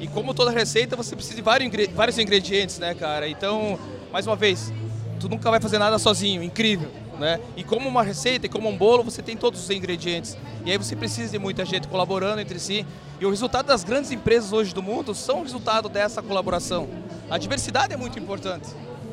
E 0.00 0.08
como 0.08 0.34
toda 0.34 0.50
receita, 0.50 0.96
você 0.96 1.14
precisa 1.14 1.36
de 1.36 1.42
vários 1.42 2.18
ingredientes, 2.18 2.78
né, 2.78 2.94
cara? 2.94 3.28
Então, 3.28 3.78
mais 4.12 4.26
uma 4.26 4.34
vez, 4.34 4.72
tu 5.20 5.28
nunca 5.28 5.48
vai 5.48 5.60
fazer 5.60 5.78
nada 5.78 5.98
sozinho, 5.98 6.42
incrível. 6.42 6.90
Né? 7.18 7.40
E 7.56 7.62
como 7.62 7.88
uma 7.88 8.02
receita 8.02 8.46
e 8.46 8.48
como 8.48 8.68
um 8.68 8.76
bolo, 8.76 9.02
você 9.02 9.22
tem 9.22 9.36
todos 9.36 9.62
os 9.62 9.70
ingredientes. 9.70 10.36
E 10.64 10.70
aí 10.70 10.78
você 10.78 10.96
precisa 10.96 11.32
de 11.32 11.38
muita 11.38 11.64
gente 11.64 11.88
colaborando 11.88 12.40
entre 12.40 12.58
si. 12.58 12.86
E 13.20 13.26
o 13.26 13.30
resultado 13.30 13.66
das 13.66 13.84
grandes 13.84 14.10
empresas 14.10 14.52
hoje 14.52 14.74
do 14.74 14.82
mundo 14.82 15.14
são 15.14 15.40
o 15.40 15.42
resultado 15.42 15.88
dessa 15.88 16.22
colaboração. 16.22 16.88
A 17.30 17.38
diversidade 17.38 17.92
é 17.92 17.96
muito 17.96 18.18
importante. 18.18 18.68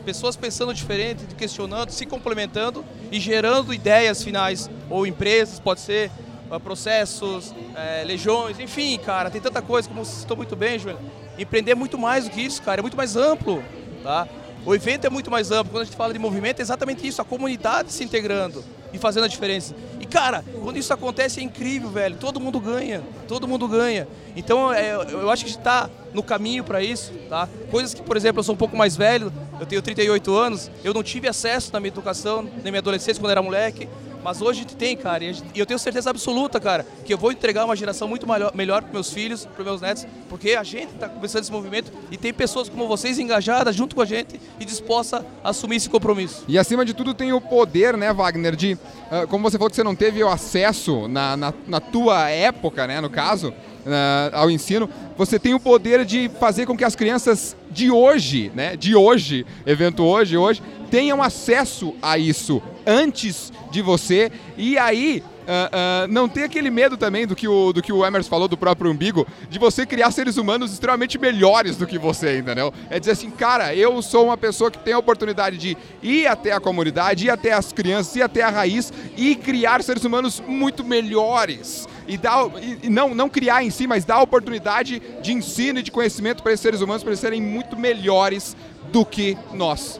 Pessoas 0.05 0.35
pensando 0.35 0.73
diferente, 0.73 1.23
questionando, 1.37 1.91
se 1.91 2.05
complementando 2.05 2.83
e 3.11 3.19
gerando 3.19 3.73
ideias 3.73 4.23
finais. 4.23 4.69
Ou 4.89 5.05
empresas, 5.05 5.59
pode 5.59 5.81
ser, 5.81 6.09
ah, 6.49 6.59
processos, 6.59 7.53
é, 7.75 8.03
legiões, 8.03 8.59
enfim, 8.59 8.97
cara, 8.97 9.29
tem 9.29 9.39
tanta 9.39 9.61
coisa, 9.61 9.87
como 9.87 10.03
você 10.03 10.21
citou 10.21 10.35
muito 10.35 10.55
bem, 10.55 10.79
Júlio. 10.79 10.97
Empreender 11.37 11.71
é 11.71 11.75
muito 11.75 11.97
mais 11.97 12.23
do 12.23 12.31
que 12.31 12.41
isso, 12.41 12.61
cara, 12.61 12.81
é 12.81 12.83
muito 12.83 12.97
mais 12.97 13.15
amplo. 13.15 13.63
Tá? 14.01 14.27
O 14.65 14.75
evento 14.75 15.05
é 15.05 15.09
muito 15.09 15.31
mais 15.31 15.51
amplo. 15.51 15.71
Quando 15.71 15.81
a 15.81 15.85
gente 15.85 15.95
fala 15.95 16.13
de 16.13 16.19
movimento, 16.19 16.59
é 16.59 16.61
exatamente 16.61 17.07
isso, 17.07 17.21
a 17.21 17.25
comunidade 17.25 17.91
se 17.91 18.03
integrando 18.03 18.63
e 18.93 18.97
fazendo 18.97 19.23
a 19.25 19.27
diferença. 19.27 19.75
E 19.99 20.05
cara, 20.05 20.43
quando 20.63 20.77
isso 20.77 20.93
acontece 20.93 21.39
é 21.39 21.43
incrível, 21.43 21.89
velho. 21.89 22.15
Todo 22.17 22.39
mundo 22.39 22.59
ganha, 22.59 23.03
todo 23.27 23.47
mundo 23.47 23.67
ganha. 23.67 24.07
Então 24.35 24.73
é, 24.73 24.93
eu 24.93 25.29
acho 25.29 25.43
que 25.43 25.49
a 25.49 25.53
gente 25.53 25.59
está 25.59 25.89
no 26.13 26.23
caminho 26.23 26.63
para 26.63 26.81
isso, 26.81 27.11
tá? 27.29 27.47
Coisas 27.69 27.93
que, 27.93 28.01
por 28.01 28.17
exemplo, 28.17 28.39
eu 28.39 28.43
sou 28.43 28.55
um 28.55 28.57
pouco 28.57 28.75
mais 28.75 28.95
velho, 28.95 29.31
eu 29.59 29.65
tenho 29.65 29.81
38 29.81 30.33
anos, 30.35 30.71
eu 30.83 30.93
não 30.93 31.03
tive 31.03 31.27
acesso 31.27 31.71
na 31.71 31.79
minha 31.79 31.89
educação, 31.89 32.43
na 32.43 32.71
minha 32.71 32.79
adolescência, 32.79 33.21
quando 33.21 33.31
era 33.31 33.41
moleque. 33.41 33.87
Mas 34.23 34.41
hoje 34.41 34.65
tem, 34.65 34.95
cara, 34.97 35.23
e 35.23 35.33
eu 35.55 35.65
tenho 35.65 35.79
certeza 35.79 36.09
absoluta, 36.09 36.59
cara, 36.59 36.85
que 37.05 37.13
eu 37.13 37.17
vou 37.17 37.31
entregar 37.31 37.65
uma 37.65 37.75
geração 37.75 38.07
muito 38.07 38.27
melhor, 38.27 38.51
melhor 38.53 38.81
para 38.81 38.91
meus 38.91 39.11
filhos, 39.11 39.45
para 39.45 39.63
meus 39.63 39.81
netos, 39.81 40.05
porque 40.27 40.51
a 40.51 40.63
gente 40.63 40.93
está 40.93 41.07
começando 41.07 41.43
esse 41.43 41.51
movimento 41.51 41.91
e 42.11 42.17
tem 42.17 42.33
pessoas 42.33 42.67
como 42.67 42.87
vocês 42.87 43.17
engajadas 43.17 43.75
junto 43.75 43.95
com 43.95 44.01
a 44.01 44.05
gente 44.05 44.39
e 44.59 44.65
dispostas 44.65 45.23
a 45.43 45.49
assumir 45.49 45.77
esse 45.77 45.89
compromisso. 45.89 46.43
E 46.47 46.57
acima 46.57 46.83
de 46.83 46.93
tudo 46.93 47.13
tem 47.13 47.31
o 47.31 47.39
poder, 47.39 47.95
né, 47.95 48.13
Wagner, 48.13 48.55
de, 48.55 48.73
uh, 48.73 49.27
como 49.27 49.49
você 49.49 49.57
falou 49.57 49.69
que 49.69 49.75
você 49.75 49.83
não 49.83 49.95
teve 49.95 50.23
o 50.23 50.29
acesso 50.29 51.07
na, 51.07 51.37
na, 51.37 51.53
na 51.67 51.79
tua 51.79 52.29
época, 52.29 52.85
né, 52.87 52.99
no 52.99 53.09
caso, 53.09 53.49
uh, 53.49 54.33
ao 54.33 54.51
ensino, 54.51 54.89
você 55.17 55.39
tem 55.39 55.53
o 55.53 55.59
poder 55.59 56.03
de 56.05 56.29
fazer 56.39 56.65
com 56.65 56.75
que 56.75 56.83
as 56.83 56.95
crianças 56.95 57.55
de 57.71 57.89
hoje, 57.89 58.51
né, 58.53 58.75
de 58.75 58.95
hoje, 58.95 59.45
evento 59.65 60.03
hoje, 60.03 60.37
hoje, 60.37 60.61
tenham 60.89 61.21
acesso 61.21 61.95
a 62.01 62.17
isso 62.17 62.61
antes 62.89 63.53
de 63.71 63.83
você 63.83 64.31
e 64.57 64.77
aí 64.77 65.23
Uh, 65.49 66.05
uh, 66.05 66.07
não 66.07 66.29
ter 66.29 66.43
aquele 66.43 66.69
medo 66.69 66.95
também 66.95 67.25
do 67.25 67.35
que, 67.35 67.47
o, 67.47 67.73
do 67.73 67.81
que 67.81 67.91
o 67.91 68.05
Emerson 68.05 68.29
falou 68.29 68.47
do 68.47 68.55
próprio 68.55 68.91
umbigo, 68.91 69.25
de 69.49 69.57
você 69.57 69.83
criar 69.83 70.11
seres 70.11 70.37
humanos 70.37 70.71
extremamente 70.71 71.17
melhores 71.17 71.75
do 71.75 71.87
que 71.87 71.97
você, 71.97 72.37
entendeu? 72.37 72.71
É 72.87 72.99
dizer 72.99 73.13
assim, 73.13 73.31
cara, 73.31 73.73
eu 73.73 73.99
sou 74.03 74.25
uma 74.25 74.37
pessoa 74.37 74.69
que 74.69 74.77
tem 74.77 74.93
a 74.93 74.99
oportunidade 74.99 75.57
de 75.57 75.75
ir 76.03 76.27
até 76.27 76.51
a 76.51 76.59
comunidade, 76.59 77.25
ir 77.25 77.31
até 77.31 77.51
as 77.51 77.73
crianças, 77.73 78.15
ir 78.15 78.21
até 78.21 78.43
a 78.43 78.49
raiz 78.51 78.93
e 79.17 79.35
criar 79.35 79.81
seres 79.81 80.03
humanos 80.03 80.39
muito 80.47 80.83
melhores 80.83 81.87
e, 82.07 82.15
dar, 82.15 82.45
e 82.83 82.87
não, 82.87 83.15
não 83.15 83.27
criar 83.27 83.63
em 83.63 83.71
si, 83.71 83.87
mas 83.87 84.05
dar 84.05 84.21
oportunidade 84.21 85.01
de 85.19 85.33
ensino 85.33 85.79
e 85.79 85.83
de 85.83 85.89
conhecimento 85.89 86.43
para 86.43 86.51
esses 86.51 86.61
seres 86.61 86.81
humanos 86.81 87.01
para 87.01 87.09
eles 87.09 87.19
serem 87.19 87.41
muito 87.41 87.75
melhores 87.75 88.55
do 88.91 89.03
que 89.03 89.35
nós. 89.51 89.99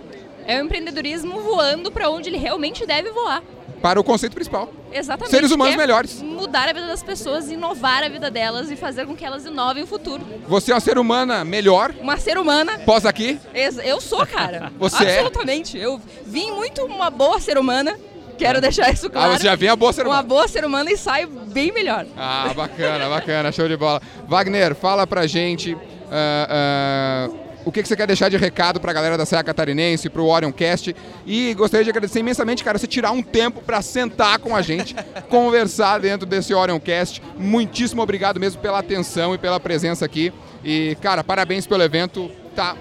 É 0.49 0.59
o 0.59 0.65
empreendedorismo 0.65 1.41
voando 1.41 1.91
para 1.91 2.09
onde 2.09 2.27
ele 2.27 2.37
realmente 2.39 2.83
deve 2.83 3.11
voar. 3.11 3.43
Para 3.83 3.99
o 3.99 4.03
conceito 4.03 4.33
principal. 4.33 4.73
Exatamente. 4.91 5.29
Seres 5.29 5.51
humanos 5.51 5.75
melhores. 5.75 6.23
Mudar 6.23 6.67
a 6.67 6.73
vida 6.73 6.87
das 6.87 7.03
pessoas, 7.03 7.51
inovar 7.51 8.03
a 8.03 8.09
vida 8.09 8.31
delas 8.31 8.71
e 8.71 8.75
fazer 8.75 9.05
com 9.05 9.15
que 9.15 9.23
elas 9.23 9.45
inovem 9.45 9.83
o 9.83 9.85
futuro. 9.85 10.25
Você 10.47 10.71
é 10.71 10.73
uma 10.73 10.81
ser 10.81 10.97
humana 10.97 11.45
melhor? 11.45 11.93
Uma 12.01 12.17
ser 12.17 12.39
humana. 12.39 12.79
Pós 12.79 13.05
aqui? 13.05 13.39
Eu 13.83 14.01
sou, 14.01 14.25
cara. 14.25 14.73
Você 14.79 15.03
é? 15.05 15.19
Absolutamente. 15.19 15.79
É? 15.79 15.85
Eu 15.85 16.01
vim 16.25 16.49
muito 16.51 16.83
uma 16.83 17.11
boa 17.11 17.39
ser 17.39 17.55
humana. 17.55 17.95
Quero 18.35 18.59
deixar 18.59 18.91
isso 18.91 19.07
claro. 19.07 19.33
Ah, 19.33 19.37
você 19.37 19.43
já 19.43 19.55
vem 19.55 19.69
a 19.69 19.75
boa 19.75 19.93
ser 19.93 20.01
humana. 20.01 20.21
Uma 20.21 20.23
boa 20.23 20.47
ser 20.47 20.65
humana 20.65 20.89
e 20.89 20.97
sai 20.97 21.27
bem 21.27 21.71
melhor. 21.71 22.07
Ah, 22.17 22.51
bacana, 22.55 23.07
bacana. 23.07 23.51
Show 23.51 23.67
de 23.67 23.77
bola. 23.77 24.01
Wagner, 24.27 24.73
fala 24.73 25.05
pra 25.05 25.27
gente. 25.27 25.75
Uh, 25.75 27.35
uh 27.35 27.48
o 27.65 27.71
que, 27.71 27.81
que 27.81 27.87
você 27.87 27.95
quer 27.95 28.07
deixar 28.07 28.29
de 28.29 28.37
recado 28.37 28.79
para 28.79 28.91
a 28.91 28.93
galera 28.93 29.17
da 29.17 29.25
Serra 29.25 29.43
Catarinense, 29.43 30.09
para 30.09 30.21
o 30.21 30.27
Orioncast. 30.27 30.95
E 31.25 31.53
gostaria 31.53 31.83
de 31.83 31.89
agradecer 31.89 32.19
imensamente, 32.19 32.63
cara, 32.63 32.77
você 32.77 32.87
tirar 32.87 33.11
um 33.11 33.21
tempo 33.21 33.61
para 33.61 33.81
sentar 33.81 34.39
com 34.39 34.55
a 34.55 34.61
gente, 34.61 34.95
conversar 35.29 35.99
dentro 35.99 36.25
desse 36.25 36.53
Orioncast. 36.53 37.21
Muitíssimo 37.37 38.01
obrigado 38.01 38.39
mesmo 38.39 38.61
pela 38.61 38.79
atenção 38.79 39.35
e 39.35 39.37
pela 39.37 39.59
presença 39.59 40.05
aqui. 40.05 40.33
E, 40.63 40.97
cara, 41.01 41.23
parabéns 41.23 41.67
pelo 41.67 41.83
evento. 41.83 42.31
Tá 42.55 42.75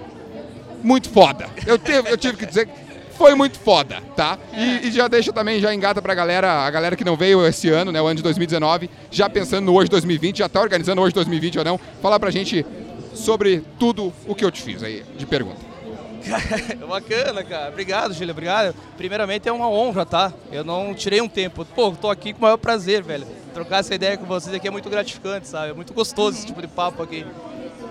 muito 0.81 1.09
foda. 1.09 1.49
Eu, 1.65 1.77
teve, 1.77 2.09
eu 2.09 2.17
tive 2.17 2.37
que 2.37 2.45
dizer 2.45 2.67
foi 3.19 3.35
muito 3.35 3.59
foda, 3.59 4.01
tá? 4.15 4.39
E, 4.55 4.87
e, 4.87 4.91
já 4.91 5.09
deixa 5.09 5.33
também, 5.33 5.59
já 5.59 5.73
engata 5.73 6.01
pra 6.01 6.15
galera, 6.15 6.65
a 6.65 6.71
galera 6.71 6.95
que 6.95 7.03
não 7.03 7.17
veio 7.17 7.45
esse 7.45 7.67
ano, 7.67 7.91
né, 7.91 8.01
o 8.01 8.07
ano 8.07 8.15
de 8.15 8.23
2019, 8.23 8.89
já 9.11 9.29
pensando 9.29 9.65
no 9.65 9.73
hoje 9.73 9.89
2020, 9.89 10.37
já 10.37 10.47
tá 10.47 10.61
organizando 10.61 11.01
hoje 11.01 11.13
2020 11.13 11.59
ou 11.59 11.65
não, 11.65 11.79
falar 12.01 12.17
pra 12.17 12.31
gente 12.31 12.65
sobre 13.13 13.63
tudo 13.77 14.13
o 14.27 14.35
que 14.35 14.43
eu 14.43 14.51
te 14.51 14.61
fiz 14.61 14.83
aí 14.83 15.03
de 15.17 15.25
pergunta. 15.25 15.69
Bacana, 16.87 17.43
cara. 17.43 17.69
Obrigado, 17.69 18.13
Gília. 18.13 18.31
Obrigado. 18.31 18.75
Primeiramente 18.97 19.47
é 19.47 19.51
uma 19.51 19.69
honra, 19.69 20.05
tá? 20.05 20.33
Eu 20.51 20.63
não 20.63 20.93
tirei 20.93 21.21
um 21.21 21.29
tempo. 21.29 21.65
Pô, 21.65 21.91
tô 21.91 22.09
aqui 22.09 22.33
com 22.33 22.39
o 22.39 22.41
maior 22.43 22.57
prazer, 22.57 23.03
velho. 23.03 23.25
Trocar 23.53 23.79
essa 23.79 23.95
ideia 23.95 24.17
com 24.17 24.25
vocês 24.25 24.53
aqui 24.53 24.67
é 24.67 24.71
muito 24.71 24.89
gratificante, 24.89 25.47
sabe? 25.47 25.71
É 25.71 25.73
muito 25.73 25.93
gostoso 25.93 26.37
esse 26.37 26.45
tipo 26.45 26.61
de 26.61 26.67
papo 26.67 27.01
aqui. 27.01 27.25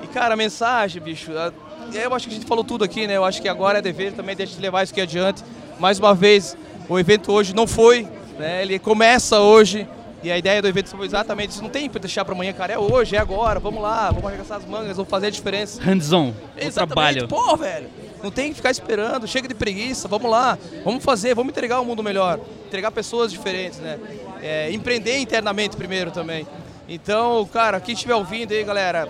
E, 0.02 0.06
cara, 0.08 0.34
a 0.34 0.36
mensagem, 0.36 1.02
bicho, 1.02 1.32
eu 1.32 2.14
acho 2.14 2.28
que 2.28 2.34
a 2.34 2.36
gente 2.36 2.46
falou 2.46 2.64
tudo 2.64 2.84
aqui, 2.84 3.06
né? 3.06 3.16
Eu 3.16 3.24
acho 3.24 3.42
que 3.42 3.48
agora 3.48 3.78
é 3.78 3.82
dever 3.82 4.12
também 4.12 4.36
de 4.36 4.60
levar 4.60 4.82
isso 4.82 4.92
aqui 4.92 5.00
adiante. 5.00 5.42
Mais 5.78 5.98
uma 5.98 6.14
vez, 6.14 6.56
o 6.88 6.98
evento 6.98 7.32
hoje 7.32 7.54
não 7.54 7.66
foi, 7.66 8.06
né? 8.38 8.62
Ele 8.62 8.78
começa 8.78 9.40
hoje. 9.40 9.86
E 10.22 10.32
a 10.32 10.38
ideia 10.38 10.60
do 10.60 10.66
evento 10.66 10.90
foi 10.90 11.06
exatamente 11.06 11.50
isso. 11.50 11.62
Não 11.62 11.70
tem 11.70 11.88
para 11.88 12.00
deixar 12.00 12.24
para 12.24 12.34
amanhã, 12.34 12.52
cara. 12.52 12.72
É 12.72 12.78
hoje, 12.78 13.14
é 13.14 13.18
agora. 13.18 13.60
Vamos 13.60 13.80
lá, 13.80 14.10
vamos 14.10 14.26
arregaçar 14.26 14.58
as 14.58 14.64
mangas, 14.64 14.96
vamos 14.96 15.10
fazer 15.10 15.28
a 15.28 15.30
diferença. 15.30 15.80
Hands-on, 15.80 16.30
o 16.30 16.72
trabalho. 16.72 17.28
Pô, 17.28 17.56
velho, 17.56 17.88
não 18.22 18.30
tem 18.30 18.48
que 18.48 18.54
ficar 18.56 18.70
esperando. 18.70 19.28
Chega 19.28 19.46
de 19.46 19.54
preguiça, 19.54 20.08
vamos 20.08 20.30
lá. 20.30 20.58
Vamos 20.84 21.04
fazer, 21.04 21.34
vamos 21.34 21.50
entregar 21.50 21.80
um 21.80 21.84
mundo 21.84 22.02
melhor. 22.02 22.40
Entregar 22.66 22.90
pessoas 22.90 23.30
diferentes, 23.30 23.78
né? 23.78 23.98
É, 24.42 24.72
empreender 24.72 25.18
internamente 25.18 25.76
primeiro 25.76 26.10
também. 26.10 26.46
Então, 26.88 27.44
cara, 27.52 27.80
quem 27.80 27.94
estiver 27.94 28.14
ouvindo 28.14 28.52
aí, 28.52 28.64
galera, 28.64 29.08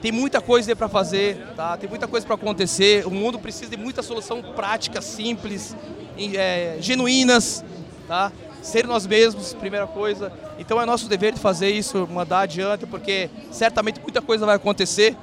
tem 0.00 0.12
muita 0.12 0.40
coisa 0.40 0.74
para 0.76 0.88
fazer, 0.88 1.36
tá? 1.56 1.76
Tem 1.76 1.88
muita 1.88 2.06
coisa 2.06 2.24
para 2.24 2.36
acontecer. 2.36 3.06
O 3.06 3.10
mundo 3.10 3.38
precisa 3.38 3.70
de 3.70 3.76
muita 3.76 4.02
solução 4.02 4.42
prática, 4.42 5.02
simples, 5.02 5.76
é, 6.18 6.76
genuínas, 6.80 7.64
tá? 8.06 8.30
Ser 8.66 8.86
nós 8.86 9.06
mesmos, 9.06 9.54
primeira 9.54 9.86
coisa. 9.86 10.32
Então 10.58 10.80
é 10.82 10.84
nosso 10.84 11.08
dever 11.08 11.32
de 11.32 11.40
fazer 11.40 11.70
isso, 11.70 12.06
mandar 12.10 12.40
adiante, 12.40 12.84
porque 12.84 13.30
certamente 13.52 14.00
muita 14.00 14.20
coisa 14.20 14.44
vai 14.44 14.56
acontecer 14.56 15.16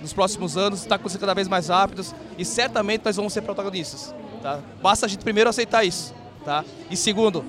nos 0.00 0.12
próximos 0.12 0.56
anos, 0.56 0.80
está 0.80 0.94
acontecendo 0.94 1.20
cada 1.20 1.34
vez 1.34 1.48
mais 1.48 1.68
rápido 1.68 2.04
e 2.38 2.44
certamente 2.44 3.04
nós 3.04 3.16
vamos 3.16 3.32
ser 3.32 3.42
protagonistas. 3.42 4.14
Tá? 4.40 4.60
Basta 4.80 5.06
a 5.06 5.08
gente 5.08 5.24
primeiro 5.24 5.50
aceitar 5.50 5.84
isso. 5.84 6.14
Tá? 6.44 6.64
E 6.88 6.96
segundo, 6.96 7.44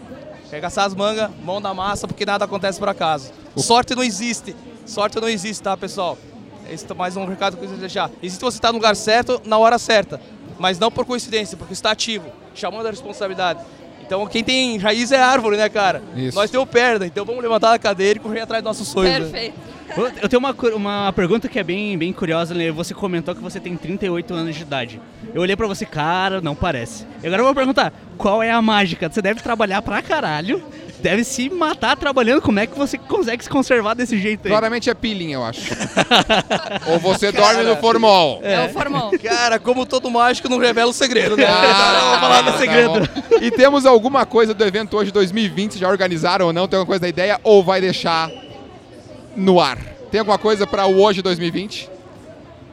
arregaçar 0.52 0.86
as 0.86 0.96
mangas, 0.96 1.30
mão 1.44 1.60
na 1.60 1.74
massa, 1.74 2.08
porque 2.08 2.26
nada 2.26 2.46
acontece 2.46 2.80
por 2.80 2.90
acaso. 2.90 3.32
Sorte 3.56 3.94
não 3.94 4.04
existe. 4.04 4.56
Sorte 4.86 5.20
não 5.20 5.30
existe, 5.30 5.62
tá, 5.62 5.78
pessoal? 5.78 6.18
Esse 6.70 6.90
é 6.90 6.94
mais 6.96 7.16
um 7.16 7.26
recado 7.26 7.56
que 7.56 7.64
eu 7.64 7.68
queria 7.68 7.82
deixar. 7.82 8.10
Existe 8.22 8.42
você 8.42 8.58
estar 8.58 8.70
no 8.70 8.80
lugar 8.80 8.96
certo, 8.96 9.40
na 9.46 9.58
hora 9.58 9.78
certa. 9.78 10.20
Mas 10.58 10.80
não 10.80 10.90
por 10.90 11.06
coincidência, 11.06 11.56
porque 11.56 11.74
está 11.74 11.92
ativo, 11.92 12.32
chamando 12.56 12.88
a 12.88 12.90
responsabilidade. 12.90 13.60
Então 14.06 14.26
quem 14.28 14.44
tem 14.44 14.78
raiz 14.78 15.12
é 15.12 15.20
árvore, 15.20 15.58
né, 15.58 15.68
cara? 15.68 16.02
Isso. 16.16 16.38
Nós 16.38 16.50
temos 16.52 16.70
perna, 16.70 17.06
então 17.06 17.26
vamos 17.26 17.42
levantar 17.42 17.74
a 17.74 17.80
cadeira 17.80 18.20
e 18.20 18.22
correr 18.22 18.42
atrás 18.42 18.64
dos 18.64 18.70
nossos 18.70 18.88
sonhos. 18.88 19.12
Né? 19.12 19.20
Perfeito. 19.20 19.60
Né? 19.60 19.76
Eu 20.22 20.28
tenho 20.28 20.40
uma, 20.40 20.56
uma 20.76 21.14
pergunta 21.14 21.48
que 21.48 21.60
é 21.60 21.64
bem, 21.64 21.98
bem 21.98 22.12
curiosa, 22.12 22.54
né? 22.54 22.72
Você 22.72 22.94
comentou 22.94 23.34
que 23.36 23.42
você 23.42 23.60
tem 23.60 23.78
38 23.78 24.34
anos 24.34 24.56
de 24.56 24.62
idade. 24.62 25.00
Eu 25.34 25.42
olhei 25.42 25.56
pra 25.56 25.68
você, 25.68 25.86
cara, 25.86 26.42
não 26.42 26.56
parece. 26.56 27.06
E 27.24 27.28
agora 27.28 27.42
eu 27.42 27.46
vou 27.46 27.56
perguntar, 27.56 27.94
qual 28.18 28.42
é 28.42 28.52
a 28.52 28.62
mágica? 28.62 29.10
Você 29.10 29.22
deve 29.22 29.42
trabalhar 29.42 29.82
pra 29.82 30.02
caralho 30.02 30.64
deve 31.06 31.24
se 31.24 31.52
matar 31.52 31.96
trabalhando. 31.96 32.42
Como 32.42 32.60
é 32.60 32.66
que 32.66 32.76
você 32.76 32.98
consegue 32.98 33.44
se 33.44 33.50
conservar 33.50 33.94
desse 33.94 34.18
jeito 34.18 34.48
aí? 34.48 34.52
Claramente 34.52 34.90
é 34.90 34.94
pilinha, 34.96 35.36
eu 35.36 35.46
acho. 35.46 35.72
Ou 36.90 36.98
você 36.98 37.32
Cara, 37.32 37.54
dorme 37.54 37.70
no 37.70 37.78
formol. 37.78 38.40
É. 38.42 38.56
é. 38.56 38.66
o 38.66 38.70
formol. 38.70 39.12
Cara, 39.22 39.60
como 39.60 39.86
todo 39.86 40.10
mágico 40.10 40.50
não 40.50 40.58
revela 40.58 40.90
o 40.90 40.94
segredo, 40.94 41.38
né? 41.38 41.46
Ah, 41.46 42.10
vou 42.10 42.20
falar 42.22 42.42
do 42.42 42.52
tá 42.54 42.58
segredo. 42.58 43.08
Tá 43.08 43.38
e 43.40 43.52
temos 43.52 43.86
alguma 43.86 44.26
coisa 44.26 44.52
do 44.52 44.64
evento 44.64 44.98
hoje 44.98 45.12
2020, 45.12 45.78
já 45.78 45.88
organizaram 45.88 46.48
ou 46.48 46.54
não? 46.54 46.68
Tem 46.68 46.80
alguma 46.80 46.88
coisa 46.88 47.02
da 47.02 47.10
ideia 47.10 47.40
ou 47.44 47.64
vai 47.64 47.80
deixar 47.80 48.32
no 49.36 49.60
ar? 49.60 49.78
Tem 50.10 50.18
alguma 50.20 50.40
coisa 50.40 50.66
para 50.66 50.88
o 50.88 51.00
hoje 51.00 51.22
2020? 51.22 51.95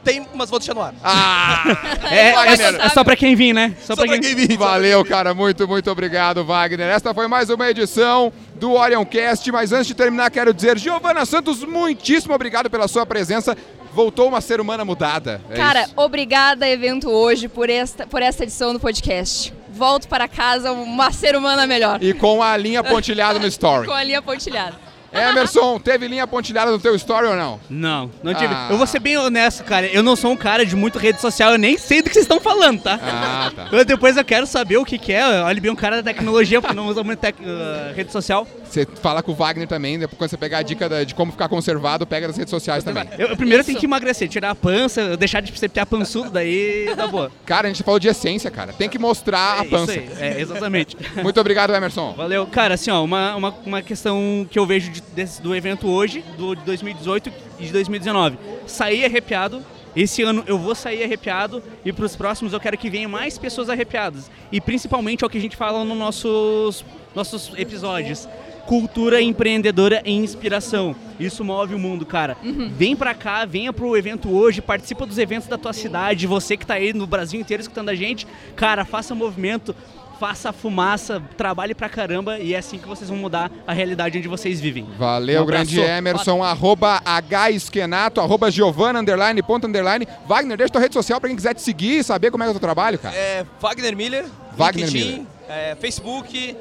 Tem, 0.03 0.25
mas 0.33 0.49
vou 0.49 0.59
deixar 0.59 0.73
no 0.73 0.81
ar. 0.81 0.93
Ah! 1.03 1.63
é, 2.11 2.29
é, 2.29 2.85
é, 2.85 2.89
só 2.89 3.03
pra 3.03 3.15
quem 3.15 3.35
vir, 3.35 3.53
né? 3.53 3.75
Só, 3.79 3.95
só 3.95 4.03
pra, 4.03 4.11
quem... 4.11 4.21
quem 4.21 4.35
vir. 4.35 4.57
Valeu, 4.57 5.03
cara. 5.05 5.33
Muito, 5.33 5.67
muito 5.67 5.89
obrigado, 5.89 6.43
Wagner. 6.43 6.89
Esta 6.89 7.13
foi 7.13 7.27
mais 7.27 7.49
uma 7.49 7.69
edição 7.69 8.31
do 8.55 8.73
Orioncast. 8.73 9.49
Mas 9.51 9.71
antes 9.71 9.87
de 9.87 9.93
terminar, 9.93 10.29
quero 10.29 10.53
dizer, 10.53 10.77
Giovana 10.77 11.25
Santos, 11.25 11.63
muitíssimo 11.63 12.33
obrigado 12.33 12.69
pela 12.69 12.87
sua 12.87 13.05
presença. 13.05 13.55
Voltou 13.93 14.27
uma 14.27 14.41
ser 14.41 14.59
humana 14.59 14.83
mudada. 14.83 15.39
É 15.49 15.55
cara, 15.55 15.83
isso. 15.83 15.93
obrigada, 15.95 16.67
evento 16.67 17.09
hoje, 17.09 17.47
por 17.47 17.69
esta, 17.69 18.05
por 18.07 18.21
esta 18.21 18.43
edição 18.43 18.73
do 18.73 18.79
podcast 18.79 19.53
volto 19.73 20.07
para 20.07 20.27
casa 20.27 20.71
uma 20.71 21.11
ser 21.11 21.35
humana 21.35 21.65
melhor. 21.65 22.01
E 22.01 22.13
com 22.13 22.43
a 22.43 22.55
linha 22.55 22.83
pontilhada 22.83 23.39
no 23.39 23.47
story. 23.47 23.87
com 23.87 23.93
a 23.93 24.03
linha 24.03 24.21
pontilhada. 24.21 24.82
Emerson, 25.13 25.79
teve 25.79 26.07
linha 26.07 26.25
pontilhada 26.25 26.71
no 26.71 26.79
teu 26.79 26.95
story 26.95 27.27
ou 27.27 27.35
não? 27.35 27.59
Não, 27.69 28.11
não 28.23 28.33
tive. 28.33 28.53
Ah. 28.53 28.67
Eu 28.71 28.77
vou 28.77 28.87
ser 28.87 28.99
bem 28.99 29.17
honesto, 29.17 29.63
cara. 29.63 29.85
Eu 29.87 30.01
não 30.01 30.15
sou 30.15 30.31
um 30.31 30.35
cara 30.35 30.65
de 30.65 30.75
muito 30.75 30.97
rede 30.97 31.21
social, 31.21 31.51
eu 31.51 31.57
nem 31.57 31.77
sei 31.77 32.01
do 32.01 32.09
que 32.09 32.13
vocês 32.13 32.25
estão 32.25 32.39
falando, 32.39 32.81
tá? 32.81 32.99
Ah, 33.01 33.51
tá. 33.55 33.67
Eu, 33.71 33.85
depois 33.85 34.17
eu 34.17 34.25
quero 34.25 34.47
saber 34.47 34.77
o 34.77 34.85
que, 34.85 34.97
que 34.97 35.13
é. 35.13 35.23
Olha 35.43 35.61
bem 35.61 35.71
um 35.71 35.75
cara 35.75 35.97
da 35.97 36.03
tecnologia, 36.11 36.59
porque 36.59 36.75
não 36.75 36.87
usa 36.87 37.03
muito 37.03 37.23
uh, 37.23 37.93
rede 37.95 38.11
social. 38.11 38.47
Você 38.73 38.87
fala 38.87 39.21
com 39.21 39.31
o 39.31 39.35
Wagner 39.35 39.67
também, 39.67 39.99
depois 39.99 40.17
quando 40.17 40.31
você 40.31 40.37
pegar 40.37 40.57
a 40.57 40.61
dica 40.63 41.05
de 41.05 41.13
como 41.13 41.31
ficar 41.31 41.47
conservado, 41.47 42.07
pega 42.07 42.25
das 42.25 42.35
redes 42.35 42.49
sociais 42.49 42.83
também. 42.83 43.07
Eu, 43.19 43.27
eu 43.27 43.37
primeiro 43.37 43.63
tenho 43.63 43.77
que 43.77 43.85
emagrecer, 43.85 44.27
tirar 44.27 44.49
a 44.49 44.55
pança, 44.55 45.15
deixar 45.15 45.41
de 45.41 45.55
ser 45.55 45.69
a 45.79 45.85
pançudo, 45.85 46.31
daí 46.31 46.91
dá 46.95 47.05
boa. 47.05 47.31
Cara, 47.45 47.67
a 47.67 47.71
gente 47.71 47.83
falou 47.83 47.99
de 47.99 48.07
essência, 48.07 48.49
cara. 48.49 48.73
Tem 48.73 48.89
que 48.89 48.97
mostrar 48.97 49.57
é, 49.57 49.61
a 49.61 49.65
pança. 49.65 49.93
Isso 49.93 50.11
aí. 50.19 50.27
É, 50.27 50.41
exatamente. 50.41 50.97
Muito 51.21 51.39
obrigado, 51.39 51.71
Emerson. 51.71 52.13
Valeu. 52.13 52.47
Cara, 52.47 52.73
assim, 52.73 52.89
ó, 52.89 53.03
uma, 53.03 53.35
uma, 53.35 53.55
uma 53.63 53.81
questão 53.83 54.47
que 54.49 54.57
eu 54.57 54.65
vejo 54.65 54.89
de, 54.89 55.01
desse, 55.01 55.39
do 55.39 55.55
evento 55.55 55.87
hoje, 55.87 56.25
do, 56.35 56.55
de 56.55 56.63
2018 56.63 57.31
e 57.59 57.65
de 57.67 57.71
2019. 57.71 58.39
Saí 58.65 59.05
arrepiado, 59.05 59.63
esse 59.95 60.23
ano 60.23 60.43
eu 60.47 60.57
vou 60.57 60.73
sair 60.73 61.03
arrepiado 61.03 61.61
e 61.85 61.93
para 61.93 62.05
os 62.05 62.15
próximos 62.15 62.53
eu 62.53 62.59
quero 62.59 62.75
que 62.75 62.89
venham 62.89 63.11
mais 63.11 63.37
pessoas 63.37 63.69
arrepiadas. 63.69 64.31
E 64.51 64.59
principalmente 64.59 65.23
é 65.23 65.27
o 65.27 65.29
que 65.29 65.37
a 65.37 65.41
gente 65.41 65.55
fala 65.55 65.83
nos 65.85 65.97
nossos, 65.97 66.83
nossos 67.13 67.51
episódios 67.55 68.27
cultura 68.65 69.21
empreendedora 69.21 70.01
e 70.05 70.11
inspiração. 70.11 70.95
Isso 71.19 71.43
move 71.43 71.75
o 71.75 71.79
mundo, 71.79 72.05
cara. 72.05 72.37
Uhum. 72.43 72.71
Vem 72.75 72.95
pra 72.95 73.13
cá, 73.13 73.45
venha 73.45 73.71
pro 73.71 73.95
evento 73.95 74.31
hoje, 74.31 74.61
participa 74.61 75.05
dos 75.05 75.17
eventos 75.17 75.47
da 75.47 75.57
tua 75.57 75.73
cidade, 75.73 76.27
você 76.27 76.57
que 76.57 76.65
tá 76.65 76.75
aí 76.75 76.93
no 76.93 77.05
Brasil 77.05 77.39
inteiro 77.39 77.61
escutando 77.61 77.89
a 77.89 77.95
gente, 77.95 78.27
cara, 78.55 78.85
faça 78.85 79.13
movimento, 79.13 79.75
faça 80.19 80.53
fumaça, 80.53 81.21
trabalhe 81.35 81.75
pra 81.75 81.89
caramba 81.89 82.39
e 82.39 82.53
é 82.53 82.57
assim 82.57 82.77
que 82.77 82.87
vocês 82.87 83.09
vão 83.09 83.17
mudar 83.17 83.51
a 83.67 83.73
realidade 83.73 84.17
onde 84.17 84.27
vocês 84.27 84.59
vivem. 84.59 84.87
Valeu, 84.97 85.43
um 85.43 85.45
grande 85.45 85.79
Emerson, 85.79 86.41
arroba 86.41 87.01
Esquenato, 87.51 88.21
arroba 88.21 88.49
Giovana, 88.49 88.99
underline, 88.99 89.41
ponto, 89.43 89.67
underline. 89.67 90.07
Wagner, 90.25 90.57
deixa 90.57 90.71
tua 90.71 90.81
rede 90.81 90.93
social 90.93 91.19
pra 91.19 91.29
quem 91.29 91.35
quiser 91.35 91.53
te 91.53 91.61
seguir 91.61 91.99
e 91.99 92.03
saber 92.03 92.31
como 92.31 92.43
é 92.43 92.45
que 92.45 92.49
é 92.49 92.51
o 92.51 92.53
teu 92.53 92.61
trabalho, 92.61 92.97
cara. 92.97 93.15
É 93.15 93.45
Wagner 93.59 93.95
Miller, 93.95 94.25
Wagner 94.55 94.85
LinkedIn, 94.85 95.11
Miller. 95.11 95.27
É, 95.49 95.75
Facebook, 95.75 96.55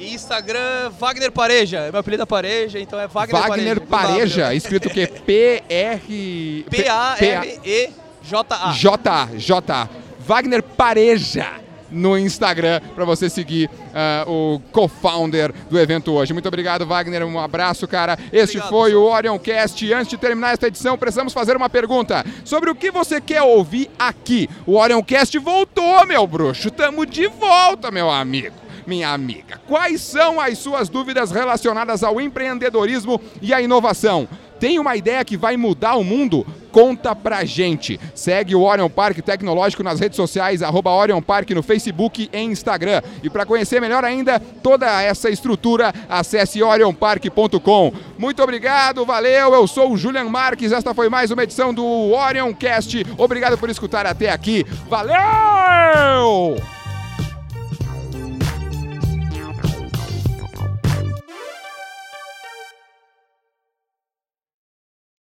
Instagram, 0.00 0.90
Wagner 0.98 1.32
Pareja. 1.32 1.78
É 1.78 1.90
meu 1.90 2.00
apelido 2.00 2.22
é 2.22 2.26
Pareja, 2.26 2.78
então 2.78 2.98
é 2.98 3.06
Wagner, 3.06 3.42
Wagner 3.42 3.80
Pareja. 3.80 4.42
Pareja 4.42 4.54
escrito 4.54 4.88
o 4.88 4.90
quê? 4.90 5.06
P-R... 5.06 6.64
P-A-R-E-J-A. 6.70 8.72
J-A, 8.72 9.28
J-A. 9.36 9.88
Wagner 10.20 10.62
Pareja 10.62 11.68
no 11.90 12.18
Instagram 12.18 12.80
para 12.94 13.04
você 13.04 13.30
seguir 13.30 13.66
uh, 13.66 14.30
o 14.30 14.60
co-founder 14.72 15.52
do 15.70 15.78
evento 15.78 16.12
hoje. 16.12 16.32
Muito 16.32 16.48
obrigado, 16.48 16.86
Wagner. 16.86 17.24
Um 17.24 17.38
abraço, 17.38 17.86
cara. 17.88 18.18
Este 18.32 18.58
obrigado, 18.58 18.68
foi 18.68 18.90
pessoal. 18.90 19.06
o 19.06 19.12
Orioncast. 19.12 19.92
Antes 19.92 20.10
de 20.10 20.18
terminar 20.18 20.52
esta 20.52 20.66
edição, 20.66 20.98
precisamos 20.98 21.32
fazer 21.32 21.56
uma 21.56 21.70
pergunta 21.70 22.24
sobre 22.44 22.70
o 22.70 22.74
que 22.74 22.90
você 22.90 23.20
quer 23.20 23.42
ouvir 23.42 23.90
aqui. 23.98 24.48
O 24.66 24.76
Orioncast 24.76 25.38
voltou, 25.38 26.06
meu 26.06 26.26
bruxo. 26.26 26.70
Tamo 26.70 27.06
de 27.06 27.26
volta, 27.26 27.90
meu 27.90 28.10
amigo. 28.10 28.67
Minha 28.88 29.10
amiga. 29.10 29.60
Quais 29.68 30.00
são 30.00 30.40
as 30.40 30.58
suas 30.58 30.88
dúvidas 30.88 31.30
relacionadas 31.30 32.02
ao 32.02 32.20
empreendedorismo 32.20 33.20
e 33.42 33.52
à 33.52 33.60
inovação? 33.60 34.26
Tem 34.58 34.78
uma 34.78 34.96
ideia 34.96 35.24
que 35.24 35.36
vai 35.36 35.56
mudar 35.56 35.94
o 35.94 36.02
mundo? 36.02 36.44
Conta 36.72 37.14
pra 37.14 37.44
gente. 37.44 37.98
Segue 38.14 38.56
o 38.56 38.62
Orion 38.62 38.88
Park 38.88 39.18
Tecnológico 39.18 39.82
nas 39.82 40.00
redes 40.00 40.16
sociais, 40.16 40.62
arroba 40.62 40.90
Orion 40.90 41.22
Park 41.22 41.50
no 41.50 41.62
Facebook 41.62 42.28
e 42.32 42.38
Instagram. 42.38 43.00
E 43.22 43.30
para 43.30 43.46
conhecer 43.46 43.80
melhor 43.80 44.04
ainda 44.04 44.40
toda 44.40 45.00
essa 45.00 45.30
estrutura, 45.30 45.94
acesse 46.08 46.62
orionpark.com. 46.62 47.92
Muito 48.18 48.42
obrigado, 48.42 49.04
valeu. 49.04 49.54
Eu 49.54 49.66
sou 49.66 49.92
o 49.92 49.96
Julian 49.96 50.28
Marques. 50.28 50.72
Esta 50.72 50.92
foi 50.92 51.08
mais 51.08 51.30
uma 51.30 51.44
edição 51.44 51.72
do 51.72 51.84
Orion 52.12 52.52
Cast. 52.52 53.06
Obrigado 53.16 53.56
por 53.56 53.70
escutar 53.70 54.06
até 54.06 54.30
aqui. 54.30 54.66
Valeu! 54.88 56.77